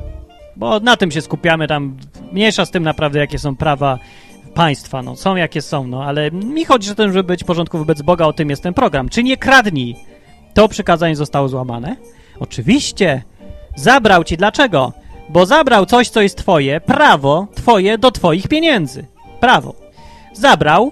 Bo 0.56 0.80
na 0.80 0.98
tym 0.98 1.12
się 1.12 1.22
skupiamy, 1.22 1.68
tam 1.68 1.98
mniejsza 2.32 2.66
z 2.66 2.72
tym 2.72 2.84
naprawdę, 2.84 3.20
jakie 3.20 3.40
są 3.40 3.56
prawa 3.56 4.00
państwa, 4.54 5.02
no 5.02 5.16
są 5.16 5.36
jakie 5.36 5.62
są, 5.62 5.88
no 5.88 6.04
ale 6.04 6.32
mi 6.32 6.66
chodzi 6.66 6.92
o 6.92 6.96
to, 6.96 7.08
żeby 7.08 7.24
być 7.24 7.44
w 7.44 7.48
porządku 7.48 7.78
wobec 7.78 8.02
Boga, 8.02 8.26
o 8.26 8.34
tym 8.34 8.50
jest 8.50 8.64
ten 8.64 8.74
program. 8.74 9.10
Czy 9.10 9.24
nie 9.24 9.38
kradnij? 9.38 9.96
To 10.54 10.68
przykazanie 10.68 11.16
zostało 11.16 11.48
złamane? 11.48 11.96
Oczywiście. 12.40 13.24
Zabrał 13.76 14.24
ci. 14.24 14.38
Dlaczego? 14.38 14.94
Bo 15.30 15.46
zabrał 15.46 15.86
coś, 15.86 16.10
co 16.10 16.22
jest 16.22 16.38
twoje, 16.38 16.82
prawo 16.82 17.48
twoje 17.56 17.98
do 17.98 18.12
twoich 18.12 18.48
pieniędzy. 18.48 19.06
Prawo. 19.40 19.76
Zabrał, 20.34 20.92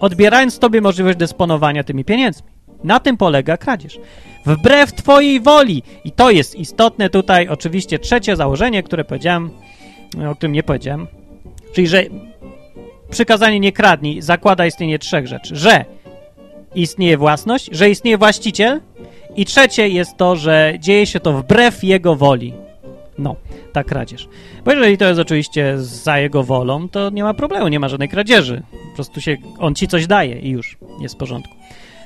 odbierając 0.00 0.58
tobie 0.58 0.80
możliwość 0.80 1.18
dysponowania 1.18 1.84
tymi 1.84 2.04
pieniędzmi. 2.04 2.48
Na 2.84 3.00
tym 3.00 3.16
polega 3.16 3.56
kradzież. 3.56 3.98
Wbrew 4.46 4.92
twojej 4.92 5.40
woli. 5.40 5.82
I 6.04 6.12
to 6.12 6.30
jest 6.30 6.54
istotne 6.54 7.10
tutaj, 7.10 7.48
oczywiście 7.48 7.98
trzecie 7.98 8.36
założenie, 8.36 8.82
które 8.82 9.04
powiedziałem, 9.04 9.50
o 10.30 10.34
którym 10.34 10.52
nie 10.52 10.62
powiedziałem, 10.62 11.06
czyli, 11.72 11.86
że 11.86 12.02
przykazanie 13.10 13.60
nie 13.60 13.72
kradnij 13.72 14.22
zakłada 14.22 14.66
istnienie 14.66 14.98
trzech 14.98 15.26
rzeczy. 15.26 15.56
Że 15.56 15.84
istnieje 16.74 17.18
własność, 17.18 17.68
że 17.72 17.90
istnieje 17.90 18.18
właściciel 18.18 18.80
i 19.36 19.44
trzecie 19.44 19.88
jest 19.88 20.16
to, 20.16 20.36
że 20.36 20.74
dzieje 20.78 21.06
się 21.06 21.20
to 21.20 21.32
wbrew 21.32 21.84
jego 21.84 22.16
woli. 22.16 22.54
No, 23.18 23.36
ta 23.72 23.84
kradzież. 23.84 24.28
Bo 24.64 24.70
jeżeli 24.70 24.98
to 24.98 25.04
jest 25.04 25.20
oczywiście 25.20 25.74
za 25.78 26.18
jego 26.18 26.42
wolą, 26.42 26.88
to 26.88 27.10
nie 27.10 27.22
ma 27.22 27.34
problemu, 27.34 27.68
nie 27.68 27.80
ma 27.80 27.88
żadnej 27.88 28.08
kradzieży. 28.08 28.62
Po 28.90 28.94
prostu 28.94 29.20
się, 29.20 29.36
on 29.58 29.74
ci 29.74 29.88
coś 29.88 30.06
daje 30.06 30.40
i 30.40 30.50
już 30.50 30.78
jest 31.00 31.14
w 31.14 31.18
porządku. 31.18 31.54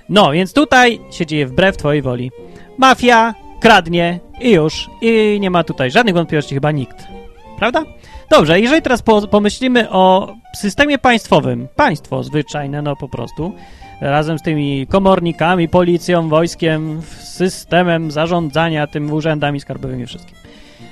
No, 0.09 0.33
więc 0.33 0.53
tutaj 0.53 1.01
się 1.11 1.27
dzieje 1.27 1.47
wbrew 1.47 1.77
twojej 1.77 2.03
woli. 2.03 2.31
Mafia 2.79 3.35
kradnie 3.61 4.21
i 4.41 4.51
już. 4.51 4.91
I 5.03 5.39
nie 5.41 5.51
ma 5.51 5.65
tutaj 5.65 5.91
żadnych 5.91 6.15
wątpliwości 6.15 6.55
chyba 6.55 6.73
nikt. 6.73 7.18
Prawda? 7.59 7.85
Dobrze, 8.31 8.61
jeżeli 8.61 8.83
teraz 8.83 9.03
po, 9.03 9.29
pomyślimy 9.29 9.91
o 9.91 10.35
systemie 10.57 10.99
państwowym, 10.99 11.69
państwo 11.77 12.23
zwyczajne, 12.23 12.83
no 12.83 12.97
po 12.97 13.09
prostu, 13.09 13.53
razem 14.01 14.39
z 14.39 14.43
tymi 14.43 14.87
komornikami, 14.87 15.69
policją, 15.69 16.29
wojskiem, 16.29 17.03
systemem 17.19 18.11
zarządzania 18.11 18.87
tym 18.87 19.13
urzędami 19.13 19.61
skarbowymi 19.61 20.07
wszystkim. 20.07 20.37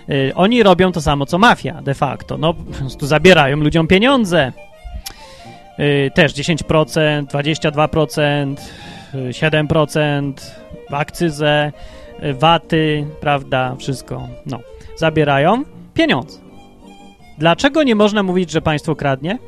Yy, 0.09 0.33
oni 0.35 0.62
robią 0.62 0.93
to 0.93 1.01
samo 1.01 1.27
co 1.27 1.39
mafia 1.39 1.83
de 1.83 1.95
facto. 1.95 2.39
No, 2.39 2.55
po 2.55 2.73
prostu 2.73 3.07
zabierają 3.07 3.57
ludziom 3.57 3.87
pieniądze. 3.87 4.53
Yy, 5.79 6.11
też 6.14 6.33
10%, 6.35 7.27
22%, 7.27 8.57
7%, 9.31 10.33
akcyzę, 10.91 11.73
waty, 12.39 13.07
prawda, 13.21 13.77
wszystko, 13.79 14.29
no, 14.47 14.59
zabierają 14.97 15.64
pieniądze. 15.95 16.46
Dlaczego 17.39 17.82
nie 17.82 17.95
można 17.95 18.22
mówić, 18.22 18.51
że 18.51 18.62
państwo 18.62 18.97
kradnie? 18.97 19.39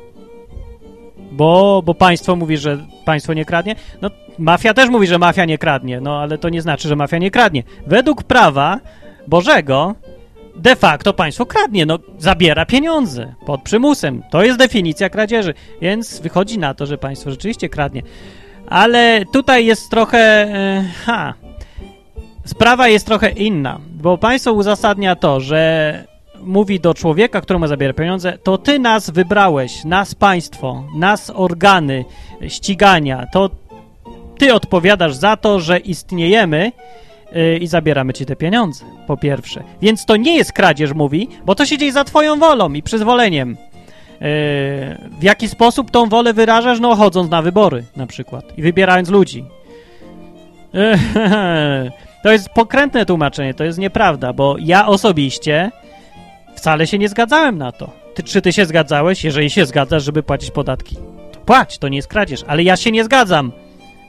Bo, 1.31 1.81
bo 1.85 1.93
państwo 1.93 2.35
mówi, 2.35 2.57
że 2.57 2.77
państwo 3.05 3.33
nie 3.33 3.45
kradnie? 3.45 3.75
No, 4.01 4.09
mafia 4.37 4.73
też 4.73 4.89
mówi, 4.89 5.07
że 5.07 5.19
mafia 5.19 5.45
nie 5.45 5.57
kradnie, 5.57 6.01
no 6.01 6.21
ale 6.21 6.37
to 6.37 6.49
nie 6.49 6.61
znaczy, 6.61 6.87
że 6.87 6.95
mafia 6.95 7.17
nie 7.17 7.31
kradnie. 7.31 7.63
Według 7.87 8.23
prawa 8.23 8.79
Bożego 9.27 9.95
de 10.55 10.75
facto 10.75 11.13
państwo 11.13 11.45
kradnie, 11.45 11.85
no 11.85 11.99
zabiera 12.17 12.65
pieniądze 12.65 13.33
pod 13.45 13.61
przymusem. 13.61 14.23
To 14.29 14.43
jest 14.43 14.59
definicja 14.59 15.09
kradzieży, 15.09 15.53
więc 15.81 16.19
wychodzi 16.19 16.59
na 16.59 16.73
to, 16.73 16.85
że 16.85 16.97
państwo 16.97 17.31
rzeczywiście 17.31 17.69
kradnie. 17.69 18.01
Ale 18.67 19.25
tutaj 19.33 19.65
jest 19.65 19.89
trochę... 19.89 20.19
E, 20.19 20.85
ha... 21.05 21.33
Sprawa 22.45 22.87
jest 22.87 23.05
trochę 23.05 23.29
inna, 23.29 23.79
bo 23.93 24.17
państwo 24.17 24.53
uzasadnia 24.53 25.15
to, 25.15 25.39
że 25.39 26.03
mówi 26.43 26.79
do 26.79 26.93
człowieka, 26.93 27.41
któremu 27.41 27.67
zabiera 27.67 27.93
pieniądze, 27.93 28.37
to 28.43 28.57
ty 28.57 28.79
nas 28.79 29.09
wybrałeś, 29.09 29.83
nas 29.85 30.15
państwo, 30.15 30.83
nas 30.95 31.31
organy 31.35 32.05
ścigania, 32.47 33.27
to 33.33 33.49
ty 34.37 34.53
odpowiadasz 34.53 35.15
za 35.15 35.37
to, 35.37 35.59
że 35.59 35.79
istniejemy 35.79 36.71
yy, 37.31 37.57
i 37.57 37.67
zabieramy 37.67 38.13
ci 38.13 38.25
te 38.25 38.35
pieniądze, 38.35 38.85
po 39.07 39.17
pierwsze. 39.17 39.63
Więc 39.81 40.05
to 40.05 40.15
nie 40.15 40.35
jest 40.35 40.53
kradzież, 40.53 40.93
mówi, 40.93 41.27
bo 41.45 41.55
to 41.55 41.65
się 41.65 41.77
dzieje 41.77 41.91
za 41.91 42.03
twoją 42.03 42.39
wolą 42.39 42.73
i 42.73 42.83
przyzwoleniem. 42.83 43.57
w 45.19 45.23
jaki 45.23 45.47
sposób 45.47 45.91
tą 45.91 46.09
wolę 46.09 46.33
wyrażasz? 46.33 46.79
No 46.79 46.95
chodząc 46.95 47.31
na 47.31 47.41
wybory 47.41 47.83
na 47.95 48.07
przykład 48.07 48.57
i 48.57 48.61
wybierając 48.61 49.09
ludzi. 49.09 49.45
To 52.23 52.31
jest 52.31 52.49
pokrętne 52.49 53.05
tłumaczenie, 53.05 53.53
to 53.53 53.63
jest 53.63 53.79
nieprawda, 53.79 54.33
bo 54.33 54.55
ja 54.59 54.87
osobiście 54.87 55.71
wcale 56.59 56.87
się 56.87 56.97
nie 56.97 57.09
zgadzałem 57.09 57.57
na 57.57 57.71
to. 57.71 57.89
Ty, 58.13 58.23
czy 58.23 58.41
ty 58.41 58.53
się 58.53 58.65
zgadzałeś? 58.65 59.23
Jeżeli 59.23 59.49
się 59.49 59.65
zgadzasz, 59.65 60.03
żeby 60.03 60.23
płacić 60.23 60.51
podatki, 60.51 60.95
to 61.31 61.39
płać, 61.39 61.77
to 61.77 61.87
nie 61.87 61.97
jest 61.97 62.07
kradzież. 62.07 62.43
Ale 62.47 62.63
ja 62.63 62.77
się 62.77 62.91
nie 62.91 63.03
zgadzam. 63.03 63.51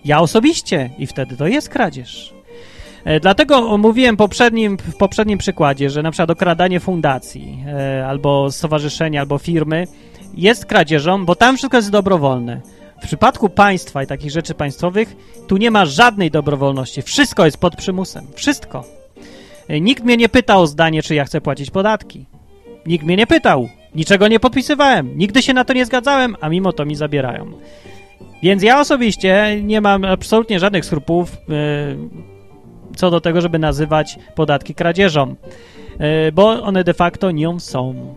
Ja 0.05 0.21
osobiście 0.21 0.91
i 0.99 1.07
wtedy 1.07 1.37
to 1.37 1.47
jest 1.47 1.69
kradzież. 1.69 2.35
E, 3.05 3.21
dlatego 3.21 3.79
mówiłem 3.79 4.17
poprzednim, 4.17 4.77
w 4.77 4.97
poprzednim 4.97 5.39
przykładzie, 5.39 5.91
że 5.91 6.03
na 6.03 6.11
przykład 6.11 6.31
okradanie 6.31 6.81
fundacji 6.81 7.65
e, 7.67 8.07
albo 8.07 8.51
stowarzyszenia, 8.51 9.21
albo 9.21 9.39
firmy 9.39 9.87
jest 10.35 10.67
kradzieżą, 10.67 11.27
bo 11.27 11.35
tam 11.35 11.57
wszystko 11.57 11.77
jest 11.77 11.91
dobrowolne. 11.91 12.61
W 13.03 13.07
przypadku 13.07 13.49
państwa 13.49 14.03
i 14.03 14.07
takich 14.07 14.31
rzeczy 14.31 14.55
państwowych 14.55 15.17
tu 15.49 15.57
nie 15.57 15.71
ma 15.71 15.87
żadnej 15.87 16.31
dobrowolności. 16.31 17.03
Wszystko 17.03 17.45
jest 17.45 17.59
pod 17.59 17.77
przymusem. 17.77 18.27
Wszystko. 18.35 18.85
E, 19.69 19.81
nikt 19.81 20.05
mnie 20.05 20.17
nie 20.17 20.29
pytał 20.29 20.63
o 20.63 20.67
zdanie, 20.67 21.03
czy 21.03 21.15
ja 21.15 21.25
chcę 21.25 21.41
płacić 21.41 21.71
podatki. 21.71 22.27
Nikt 22.87 23.05
mnie 23.05 23.17
nie 23.17 23.27
pytał. 23.27 23.69
Niczego 23.95 24.29
nie 24.29 24.41
podpisywałem. 24.41 25.19
Nigdy 25.19 25.43
się 25.43 25.55
na 25.55 25.65
to 25.65 25.73
nie 25.73 25.87
zgadzałem, 25.87 26.37
a 26.41 26.49
mimo 26.49 26.73
to 26.73 26.85
mi 26.85 26.95
zabierają. 26.95 27.53
Więc 28.43 28.63
ja 28.63 28.81
osobiście 28.81 29.61
nie 29.63 29.81
mam 29.81 30.05
absolutnie 30.05 30.61
żadnych 30.61 30.85
skrupułów 30.85 31.37
yy, 31.49 31.57
co 32.97 33.11
do 33.11 33.21
tego, 33.21 33.41
żeby 33.41 33.59
nazywać 33.59 34.19
podatki 34.35 34.75
kradzieżą, 34.75 35.35
yy, 36.01 36.33
bo 36.33 36.63
one 36.63 36.85
de 36.85 36.95
facto 36.95 37.31
nią 37.31 37.61
są. 37.61 38.15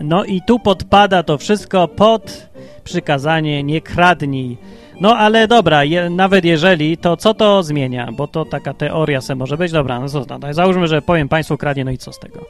No 0.00 0.24
i 0.24 0.42
tu 0.42 0.58
podpada 0.58 1.22
to 1.22 1.38
wszystko 1.38 1.88
pod 1.88 2.50
przykazanie 2.84 3.62
nie 3.62 3.80
kradnij. 3.80 4.58
No 5.00 5.16
ale 5.16 5.48
dobra, 5.48 5.84
je, 5.84 6.10
nawet 6.10 6.44
jeżeli, 6.44 6.96
to 6.96 7.16
co 7.16 7.34
to 7.34 7.62
zmienia? 7.62 8.08
Bo 8.12 8.28
to 8.28 8.44
taka 8.44 8.74
teoria 8.74 9.20
se 9.20 9.34
może 9.34 9.56
być. 9.56 9.72
Dobra, 9.72 10.00
no 10.00 10.08
co 10.08 10.24
tam, 10.24 10.40
załóżmy, 10.50 10.86
że 10.86 11.02
powiem 11.02 11.28
państwu 11.28 11.56
kradnie, 11.56 11.84
no 11.84 11.90
i 11.90 11.98
co 11.98 12.12
z 12.12 12.18
tego? 12.18 12.46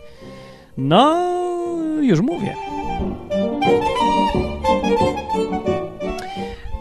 No, 0.76 1.30
już 2.00 2.20
mówię. 2.20 2.54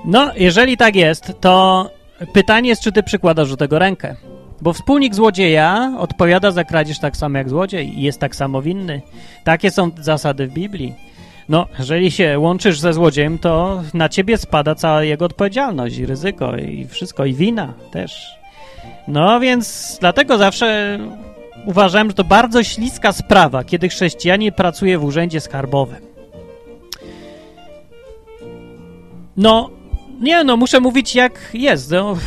No, 0.05 0.31
jeżeli 0.35 0.77
tak 0.77 0.95
jest, 0.95 1.33
to 1.41 1.85
pytanie 2.33 2.69
jest, 2.69 2.81
czy 2.81 2.91
ty 2.91 3.03
przykładasz 3.03 3.49
do 3.49 3.57
tego 3.57 3.79
rękę. 3.79 4.15
Bo 4.61 4.73
wspólnik 4.73 5.15
złodzieja 5.15 5.93
odpowiada 5.97 6.51
za 6.51 6.63
kradzież 6.63 6.99
tak 6.99 7.17
samo 7.17 7.37
jak 7.37 7.49
złodziej 7.49 7.99
i 7.99 8.01
jest 8.01 8.19
tak 8.19 8.35
samo 8.35 8.61
winny. 8.61 9.01
Takie 9.43 9.71
są 9.71 9.91
zasady 9.97 10.47
w 10.47 10.53
Biblii. 10.53 10.95
No, 11.49 11.67
jeżeli 11.79 12.11
się 12.11 12.39
łączysz 12.39 12.79
ze 12.79 12.93
złodziejem, 12.93 13.39
to 13.39 13.83
na 13.93 14.09
ciebie 14.09 14.37
spada 14.37 14.75
cała 14.75 15.03
jego 15.03 15.25
odpowiedzialność 15.25 15.97
i 15.97 16.05
ryzyko 16.05 16.57
i 16.57 16.87
wszystko, 16.87 17.25
i 17.25 17.33
wina 17.33 17.73
też. 17.91 18.39
No 19.07 19.39
więc 19.39 19.97
dlatego 19.99 20.37
zawsze 20.37 20.99
uważałem, 21.70 22.07
że 22.07 22.13
to 22.13 22.24
bardzo 22.24 22.63
śliska 22.63 23.13
sprawa, 23.13 23.63
kiedy 23.63 23.89
chrześcijanin 23.89 24.51
pracuje 24.51 24.97
w 24.97 25.03
urzędzie 25.03 25.41
skarbowym. 25.41 26.01
No, 29.38 29.70
nie 30.22 30.43
no, 30.43 30.57
muszę 30.57 30.80
mówić 30.80 31.15
jak 31.15 31.49
jest. 31.53 31.91
No, 31.91 32.17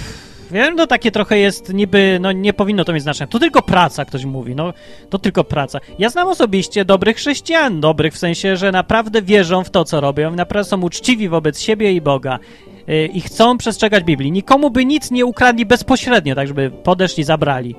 wiem, 0.51 0.74
no 0.76 0.86
takie 0.86 1.11
trochę 1.11 1.38
jest 1.38 1.74
niby, 1.74 2.18
no 2.20 2.32
nie 2.32 2.53
powinno 2.53 2.84
to 2.84 2.93
mieć 2.93 3.03
znaczenia. 3.03 3.28
To 3.28 3.38
tylko 3.38 3.62
praca, 3.62 4.05
ktoś 4.05 4.24
mówi, 4.24 4.55
no 4.55 4.72
to 5.11 5.18
tylko 5.18 5.45
praca. 5.45 5.80
Ja 5.99 6.11
znam 6.11 6.28
osobiście 6.28 6.84
dobrych 6.84 7.16
chrześcijan, 7.16 7.80
dobrych 7.80 8.14
w 8.14 8.18
sensie, 8.18 8.57
że 8.57 8.72
naprawdę 8.72 9.22
wierzą 9.22 9.64
w 9.64 9.70
to, 9.70 9.84
co 9.84 10.01
robią, 10.01 10.30
naprawdę 10.30 10.70
są 10.70 10.80
uczciwi 10.80 11.28
wobec 11.28 11.61
siebie 11.61 11.93
i 11.93 12.01
Boga 12.01 12.38
yy, 12.86 13.07
i 13.07 13.20
chcą 13.20 13.59
przestrzegać 13.59 14.05
Biblii. 14.05 14.32
Nikomu 14.32 14.70
by 14.70 14.84
nic 14.84 15.11
nie 15.11 15.26
ukradli 15.26 15.66
bezpośrednio, 15.66 16.34
tak 16.34 16.49
żeby 16.49 16.70
podeszli, 16.70 17.24
zabrali. 17.24 17.74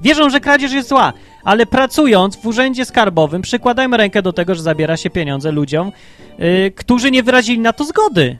Wierzą, 0.00 0.30
że 0.30 0.40
kradzież 0.40 0.72
jest 0.72 0.88
zła, 0.88 1.12
ale 1.44 1.66
pracując 1.66 2.36
w 2.36 2.46
urzędzie 2.46 2.84
skarbowym 2.84 3.42
przykładają 3.42 3.90
rękę 3.90 4.22
do 4.22 4.32
tego, 4.32 4.54
że 4.54 4.62
zabiera 4.62 4.96
się 4.96 5.10
pieniądze 5.10 5.52
ludziom, 5.52 5.92
yy, 6.38 6.72
którzy 6.76 7.10
nie 7.10 7.22
wyrazili 7.22 7.58
na 7.58 7.72
to 7.72 7.84
zgody. 7.84 8.38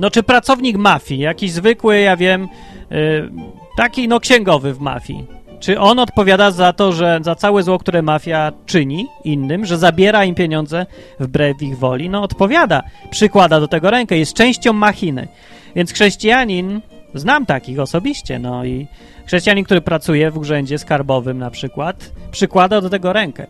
No 0.00 0.10
czy 0.10 0.22
pracownik 0.22 0.76
mafii, 0.76 1.20
jakiś 1.20 1.52
zwykły, 1.52 2.00
ja 2.00 2.16
wiem, 2.16 2.48
yy, 2.90 3.30
taki 3.76 4.08
no 4.08 4.20
księgowy 4.20 4.74
w 4.74 4.80
mafii, 4.80 5.26
czy 5.60 5.80
on 5.80 5.98
odpowiada 5.98 6.50
za 6.50 6.72
to, 6.72 6.92
że 6.92 7.18
za 7.22 7.34
całe 7.34 7.62
zło, 7.62 7.78
które 7.78 8.02
mafia 8.02 8.52
czyni 8.66 9.06
innym, 9.24 9.66
że 9.66 9.78
zabiera 9.78 10.24
im 10.24 10.34
pieniądze 10.34 10.86
wbrew 11.20 11.62
ich 11.62 11.78
woli? 11.78 12.10
No 12.10 12.22
odpowiada, 12.22 12.82
przykłada 13.10 13.60
do 13.60 13.68
tego 13.68 13.90
rękę, 13.90 14.18
jest 14.18 14.34
częścią 14.34 14.72
machiny. 14.72 15.28
Więc 15.76 15.92
chrześcijanin, 15.92 16.80
znam 17.14 17.46
takich 17.46 17.80
osobiście, 17.80 18.38
no 18.38 18.64
i 18.64 18.86
chrześcijanin, 19.26 19.64
który 19.64 19.80
pracuje 19.80 20.30
w 20.30 20.38
urzędzie 20.38 20.78
skarbowym 20.78 21.38
na 21.38 21.50
przykład, 21.50 22.12
przykłada 22.30 22.80
do 22.80 22.90
tego 22.90 23.12
rękę. 23.12 23.46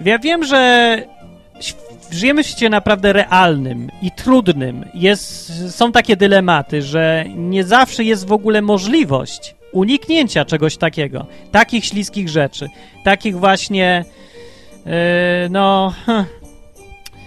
Ja 0.00 0.18
wiem, 0.18 0.44
że 0.44 1.02
żyjemy 2.10 2.42
w 2.42 2.46
świecie 2.46 2.70
naprawdę 2.70 3.12
realnym 3.12 3.90
i 4.02 4.10
trudnym. 4.10 4.84
Jest, 4.94 5.52
są 5.76 5.92
takie 5.92 6.16
dylematy, 6.16 6.82
że 6.82 7.24
nie 7.36 7.64
zawsze 7.64 8.04
jest 8.04 8.26
w 8.26 8.32
ogóle 8.32 8.62
możliwość 8.62 9.54
uniknięcia 9.72 10.44
czegoś 10.44 10.76
takiego, 10.76 11.26
takich 11.52 11.84
śliskich 11.84 12.28
rzeczy, 12.28 12.68
takich 13.04 13.38
właśnie, 13.38 14.04
yy, 14.86 14.92
no, 15.50 15.94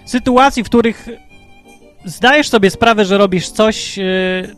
sytuacji, 0.05 0.63
w 0.63 0.65
których 0.65 1.09
zdajesz 2.05 2.49
sobie 2.49 2.69
sprawę, 2.69 3.05
że 3.05 3.17
robisz 3.17 3.49
coś, 3.49 3.97
yy, 3.97 4.03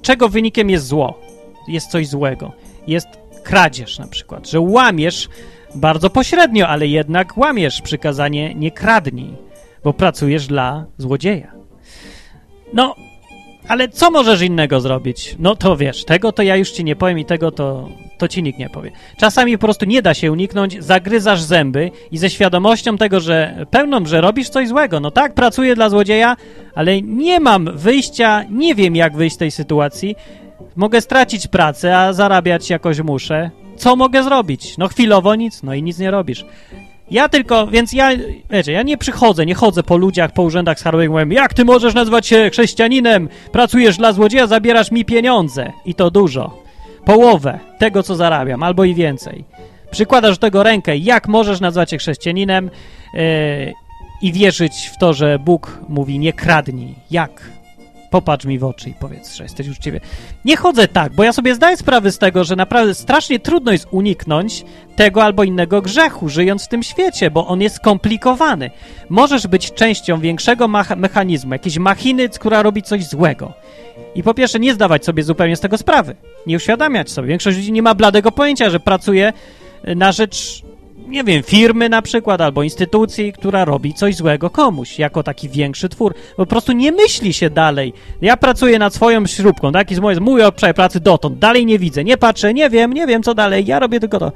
czego 0.01 0.29
wynikiem 0.29 0.69
jest 0.69 0.87
zło, 0.87 1.24
jest 1.67 1.91
coś 1.91 2.07
złego, 2.07 2.51
jest 2.87 3.07
kradzież 3.43 3.99
na 3.99 4.07
przykład, 4.07 4.49
że 4.49 4.59
łamiesz 4.59 5.29
bardzo 5.75 6.09
pośrednio, 6.09 6.67
ale 6.67 6.87
jednak 6.87 7.37
łamiesz 7.37 7.81
przykazanie 7.81 8.55
nie 8.55 8.71
kradnij 8.71 9.45
bo 9.85 9.93
pracujesz 9.93 10.47
dla 10.47 10.85
złodzieja. 10.97 11.51
No, 12.73 12.95
ale 13.67 13.89
co 13.89 14.11
możesz 14.11 14.41
innego 14.41 14.79
zrobić? 14.79 15.35
No 15.39 15.55
to 15.55 15.77
wiesz, 15.77 16.05
tego 16.05 16.31
to 16.31 16.43
ja 16.43 16.55
już 16.55 16.71
ci 16.71 16.83
nie 16.83 16.95
powiem 16.95 17.19
i 17.19 17.25
tego 17.25 17.51
to, 17.51 17.89
to 18.17 18.27
ci 18.27 18.43
nikt 18.43 18.59
nie 18.59 18.69
powie. 18.69 18.91
Czasami 19.17 19.57
po 19.57 19.61
prostu 19.61 19.85
nie 19.85 20.01
da 20.01 20.13
się 20.13 20.31
uniknąć, 20.31 20.83
zagryzasz 20.83 21.41
zęby 21.41 21.91
i 22.11 22.17
ze 22.17 22.29
świadomością 22.29 22.97
tego, 22.97 23.19
że 23.19 23.65
pełną, 23.71 24.05
że 24.05 24.21
robisz 24.21 24.49
coś 24.49 24.67
złego. 24.67 24.99
No 24.99 25.11
tak, 25.11 25.33
pracuję 25.33 25.75
dla 25.75 25.89
złodzieja, 25.89 26.35
ale 26.75 27.01
nie 27.01 27.39
mam 27.39 27.77
wyjścia, 27.77 28.43
nie 28.49 28.75
wiem 28.75 28.95
jak 28.95 29.15
wyjść 29.15 29.35
z 29.35 29.39
tej 29.39 29.51
sytuacji. 29.51 30.15
Mogę 30.75 31.01
stracić 31.01 31.47
pracę, 31.47 31.97
a 31.97 32.13
zarabiać 32.13 32.69
jakoś 32.69 32.99
muszę. 32.99 33.51
Co 33.77 33.95
mogę 33.95 34.23
zrobić? 34.23 34.77
No 34.77 34.87
chwilowo 34.87 35.35
nic, 35.35 35.63
no 35.63 35.73
i 35.73 35.83
nic 35.83 35.99
nie 35.99 36.11
robisz. 36.11 36.45
Ja 37.11 37.29
tylko, 37.29 37.67
więc 37.67 37.93
ja, 37.93 38.09
wiecie, 38.49 38.71
ja 38.71 38.83
nie 38.83 38.97
przychodzę, 38.97 39.45
nie 39.45 39.55
chodzę 39.55 39.83
po 39.83 39.97
ludziach, 39.97 40.31
po 40.31 40.43
urzędach 40.43 40.79
skarbowych 40.79 41.09
mówię, 41.09 41.35
jak 41.35 41.53
ty 41.53 41.65
możesz 41.65 41.93
nazywać 41.93 42.27
się 42.27 42.49
chrześcijaninem, 42.49 43.29
pracujesz 43.51 43.97
dla 43.97 44.13
złodzieja, 44.13 44.47
zabierasz 44.47 44.91
mi 44.91 45.05
pieniądze 45.05 45.71
i 45.85 45.95
to 45.95 46.11
dużo, 46.11 46.63
połowę 47.05 47.59
tego, 47.77 48.03
co 48.03 48.15
zarabiam, 48.15 48.63
albo 48.63 48.83
i 48.83 48.93
więcej. 48.93 49.45
Przykładasz 49.91 50.37
do 50.37 50.41
tego 50.41 50.63
rękę, 50.63 50.97
jak 50.97 51.27
możesz 51.27 51.59
nazwać 51.59 51.89
się 51.89 51.97
chrześcijaninem 51.97 52.69
yy, 53.13 53.73
i 54.21 54.31
wierzyć 54.31 54.91
w 54.93 54.97
to, 54.97 55.13
że 55.13 55.39
Bóg 55.39 55.79
mówi 55.89 56.19
nie 56.19 56.33
kradnij. 56.33 56.95
Jak? 57.11 57.49
Popatrz 58.11 58.45
mi 58.45 58.59
w 58.59 58.63
oczy 58.63 58.89
i 58.89 58.93
powiedz, 58.93 59.35
że 59.35 59.43
jesteś 59.43 59.69
uczciwy. 59.69 60.01
Nie 60.45 60.57
chodzę 60.57 60.87
tak, 60.87 61.13
bo 61.13 61.23
ja 61.23 61.33
sobie 61.33 61.55
zdaję 61.55 61.77
sprawę 61.77 62.11
z 62.11 62.17
tego, 62.17 62.43
że 62.43 62.55
naprawdę 62.55 62.93
strasznie 62.95 63.39
trudno 63.39 63.71
jest 63.71 63.87
uniknąć 63.91 64.65
tego 64.95 65.23
albo 65.23 65.43
innego 65.43 65.81
grzechu, 65.81 66.29
żyjąc 66.29 66.65
w 66.65 66.67
tym 66.67 66.83
świecie, 66.83 67.31
bo 67.31 67.47
on 67.47 67.61
jest 67.61 67.75
skomplikowany. 67.75 68.71
Możesz 69.09 69.47
być 69.47 69.73
częścią 69.73 70.19
większego 70.19 70.67
mechanizmu, 70.97 71.53
jakiejś 71.53 71.77
machiny, 71.77 72.29
która 72.29 72.63
robi 72.63 72.83
coś 72.83 73.05
złego. 73.07 73.53
I 74.15 74.23
po 74.23 74.33
pierwsze, 74.33 74.59
nie 74.59 74.73
zdawać 74.73 75.05
sobie 75.05 75.23
zupełnie 75.23 75.55
z 75.55 75.59
tego 75.59 75.77
sprawy. 75.77 76.15
Nie 76.47 76.55
uświadamiać 76.55 77.11
sobie. 77.11 77.27
Większość 77.27 77.57
ludzi 77.57 77.71
nie 77.71 77.81
ma 77.81 77.95
bladego 77.95 78.31
pojęcia, 78.31 78.69
że 78.69 78.79
pracuje 78.79 79.33
na 79.95 80.11
rzecz 80.11 80.61
nie 80.97 81.23
wiem, 81.23 81.43
firmy 81.43 81.89
na 81.89 82.01
przykład, 82.01 82.41
albo 82.41 82.63
instytucji, 82.63 83.33
która 83.33 83.65
robi 83.65 83.93
coś 83.93 84.15
złego 84.15 84.49
komuś, 84.49 84.99
jako 84.99 85.23
taki 85.23 85.49
większy 85.49 85.89
twór. 85.89 86.13
Po 86.37 86.45
prostu 86.45 86.71
nie 86.71 86.91
myśli 86.91 87.33
się 87.33 87.49
dalej. 87.49 87.93
Ja 88.21 88.37
pracuję 88.37 88.79
nad 88.79 88.93
swoją 88.93 89.25
śrubką, 89.25 89.71
tak? 89.71 89.91
I 89.91 89.95
z 89.95 90.19
mówię 90.19 90.47
o 90.47 90.51
pracy 90.51 90.99
dotąd, 90.99 91.39
dalej 91.39 91.65
nie 91.65 91.79
widzę, 91.79 92.03
nie 92.03 92.17
patrzę, 92.17 92.53
nie 92.53 92.69
wiem, 92.69 92.93
nie 92.93 93.07
wiem 93.07 93.23
co 93.23 93.33
dalej, 93.33 93.65
ja 93.65 93.79
robię 93.79 93.99
tylko 93.99 94.19
to. 94.19 94.31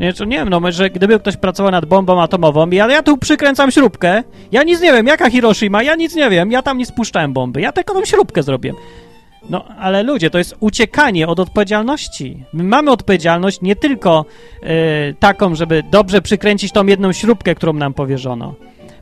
Nie, 0.00 0.12
nie 0.26 0.36
wiem, 0.36 0.48
no 0.48 0.60
może 0.60 0.90
gdyby 0.90 1.18
ktoś 1.20 1.36
pracował 1.36 1.72
nad 1.72 1.84
bombą 1.84 2.22
atomową, 2.22 2.70
ja, 2.70 2.90
ja 2.90 3.02
tu 3.02 3.18
przykręcam 3.18 3.70
śrubkę, 3.70 4.22
ja 4.52 4.62
nic 4.62 4.80
nie 4.80 4.92
wiem, 4.92 5.06
jaka 5.06 5.30
Hiroshima, 5.30 5.82
ja 5.82 5.94
nic 5.94 6.14
nie 6.14 6.30
wiem, 6.30 6.52
ja 6.52 6.62
tam 6.62 6.78
nie 6.78 6.86
spuszczałem 6.86 7.32
bomby, 7.32 7.60
ja 7.60 7.72
tylko 7.72 7.94
tą 7.94 8.04
śrubkę 8.04 8.42
zrobiłem. 8.42 8.76
No, 9.50 9.64
ale 9.64 10.02
ludzie, 10.02 10.30
to 10.30 10.38
jest 10.38 10.56
uciekanie 10.60 11.28
od 11.28 11.40
odpowiedzialności. 11.40 12.44
My 12.52 12.64
mamy 12.64 12.90
odpowiedzialność 12.90 13.60
nie 13.60 13.76
tylko 13.76 14.24
y, 14.62 15.14
taką, 15.18 15.54
żeby 15.54 15.82
dobrze 15.90 16.22
przykręcić 16.22 16.72
tą 16.72 16.86
jedną 16.86 17.12
śrubkę, 17.12 17.54
którą 17.54 17.72
nam 17.72 17.94
powierzono. 17.94 18.54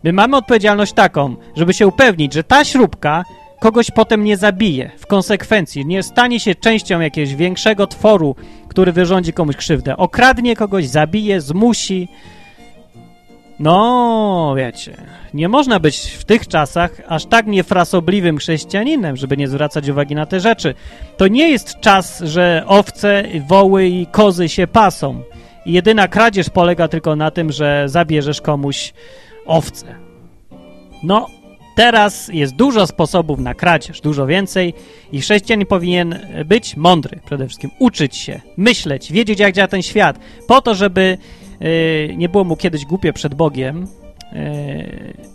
My 0.05 0.12
mamy 0.12 0.36
odpowiedzialność 0.36 0.93
taką, 0.93 1.36
żeby 1.57 1.74
się 1.74 1.86
upewnić, 1.86 2.32
że 2.32 2.45
ta 2.45 2.64
śrubka 2.64 3.24
kogoś 3.61 3.91
potem 3.91 4.24
nie 4.24 4.36
zabije 4.36 4.91
w 4.99 5.07
konsekwencji, 5.07 5.86
nie 5.86 6.03
stanie 6.03 6.41
się 6.41 6.55
częścią 6.55 7.01
jakiegoś 7.01 7.34
większego 7.34 7.86
tworu, 7.86 8.36
który 8.68 8.93
wyrządzi 8.93 9.32
komuś 9.32 9.57
krzywdę. 9.57 9.97
Okradnie 9.97 10.57
kogoś, 10.57 10.86
zabije, 10.86 11.41
zmusi. 11.41 12.09
No, 13.61 14.55
wiecie, 14.57 14.97
nie 15.35 15.49
można 15.49 15.81
być 15.81 16.01
w 16.01 16.25
tych 16.25 16.49
czasach 16.49 17.03
aż 17.09 17.27
tak 17.27 17.47
niefrasobliwym 17.47 18.39
chrześcijaninem, 18.39 19.17
żeby 19.17 19.37
nie 19.37 19.49
zwracać 19.49 19.89
uwagi 19.89 20.15
na 20.15 20.27
te 20.27 20.41
rzeczy. 20.41 20.75
To 21.17 21.29
nie 21.29 21.49
jest 21.51 21.81
czas, 21.81 22.21
że 22.21 22.65
owce, 22.67 23.25
woły 23.49 23.87
i 23.87 24.07
kozy 24.07 24.49
się 24.49 24.67
pasą. 24.67 25.23
I 25.67 25.73
jedyna 25.73 26.09
kradzież 26.09 26.51
polega 26.51 26.89
tylko 26.89 27.17
na 27.17 27.31
tym, 27.31 27.53
że 27.53 27.85
zabierzesz 27.87 28.41
komuś 28.41 28.93
owce. 29.47 29.95
No, 31.03 31.27
teraz 31.77 32.29
jest 32.33 32.55
dużo 32.55 32.87
sposobów 32.87 33.39
na 33.39 33.55
kradzież, 33.55 34.01
dużo 34.01 34.27
więcej 34.27 34.75
i 35.13 35.21
chrześcijanin 35.21 35.67
powinien 35.67 36.19
być 36.45 36.77
mądry 36.77 37.21
przede 37.27 37.47
wszystkim, 37.47 37.71
uczyć 37.79 38.17
się, 38.17 38.41
myśleć, 38.57 39.13
wiedzieć 39.13 39.41
jak 39.41 39.55
działa 39.55 39.69
ten 39.69 39.83
świat, 39.83 40.19
po 40.47 40.61
to, 40.61 40.75
żeby 40.75 41.19
nie 42.17 42.29
było 42.29 42.45
mu 42.45 42.57
kiedyś 42.57 42.85
głupie 42.85 43.13
przed 43.13 43.35
Bogiem 43.35 43.87
yy, 44.33 44.41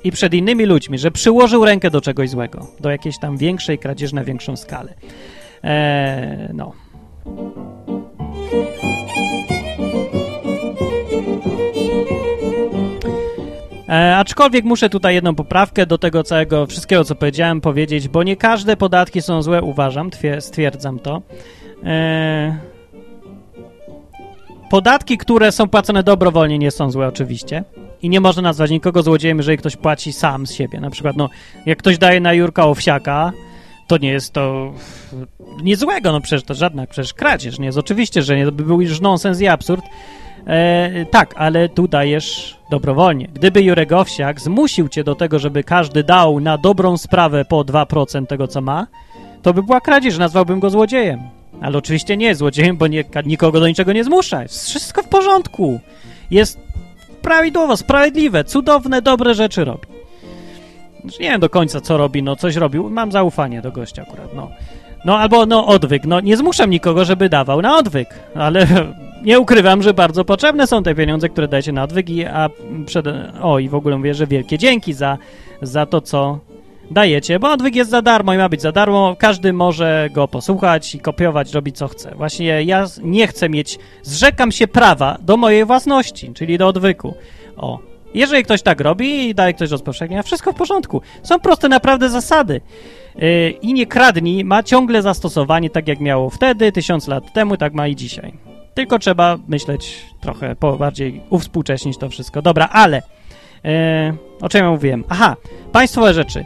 i 0.03 0.11
przed 0.11 0.33
innymi 0.33 0.65
ludźmi, 0.65 0.97
że 0.97 1.11
przyłożył 1.11 1.65
rękę 1.65 1.91
do 1.91 2.01
czegoś 2.01 2.29
złego, 2.29 2.67
do 2.79 2.91
jakiejś 2.91 3.19
tam 3.19 3.37
większej 3.37 3.79
kradzieży 3.79 4.15
na 4.15 4.23
większą 4.23 4.55
skalę. 4.55 4.93
Yy, 5.63 5.69
no. 6.53 6.71
E, 13.89 14.17
aczkolwiek 14.17 14.65
muszę 14.65 14.89
tutaj 14.89 15.15
jedną 15.15 15.35
poprawkę 15.35 15.85
do 15.85 15.97
tego 15.97 16.23
całego 16.23 16.65
wszystkiego, 16.65 17.03
co 17.03 17.15
powiedziałem, 17.15 17.61
powiedzieć, 17.61 18.07
bo 18.07 18.23
nie 18.23 18.35
każde 18.37 18.77
podatki 18.77 19.21
są 19.21 19.41
złe, 19.41 19.61
uważam, 19.61 20.09
stwierdzam 20.39 20.99
to. 20.99 21.21
E, 21.83 22.57
podatki, 24.69 25.17
które 25.17 25.51
są 25.51 25.67
płacone 25.67 26.03
dobrowolnie, 26.03 26.59
nie 26.59 26.71
są 26.71 26.91
złe 26.91 27.07
oczywiście. 27.07 27.63
I 28.01 28.09
nie 28.09 28.21
można 28.21 28.41
nazwać 28.41 28.71
nikogo 28.71 29.03
złodziejem, 29.03 29.37
jeżeli 29.37 29.57
ktoś 29.57 29.75
płaci 29.75 30.13
sam 30.13 30.47
z 30.47 30.53
siebie. 30.53 30.79
Na 30.79 30.89
przykład, 30.89 31.17
no, 31.17 31.29
jak 31.65 31.77
ktoś 31.77 31.97
daje 31.97 32.19
na 32.19 32.33
Jurka 32.33 32.65
owsiaka, 32.65 33.31
to 33.87 33.97
nie 33.97 34.09
jest 34.09 34.33
to 34.33 34.73
nic 35.63 35.79
złego, 35.79 36.11
no 36.11 36.21
przecież 36.21 36.43
to 36.43 36.53
żadna 36.53 36.87
przecież 36.87 37.13
kradzież, 37.13 37.59
nie 37.59 37.65
jest 37.65 37.77
oczywiście, 37.77 38.21
że 38.21 38.37
nie, 38.37 38.45
to 38.45 38.51
by 38.51 38.63
był 38.63 38.81
już 38.81 39.01
nonsens 39.01 39.41
i 39.41 39.47
absurd, 39.47 39.85
E, 40.47 41.05
tak, 41.05 41.33
ale 41.37 41.69
tu 41.69 41.87
dajesz 41.87 42.57
dobrowolnie. 42.71 43.27
Gdyby 43.33 43.61
Jurek 43.61 43.91
Owsiak 43.91 44.41
zmusił 44.41 44.89
cię 44.89 45.03
do 45.03 45.15
tego, 45.15 45.39
żeby 45.39 45.63
każdy 45.63 46.03
dał 46.03 46.39
na 46.39 46.57
dobrą 46.57 46.97
sprawę 46.97 47.45
po 47.45 47.61
2% 47.61 48.25
tego, 48.25 48.47
co 48.47 48.61
ma, 48.61 48.87
to 49.41 49.53
by 49.53 49.63
była 49.63 49.81
kradzież, 49.81 50.17
nazwałbym 50.17 50.59
go 50.59 50.69
złodziejem. 50.69 51.19
Ale 51.61 51.77
oczywiście 51.77 52.17
nie 52.17 52.25
jest 52.25 52.39
złodziejem, 52.39 52.77
bo 52.77 52.87
nie, 52.87 53.03
nikogo 53.25 53.59
do 53.59 53.67
niczego 53.67 53.93
nie 53.93 54.03
zmusza. 54.03 54.41
Jest 54.41 54.65
wszystko 54.65 55.03
w 55.03 55.07
porządku. 55.07 55.79
Jest 56.31 56.59
prawidłowo, 57.21 57.77
sprawiedliwe, 57.77 58.43
cudowne, 58.43 59.01
dobre 59.01 59.33
rzeczy 59.33 59.65
robi. 59.65 59.87
Znaczy, 61.01 61.23
nie 61.23 61.29
wiem 61.29 61.39
do 61.39 61.49
końca, 61.49 61.81
co 61.81 61.97
robi, 61.97 62.23
no 62.23 62.35
coś 62.35 62.55
robił. 62.55 62.89
Mam 62.89 63.11
zaufanie 63.11 63.61
do 63.61 63.71
gościa 63.71 64.01
akurat, 64.01 64.33
no. 64.35 64.49
No 65.05 65.17
albo 65.17 65.45
no 65.45 65.67
odwyk. 65.67 66.05
No 66.05 66.19
nie 66.19 66.37
zmuszam 66.37 66.69
nikogo, 66.69 67.05
żeby 67.05 67.29
dawał 67.29 67.61
na 67.61 67.77
odwyk, 67.77 68.09
ale 68.35 68.67
nie 69.25 69.39
ukrywam, 69.39 69.83
że 69.83 69.93
bardzo 69.93 70.25
potrzebne 70.25 70.67
są 70.67 70.83
te 70.83 70.95
pieniądze, 70.95 71.29
które 71.29 71.47
dajecie 71.47 71.71
na 71.71 71.83
odwyk 71.83 72.09
i, 72.09 72.25
a 72.25 72.49
przed, 72.85 73.05
o 73.41 73.59
i 73.59 73.69
w 73.69 73.75
ogóle 73.75 73.97
mówię, 73.97 74.13
że 74.13 74.27
wielkie 74.27 74.57
dzięki 74.57 74.93
za, 74.93 75.17
za 75.61 75.85
to, 75.85 76.01
co 76.01 76.39
dajecie, 76.91 77.39
bo 77.39 77.51
odwyk 77.51 77.75
jest 77.75 77.89
za 77.89 78.01
darmo 78.01 78.33
i 78.33 78.37
ma 78.37 78.49
być 78.49 78.61
za 78.61 78.71
darmo, 78.71 79.15
każdy 79.19 79.53
może 79.53 80.09
go 80.11 80.27
posłuchać 80.27 80.95
i 80.95 80.99
kopiować, 80.99 81.53
robić 81.53 81.77
co 81.77 81.87
chce. 81.87 82.15
Właśnie 82.15 82.63
ja 82.63 82.85
nie 83.03 83.27
chcę 83.27 83.49
mieć, 83.49 83.79
zrzekam 84.03 84.51
się 84.51 84.67
prawa 84.67 85.17
do 85.21 85.37
mojej 85.37 85.65
własności, 85.65 86.33
czyli 86.33 86.57
do 86.57 86.67
odwyku. 86.67 87.13
O, 87.57 87.79
jeżeli 88.13 88.43
ktoś 88.43 88.61
tak 88.61 88.81
robi 88.81 89.29
i 89.29 89.35
daje 89.35 89.53
ktoś 89.53 89.69
rozpowszechnia, 89.69 90.23
wszystko 90.23 90.51
w 90.51 90.55
porządku. 90.55 91.01
Są 91.23 91.39
proste 91.39 91.69
naprawdę 91.69 92.09
zasady. 92.09 92.61
Yy, 93.15 93.49
I 93.49 93.73
nie 93.73 93.85
kradnij 93.85 94.45
ma 94.45 94.63
ciągle 94.63 95.01
zastosowanie 95.01 95.69
tak 95.69 95.87
jak 95.87 95.99
miało 95.99 96.29
wtedy, 96.29 96.71
tysiąc 96.71 97.07
lat 97.07 97.33
temu, 97.33 97.57
tak 97.57 97.73
ma 97.73 97.87
i 97.87 97.95
dzisiaj. 97.95 98.33
Tylko 98.73 98.99
trzeba 98.99 99.37
myśleć 99.47 100.01
trochę 100.21 100.55
po 100.55 100.77
bardziej 100.77 101.21
uwspółcześnić 101.29 101.97
to 101.97 102.09
wszystko. 102.09 102.41
Dobra, 102.41 102.69
ale 102.71 103.01
yy, 103.63 103.71
o 104.41 104.49
czym 104.49 104.63
ja 104.63 104.71
mówiłem? 104.71 105.03
Aha, 105.09 105.35
państwowe 105.71 106.13
rzeczy. 106.13 106.45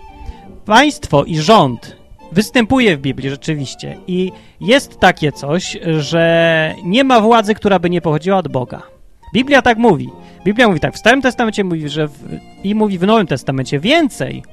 Państwo 0.69 1.23
i 1.23 1.37
rząd 1.37 1.95
występuje 2.31 2.97
w 2.97 3.01
Biblii 3.01 3.29
rzeczywiście 3.29 3.97
i 4.07 4.31
jest 4.61 4.99
takie 4.99 5.31
coś, 5.31 5.77
że 5.99 6.75
nie 6.83 7.03
ma 7.03 7.21
władzy, 7.21 7.55
która 7.55 7.79
by 7.79 7.89
nie 7.89 8.01
pochodziła 8.01 8.37
od 8.37 8.47
Boga. 8.47 8.81
Biblia 9.33 9.61
tak 9.61 9.77
mówi. 9.77 10.09
Biblia 10.45 10.67
mówi 10.67 10.79
tak, 10.79 10.93
w 10.93 10.97
Starym 10.97 11.21
Testamencie 11.21 11.63
mówi, 11.63 11.89
że 11.89 12.07
w, 12.07 12.19
i 12.63 12.75
mówi 12.75 12.97
w 12.97 13.03
Nowym 13.03 13.27
Testamencie 13.27 13.79
więcej. 13.79 14.43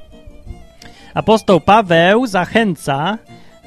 Apostoł 1.14 1.60
Paweł 1.60 2.26
zachęca, 2.26 3.18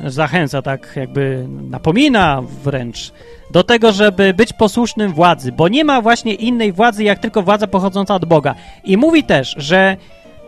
zachęca 0.05 0.61
tak 0.61 0.93
jakby 0.95 1.47
napomina 1.49 2.41
wręcz 2.63 3.11
do 3.51 3.63
tego, 3.63 3.91
żeby 3.91 4.33
być 4.33 4.53
posłusznym 4.53 5.13
władzy, 5.13 5.51
bo 5.51 5.67
nie 5.67 5.85
ma 5.85 6.01
właśnie 6.01 6.33
innej 6.33 6.71
władzy, 6.71 7.03
jak 7.03 7.19
tylko 7.19 7.43
władza 7.43 7.67
pochodząca 7.67 8.15
od 8.15 8.25
Boga. 8.25 8.55
I 8.83 8.97
mówi 8.97 9.23
też, 9.23 9.55
że 9.57 9.97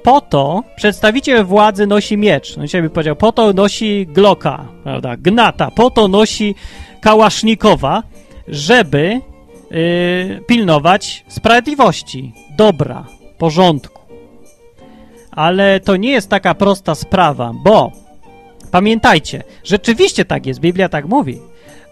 po 0.04 0.22
to 0.22 0.64
przedstawiciel 0.76 1.46
władzy 1.46 1.88
nosi 1.88 2.18
miecz. 2.18 2.58
No 2.58 2.64
dzisiaj 2.64 2.82
by 2.82 2.90
powiedział, 2.90 3.16
po 3.16 3.32
to 3.32 3.54
nosi 3.54 4.08
gloka, 4.08 4.66
prawda, 4.84 5.18
gnata, 5.18 5.72
po 5.72 5.90
to 5.90 6.08
nosi 6.08 6.56
kałasznikowa, 7.02 8.04
żeby 8.48 9.22
yy, 9.72 10.42
pilnować 10.48 11.26
sprawiedliwości, 11.28 12.34
dobra, 12.58 13.06
porządku. 13.38 14.02
Ale 15.32 15.80
to 15.80 15.96
nie 15.96 16.12
jest 16.12 16.30
taka 16.30 16.56
prosta 16.56 16.96
sprawa, 16.96 17.52
bo 17.64 17.92
pamiętajcie, 18.72 19.44
rzeczywiście 19.64 20.26
tak 20.26 20.46
jest, 20.46 20.60
Biblia 20.60 20.90
tak 20.90 21.06
mówi, 21.06 21.40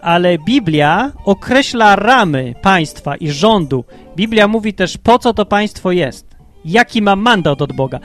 ale 0.02 0.38
Biblia 0.38 1.12
określa 1.26 1.96
ramy 1.96 2.54
państwa 2.62 3.16
i 3.16 3.30
rządu. 3.30 3.86
Biblia 4.16 4.48
mówi 4.48 4.74
też, 4.74 4.98
po 4.98 5.20
co 5.20 5.34
to 5.34 5.46
państwo 5.46 5.92
jest, 5.92 6.29
jaki 6.66 7.02
ma 7.02 7.16
mandat 7.16 7.62
od 7.62 7.74
Boga. 7.74 8.00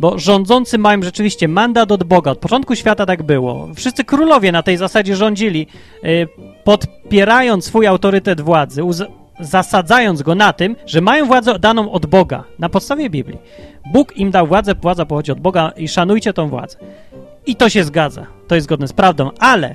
Bo 0.00 0.18
rządzący 0.18 0.78
mają 0.78 1.02
rzeczywiście 1.02 1.48
mandat 1.48 1.92
od 1.92 2.04
Boga. 2.04 2.30
Od 2.30 2.38
początku 2.38 2.76
świata 2.76 3.06
tak 3.06 3.22
było. 3.22 3.68
Wszyscy 3.74 4.04
królowie 4.04 4.52
na 4.52 4.62
tej 4.62 4.76
zasadzie 4.76 5.16
rządzili, 5.16 5.66
yy, 6.02 6.28
podpierając 6.64 7.64
swój 7.64 7.86
autorytet 7.86 8.40
władzy, 8.40 8.82
zasadzając 9.40 10.22
go 10.22 10.34
na 10.34 10.52
tym, 10.52 10.76
że 10.86 11.00
mają 11.00 11.26
władzę 11.26 11.58
daną 11.58 11.92
od 11.92 12.06
Boga, 12.06 12.44
na 12.58 12.68
podstawie 12.68 13.10
Biblii. 13.10 13.38
Bóg 13.92 14.16
im 14.16 14.30
dał 14.30 14.46
władzę, 14.46 14.74
władza 14.74 15.06
pochodzi 15.06 15.32
od 15.32 15.40
Boga 15.40 15.72
i 15.76 15.88
szanujcie 15.88 16.32
tą 16.32 16.48
władzę. 16.48 16.78
I 17.46 17.56
to 17.56 17.68
się 17.68 17.84
zgadza, 17.84 18.26
to 18.48 18.54
jest 18.54 18.64
zgodne 18.64 18.88
z 18.88 18.92
prawdą, 18.92 19.30
ale 19.38 19.74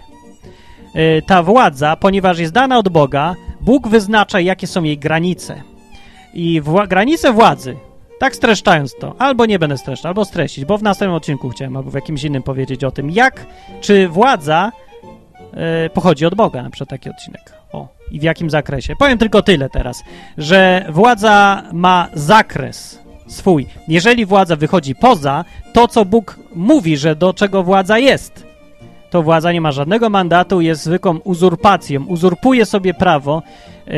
yy, 0.96 1.22
ta 1.28 1.44
władza, 1.44 1.96
ponieważ 1.96 2.40
jest 2.40 2.54
dana 2.54 2.78
od 2.78 2.90
Boga, 2.90 3.36
Bóg 3.62 3.88
wyznacza, 3.88 4.40
jakie 4.40 4.68
są 4.68 4.84
jej 4.84 4.98
granice. 4.98 5.62
I 6.34 6.62
wła 6.62 6.88
granice 6.88 7.34
władzy, 7.34 7.76
tak 8.20 8.36
streszczając 8.36 8.96
to, 9.00 9.16
albo 9.20 9.46
nie 9.46 9.60
będę 9.60 9.78
streszczał, 9.78 10.10
albo 10.10 10.26
streścić, 10.26 10.66
bo 10.66 10.78
w 10.78 10.84
następnym 10.84 11.16
odcinku 11.16 11.50
chciałem, 11.50 11.78
albo 11.78 11.92
w 11.92 11.94
jakimś 11.94 12.24
innym 12.24 12.44
powiedzieć 12.44 12.84
o 12.84 12.92
tym, 12.92 13.10
jak, 13.10 13.46
czy 13.82 14.08
władza 14.08 14.72
yy, 15.54 15.90
pochodzi 15.90 16.26
od 16.26 16.36
Boga, 16.36 16.64
na 16.64 16.70
przykład 16.70 16.90
taki 16.90 17.10
odcinek. 17.10 17.54
O, 17.72 17.88
i 18.12 18.20
w 18.20 18.24
jakim 18.24 18.50
zakresie. 18.50 18.96
Powiem 19.00 19.18
tylko 19.18 19.42
tyle 19.42 19.70
teraz, 19.70 20.04
że 20.38 20.86
władza 20.90 21.64
ma 21.74 22.08
zakres 22.14 23.00
swój. 23.28 23.68
Jeżeli 23.88 24.26
władza 24.26 24.56
wychodzi 24.56 24.96
poza 24.96 25.46
to, 25.74 25.88
co 25.88 26.06
Bóg 26.06 26.40
mówi, 26.56 26.98
że 26.98 27.16
do 27.16 27.34
czego 27.34 27.64
władza 27.64 28.00
jest, 28.00 28.46
to 29.10 29.24
władza 29.24 29.52
nie 29.52 29.62
ma 29.62 29.72
żadnego 29.72 30.10
mandatu, 30.10 30.62
jest 30.62 30.84
zwykłą 30.84 31.18
uzurpacją. 31.18 32.06
Uzurpuje 32.06 32.66
sobie 32.66 32.94
prawo 32.94 33.44
yy, 33.88 33.94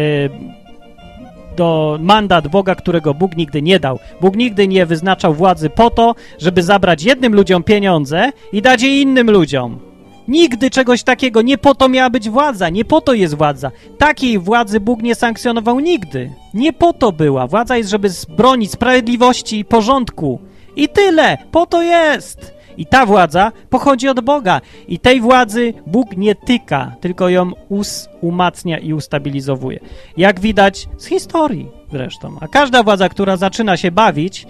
do 1.58 1.98
mandat 2.02 2.48
Boga, 2.48 2.76
którego 2.76 3.14
Bóg 3.14 3.38
nigdy 3.38 3.62
nie 3.62 3.80
dał. 3.80 4.00
Bóg 4.22 4.36
nigdy 4.36 4.68
nie 4.68 4.86
wyznaczał 4.86 5.34
władzy 5.34 5.70
po 5.70 5.90
to, 5.90 6.16
żeby 6.40 6.64
zabrać 6.64 7.04
jednym 7.04 7.36
ludziom 7.36 7.64
pieniądze 7.64 8.32
i 8.52 8.62
dać 8.62 8.82
je 8.82 9.02
innym 9.02 9.32
ludziom. 9.32 9.80
Nigdy 10.28 10.70
czegoś 10.70 11.04
takiego, 11.04 11.42
nie 11.42 11.58
po 11.58 11.76
to 11.76 11.90
miała 11.90 12.10
być 12.10 12.30
władza, 12.30 12.70
nie 12.70 12.86
po 12.86 13.02
to 13.02 13.14
jest 13.14 13.36
władza. 13.36 13.72
Takiej 13.98 14.40
władzy 14.40 14.80
Bóg 14.80 15.02
nie 15.02 15.16
sankcjonował 15.16 15.80
nigdy. 15.80 16.32
Nie 16.54 16.74
po 16.74 16.94
to 16.94 17.12
była. 17.12 17.48
Władza 17.48 17.78
jest, 17.78 17.90
żeby 17.90 18.10
bronić 18.38 18.72
sprawiedliwości 18.72 19.60
i 19.60 19.66
porządku. 19.66 20.40
I 20.76 20.90
tyle, 20.90 21.38
po 21.52 21.66
to 21.66 21.82
jest. 21.82 22.57
I 22.78 22.86
ta 22.86 23.06
władza 23.06 23.52
pochodzi 23.70 24.10
od 24.10 24.20
Boga. 24.20 24.62
I 24.88 25.00
tej 25.00 25.22
władzy 25.22 25.74
Bóg 25.88 26.18
nie 26.18 26.36
tyka, 26.36 26.96
tylko 27.02 27.30
ją 27.30 27.52
us 27.70 28.10
umacnia 28.22 28.78
i 28.78 28.94
ustabilizowuje. 28.94 29.80
Jak 30.18 30.40
widać 30.40 30.88
z 30.98 31.06
historii 31.06 31.68
zresztą. 31.92 32.38
A 32.42 32.48
każda 32.48 32.84
władza, 32.84 33.10
która 33.10 33.38
zaczyna 33.38 33.78
się 33.78 33.92
bawić 33.92 34.44
e, 34.44 34.48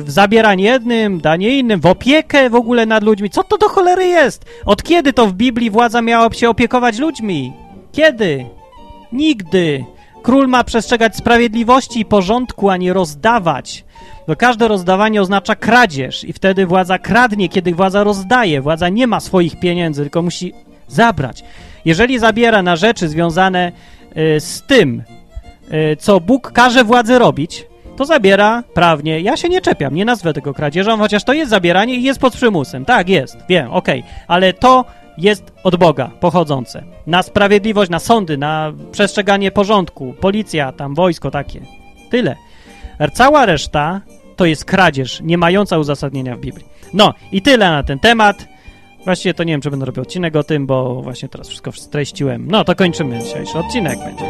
w 0.00 0.10
zabieranie 0.10 0.64
jednym, 0.64 1.20
danie 1.20 1.58
innym, 1.58 1.80
w 1.80 1.86
opiekę 1.86 2.50
w 2.50 2.54
ogóle 2.54 2.86
nad 2.86 3.04
ludźmi, 3.04 3.30
co 3.30 3.44
to 3.44 3.58
do 3.58 3.68
cholery 3.68 4.06
jest? 4.06 4.44
Od 4.64 4.82
kiedy 4.82 5.12
to 5.12 5.26
w 5.26 5.32
Biblii 5.32 5.70
władza 5.70 6.02
miała 6.02 6.32
się 6.32 6.50
opiekować 6.50 6.98
ludźmi? 6.98 7.52
Kiedy? 7.92 8.46
Nigdy. 9.12 9.84
Król 10.22 10.48
ma 10.48 10.64
przestrzegać 10.64 11.16
sprawiedliwości 11.16 12.00
i 12.00 12.04
porządku, 12.04 12.70
a 12.70 12.76
nie 12.76 12.92
rozdawać. 12.92 13.84
Bo 14.30 14.36
każde 14.36 14.68
rozdawanie 14.68 15.20
oznacza 15.22 15.56
kradzież 15.56 16.24
i 16.24 16.32
wtedy 16.32 16.66
władza 16.66 16.98
kradnie, 16.98 17.48
kiedy 17.48 17.74
władza 17.74 18.04
rozdaje. 18.04 18.60
Władza 18.60 18.88
nie 18.88 19.06
ma 19.06 19.20
swoich 19.20 19.60
pieniędzy, 19.60 20.02
tylko 20.02 20.22
musi 20.22 20.52
zabrać. 20.88 21.44
Jeżeli 21.84 22.18
zabiera 22.18 22.62
na 22.62 22.76
rzeczy 22.76 23.08
związane 23.08 23.72
y, 24.16 24.40
z 24.40 24.62
tym, 24.62 25.02
y, 25.92 25.96
co 25.96 26.20
Bóg 26.20 26.52
każe 26.52 26.84
władzy 26.84 27.18
robić, 27.18 27.66
to 27.96 28.04
zabiera 28.04 28.62
prawnie. 28.74 29.20
Ja 29.20 29.36
się 29.36 29.48
nie 29.48 29.60
czepiam, 29.60 29.94
nie 29.94 30.04
nazwę 30.04 30.32
tego 30.32 30.54
kradzieżą, 30.54 30.98
chociaż 30.98 31.24
to 31.24 31.32
jest 31.32 31.50
zabieranie 31.50 31.94
i 31.94 32.02
jest 32.02 32.20
pod 32.20 32.34
przymusem. 32.34 32.84
Tak, 32.84 33.08
jest, 33.08 33.36
wiem, 33.48 33.70
okej. 33.70 34.00
Okay. 34.00 34.12
Ale 34.28 34.52
to 34.52 34.84
jest 35.18 35.52
od 35.64 35.76
Boga 35.76 36.10
pochodzące. 36.20 36.82
Na 37.06 37.22
sprawiedliwość, 37.22 37.90
na 37.90 37.98
sądy, 37.98 38.38
na 38.38 38.72
przestrzeganie 38.92 39.50
porządku, 39.50 40.14
policja, 40.20 40.72
tam 40.72 40.94
wojsko 40.94 41.30
takie. 41.30 41.60
Tyle. 42.10 42.36
Cała 43.12 43.46
reszta 43.46 44.00
to 44.40 44.46
jest 44.46 44.64
kradzież, 44.64 45.20
nie 45.24 45.38
mająca 45.38 45.78
uzasadnienia 45.78 46.36
w 46.36 46.40
Biblii. 46.40 46.66
No 46.92 47.14
i 47.32 47.42
tyle 47.42 47.70
na 47.70 47.82
ten 47.82 47.98
temat. 47.98 48.48
Właściwie 49.04 49.34
to 49.34 49.44
nie 49.44 49.52
wiem, 49.52 49.60
czy 49.60 49.70
będę 49.70 49.86
robił 49.86 50.02
odcinek 50.02 50.36
o 50.36 50.42
tym, 50.42 50.66
bo 50.66 51.02
właśnie 51.02 51.28
teraz 51.28 51.48
wszystko 51.48 51.72
streściłem. 51.72 52.46
No 52.50 52.64
to 52.64 52.74
kończymy 52.74 53.18
dzisiejszy 53.18 53.58
odcinek 53.58 53.98
będzie. 53.98 54.24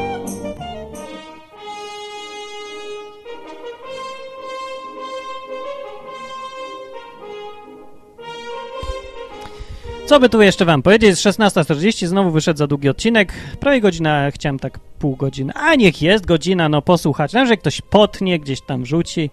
Co 10.06 10.20
by 10.20 10.28
tu 10.28 10.42
jeszcze 10.42 10.64
wam 10.64 10.82
powiedzieć? 10.82 11.08
Jest 11.08 11.40
16.40, 11.40 12.06
znowu 12.06 12.30
wyszedł 12.30 12.58
za 12.58 12.66
długi 12.66 12.88
odcinek. 12.88 13.32
Prawie 13.60 13.80
godzina, 13.80 14.30
chciałem 14.30 14.58
tak 14.58 14.78
pół 14.78 15.16
godziny. 15.16 15.52
A 15.54 15.74
niech 15.74 16.02
jest 16.02 16.26
godzina, 16.26 16.68
no 16.68 16.82
posłuchać. 16.82 17.32
Nawet, 17.32 17.48
że 17.48 17.56
ktoś 17.56 17.80
potnie, 17.80 18.38
gdzieś 18.38 18.60
tam 18.60 18.86
rzuci. 18.86 19.30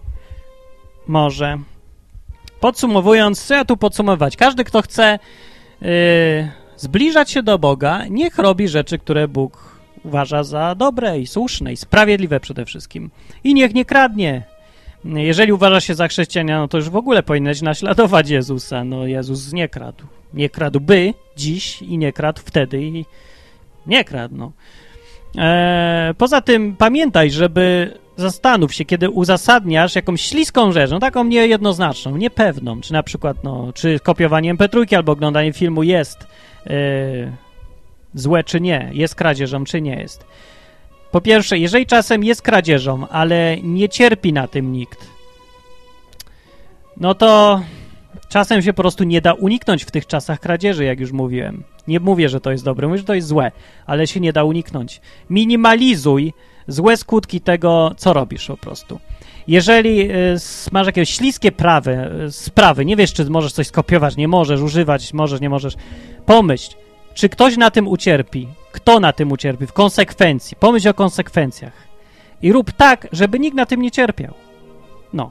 Może. 1.08 1.58
Podsumowując, 2.60 3.44
co 3.44 3.54
ja 3.54 3.64
tu 3.64 3.76
podsumować? 3.76 4.36
Każdy, 4.36 4.64
kto 4.64 4.82
chce 4.82 5.18
yy, 5.80 5.88
zbliżać 6.76 7.30
się 7.30 7.42
do 7.42 7.58
Boga, 7.58 8.06
niech 8.10 8.38
robi 8.38 8.68
rzeczy, 8.68 8.98
które 8.98 9.28
Bóg 9.28 9.78
uważa 10.04 10.42
za 10.42 10.74
dobre 10.74 11.18
i 11.18 11.26
słuszne 11.26 11.72
i 11.72 11.76
sprawiedliwe 11.76 12.40
przede 12.40 12.64
wszystkim. 12.64 13.10
I 13.44 13.54
niech 13.54 13.74
nie 13.74 13.84
kradnie. 13.84 14.42
Jeżeli 15.04 15.52
uważa 15.52 15.80
się 15.80 15.94
za 15.94 16.08
chrześcijana, 16.08 16.58
no 16.58 16.68
to 16.68 16.78
już 16.78 16.90
w 16.90 16.96
ogóle 16.96 17.22
powinieneś 17.22 17.62
naśladować 17.62 18.30
Jezusa. 18.30 18.84
No 18.84 19.06
Jezus 19.06 19.52
nie 19.52 19.68
kradł. 19.68 20.04
Nie 20.34 20.50
kradłby 20.50 21.14
dziś 21.36 21.82
i 21.82 21.98
nie 21.98 22.12
kradł 22.12 22.40
wtedy 22.44 22.82
i 22.82 23.04
nie 23.86 24.04
kradł, 24.04 24.36
no. 24.36 24.52
Eee, 25.36 26.14
poza 26.14 26.40
tym 26.40 26.76
pamiętaj, 26.76 27.30
żeby 27.30 27.94
zastanów 28.18 28.74
się, 28.74 28.84
kiedy 28.84 29.10
uzasadniasz 29.10 29.94
jakąś 29.94 30.22
śliską 30.22 30.72
rzecz, 30.72 30.90
no 30.90 30.98
taką 30.98 31.24
niejednoznaczną, 31.24 32.16
niepewną, 32.16 32.80
czy 32.80 32.92
na 32.92 33.02
przykład, 33.02 33.44
no, 33.44 33.72
czy 33.74 34.00
kopiowanie 34.00 34.50
mp 34.50 34.68
albo 34.96 35.12
oglądanie 35.12 35.52
filmu 35.52 35.82
jest 35.82 36.26
e, 36.66 37.32
złe, 38.14 38.44
czy 38.44 38.60
nie, 38.60 38.90
jest 38.92 39.14
kradzieżą, 39.14 39.64
czy 39.64 39.80
nie 39.80 39.96
jest. 40.00 40.24
Po 41.10 41.20
pierwsze, 41.20 41.58
jeżeli 41.58 41.86
czasem 41.86 42.24
jest 42.24 42.42
kradzieżą, 42.42 43.08
ale 43.08 43.56
nie 43.62 43.88
cierpi 43.88 44.32
na 44.32 44.48
tym 44.48 44.72
nikt, 44.72 45.06
no 46.96 47.14
to 47.14 47.60
czasem 48.28 48.62
się 48.62 48.72
po 48.72 48.82
prostu 48.82 49.04
nie 49.04 49.20
da 49.20 49.32
uniknąć 49.32 49.84
w 49.84 49.90
tych 49.90 50.06
czasach 50.06 50.40
kradzieży, 50.40 50.84
jak 50.84 51.00
już 51.00 51.12
mówiłem. 51.12 51.64
Nie 51.88 52.00
mówię, 52.00 52.28
że 52.28 52.40
to 52.40 52.50
jest 52.50 52.64
dobre, 52.64 52.88
mówię, 52.88 52.98
że 52.98 53.04
to 53.04 53.14
jest 53.14 53.28
złe, 53.28 53.52
ale 53.86 54.06
się 54.06 54.20
nie 54.20 54.32
da 54.32 54.44
uniknąć. 54.44 55.00
Minimalizuj 55.30 56.32
złe 56.68 56.96
skutki 56.96 57.40
tego, 57.40 57.94
co 57.96 58.12
robisz 58.12 58.46
po 58.46 58.56
prostu. 58.56 59.00
Jeżeli 59.48 60.10
y, 60.10 60.36
masz 60.72 60.86
jakieś 60.86 61.10
śliskie 61.10 61.52
prawy, 61.52 62.10
y, 62.26 62.32
sprawy, 62.32 62.84
nie 62.84 62.96
wiesz, 62.96 63.12
czy 63.12 63.30
możesz 63.30 63.52
coś 63.52 63.66
skopiować, 63.66 64.16
nie 64.16 64.28
możesz, 64.28 64.60
używać, 64.60 65.12
możesz, 65.12 65.40
nie 65.40 65.50
możesz, 65.50 65.74
pomyśl, 66.26 66.70
czy 67.14 67.28
ktoś 67.28 67.56
na 67.56 67.70
tym 67.70 67.88
ucierpi, 67.88 68.48
kto 68.72 69.00
na 69.00 69.12
tym 69.12 69.32
ucierpi, 69.32 69.66
w 69.66 69.72
konsekwencji, 69.72 70.56
pomyśl 70.60 70.88
o 70.88 70.94
konsekwencjach 70.94 71.72
i 72.42 72.52
rób 72.52 72.72
tak, 72.72 73.08
żeby 73.12 73.38
nikt 73.38 73.56
na 73.56 73.66
tym 73.66 73.82
nie 73.82 73.90
cierpiał. 73.90 74.34
No. 75.12 75.30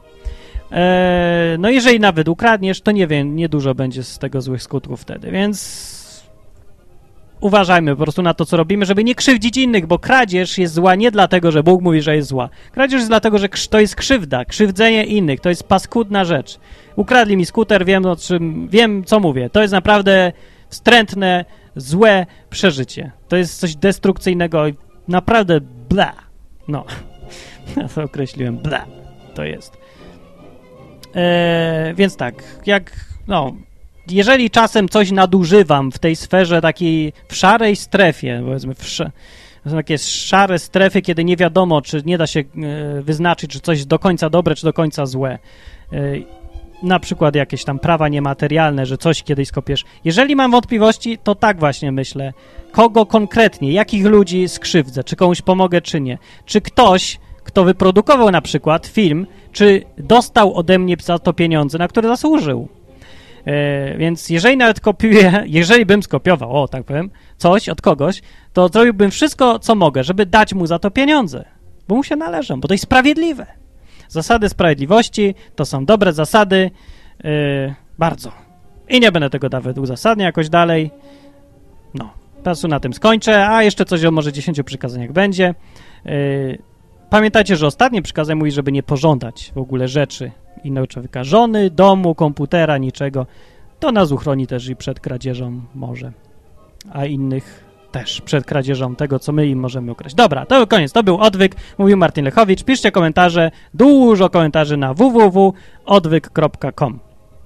Eee, 0.71 1.59
no 1.59 1.69
jeżeli 1.69 1.99
nawet 1.99 2.27
ukradniesz, 2.27 2.81
to 2.81 2.91
nie 2.91 3.07
wiem, 3.07 3.35
niedużo 3.35 3.75
będzie 3.75 4.03
z 4.03 4.19
tego 4.19 4.41
złych 4.41 4.63
skutków 4.63 5.01
wtedy, 5.01 5.31
więc 5.31 5.96
uważajmy 7.41 7.95
po 7.95 8.03
prostu 8.03 8.21
na 8.21 8.33
to, 8.33 8.45
co 8.45 8.57
robimy, 8.57 8.85
żeby 8.85 9.03
nie 9.03 9.15
krzywdzić 9.15 9.57
innych, 9.57 9.87
bo 9.87 9.99
kradzież 9.99 10.57
jest 10.57 10.73
zła 10.73 10.95
nie 10.95 11.11
dlatego, 11.11 11.51
że 11.51 11.63
Bóg 11.63 11.81
mówi, 11.81 12.01
że 12.01 12.15
jest 12.15 12.29
zła. 12.29 12.49
Kradzież 12.71 12.97
jest 12.97 13.09
dlatego, 13.09 13.37
że 13.37 13.49
to 13.69 13.79
jest 13.79 13.95
krzywda, 13.95 14.45
krzywdzenie 14.45 15.05
innych, 15.05 15.39
to 15.39 15.49
jest 15.49 15.63
paskudna 15.63 16.25
rzecz. 16.25 16.59
Ukradli 16.95 17.37
mi 17.37 17.45
skuter, 17.45 17.85
wiem 17.85 18.05
o 18.05 18.15
czym, 18.15 18.67
wiem 18.69 19.03
co 19.03 19.19
mówię. 19.19 19.49
To 19.49 19.61
jest 19.61 19.73
naprawdę 19.73 20.31
wstrętne, 20.69 21.45
złe 21.75 22.25
przeżycie. 22.49 23.11
To 23.27 23.37
jest 23.37 23.59
coś 23.59 23.75
destrukcyjnego 23.75 24.63
naprawdę 25.07 25.59
bla. 25.89 26.13
No, 26.67 26.85
ja 27.77 27.87
to 27.87 28.03
określiłem, 28.03 28.57
bla. 28.57 28.85
To 29.33 29.43
jest. 29.43 29.77
Eee, 31.15 31.95
więc 31.95 32.17
tak, 32.17 32.43
jak, 32.65 32.91
no, 33.27 33.55
jeżeli 34.09 34.49
czasem 34.49 34.89
coś 34.89 35.11
nadużywam 35.11 35.91
w 35.91 35.99
tej 35.99 36.15
sferze 36.15 36.61
takiej, 36.61 37.13
w 37.27 37.35
szarej 37.35 37.75
strefie, 37.75 38.41
powiedzmy, 38.45 38.75
w 38.75 38.83
sz... 38.83 39.11
są 39.67 39.75
takie 39.75 39.97
szare 39.97 40.59
strefy, 40.59 41.01
kiedy 41.01 41.23
nie 41.23 41.37
wiadomo, 41.37 41.81
czy 41.81 42.01
nie 42.05 42.17
da 42.17 42.27
się 42.27 42.39
e, 42.39 43.01
wyznaczyć, 43.01 43.51
czy 43.51 43.59
coś 43.59 43.85
do 43.85 43.99
końca 43.99 44.29
dobre, 44.29 44.55
czy 44.55 44.63
do 44.63 44.73
końca 44.73 45.05
złe. 45.05 45.39
E, 45.93 45.97
na 46.83 46.99
przykład 46.99 47.35
jakieś 47.35 47.63
tam 47.63 47.79
prawa 47.79 48.07
niematerialne, 48.07 48.85
że 48.85 48.97
coś 48.97 49.23
kiedyś 49.23 49.47
skopiesz. 49.47 49.85
Jeżeli 50.05 50.35
mam 50.35 50.51
wątpliwości, 50.51 51.17
to 51.23 51.35
tak 51.35 51.59
właśnie 51.59 51.91
myślę. 51.91 52.33
Kogo 52.71 53.05
konkretnie, 53.05 53.71
jakich 53.71 54.05
ludzi 54.05 54.49
skrzywdzę, 54.49 55.03
czy 55.03 55.15
komuś 55.15 55.41
pomogę, 55.41 55.81
czy 55.81 56.01
nie. 56.01 56.17
Czy 56.45 56.61
ktoś, 56.61 57.19
kto 57.43 57.63
wyprodukował 57.63 58.31
na 58.31 58.41
przykład 58.41 58.87
film, 58.87 59.27
czy 59.51 59.83
dostał 59.97 60.55
ode 60.55 60.79
mnie 60.79 60.95
za 61.01 61.19
to 61.19 61.33
pieniądze, 61.33 61.77
na 61.77 61.87
które 61.87 62.07
zasłużył. 62.07 62.67
E, 63.47 63.97
więc 63.97 64.29
jeżeli 64.29 64.57
nawet 64.57 64.79
kopiuję, 64.79 65.43
jeżeli 65.45 65.85
bym 65.85 66.03
skopiował, 66.03 66.63
o 66.63 66.67
tak 66.67 66.83
powiem, 66.83 67.09
coś 67.37 67.69
od 67.69 67.81
kogoś, 67.81 68.21
to 68.53 68.67
zrobiłbym 68.67 69.11
wszystko, 69.11 69.59
co 69.59 69.75
mogę, 69.75 70.03
żeby 70.03 70.25
dać 70.25 70.53
mu 70.53 70.65
za 70.65 70.79
to 70.79 70.91
pieniądze, 70.91 71.45
bo 71.87 71.95
mu 71.95 72.03
się 72.03 72.15
należą, 72.15 72.61
bo 72.61 72.67
to 72.67 72.73
jest 72.73 72.83
sprawiedliwe. 72.83 73.45
Zasady 74.07 74.49
sprawiedliwości 74.49 75.35
to 75.55 75.65
są 75.65 75.85
dobre 75.85 76.13
zasady, 76.13 76.71
yy, 77.23 77.29
bardzo. 77.99 78.31
I 78.89 78.99
nie 78.99 79.11
będę 79.11 79.29
tego 79.29 79.49
nawet 79.49 79.77
uzasadniał 79.77 80.25
jakoś 80.25 80.49
dalej. 80.49 80.91
No, 81.93 82.13
teraz 82.43 82.63
na 82.63 82.79
tym 82.79 82.93
skończę, 82.93 83.49
a 83.49 83.63
jeszcze 83.63 83.85
coś 83.85 84.05
o 84.05 84.11
może 84.11 84.33
10 84.33 84.63
przykazaniach 84.65 85.11
będzie. 85.11 85.55
Yy, 86.05 86.57
pamiętajcie, 87.09 87.55
że 87.55 87.67
ostatnie 87.67 88.01
przykazanie 88.01 88.35
mówi, 88.35 88.51
żeby 88.51 88.71
nie 88.71 88.83
pożądać 88.83 89.51
w 89.55 89.57
ogóle 89.57 89.87
rzeczy 89.87 90.31
innego 90.63 90.87
człowieka, 90.87 91.23
żony, 91.23 91.69
domu, 91.69 92.15
komputera, 92.15 92.77
niczego, 92.77 93.25
to 93.79 93.91
nas 93.91 94.11
uchroni 94.11 94.47
też 94.47 94.69
i 94.69 94.75
przed 94.75 94.99
kradzieżą 94.99 95.61
może, 95.75 96.11
a 96.91 97.05
innych 97.05 97.67
też 97.91 98.21
przed 98.21 98.45
kradzieżą 98.45 98.95
tego, 98.95 99.19
co 99.19 99.31
my 99.31 99.47
im 99.47 99.59
możemy 99.59 99.91
ukraść. 99.91 100.15
Dobra, 100.15 100.45
to 100.45 100.67
koniec, 100.67 100.91
to 100.91 101.03
był 101.03 101.17
Odwyk, 101.17 101.55
mówił 101.77 101.97
Martin 101.97 102.25
Lechowicz. 102.25 102.63
Piszcie 102.63 102.91
komentarze, 102.91 103.51
dużo 103.73 104.29
komentarzy 104.29 104.77
na 104.77 104.93
www.odwyk.com. 104.93 106.99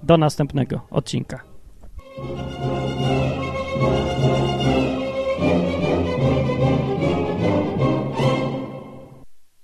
Do 0.03 0.18
następnego 0.18 0.82
odcinka. 0.89 1.43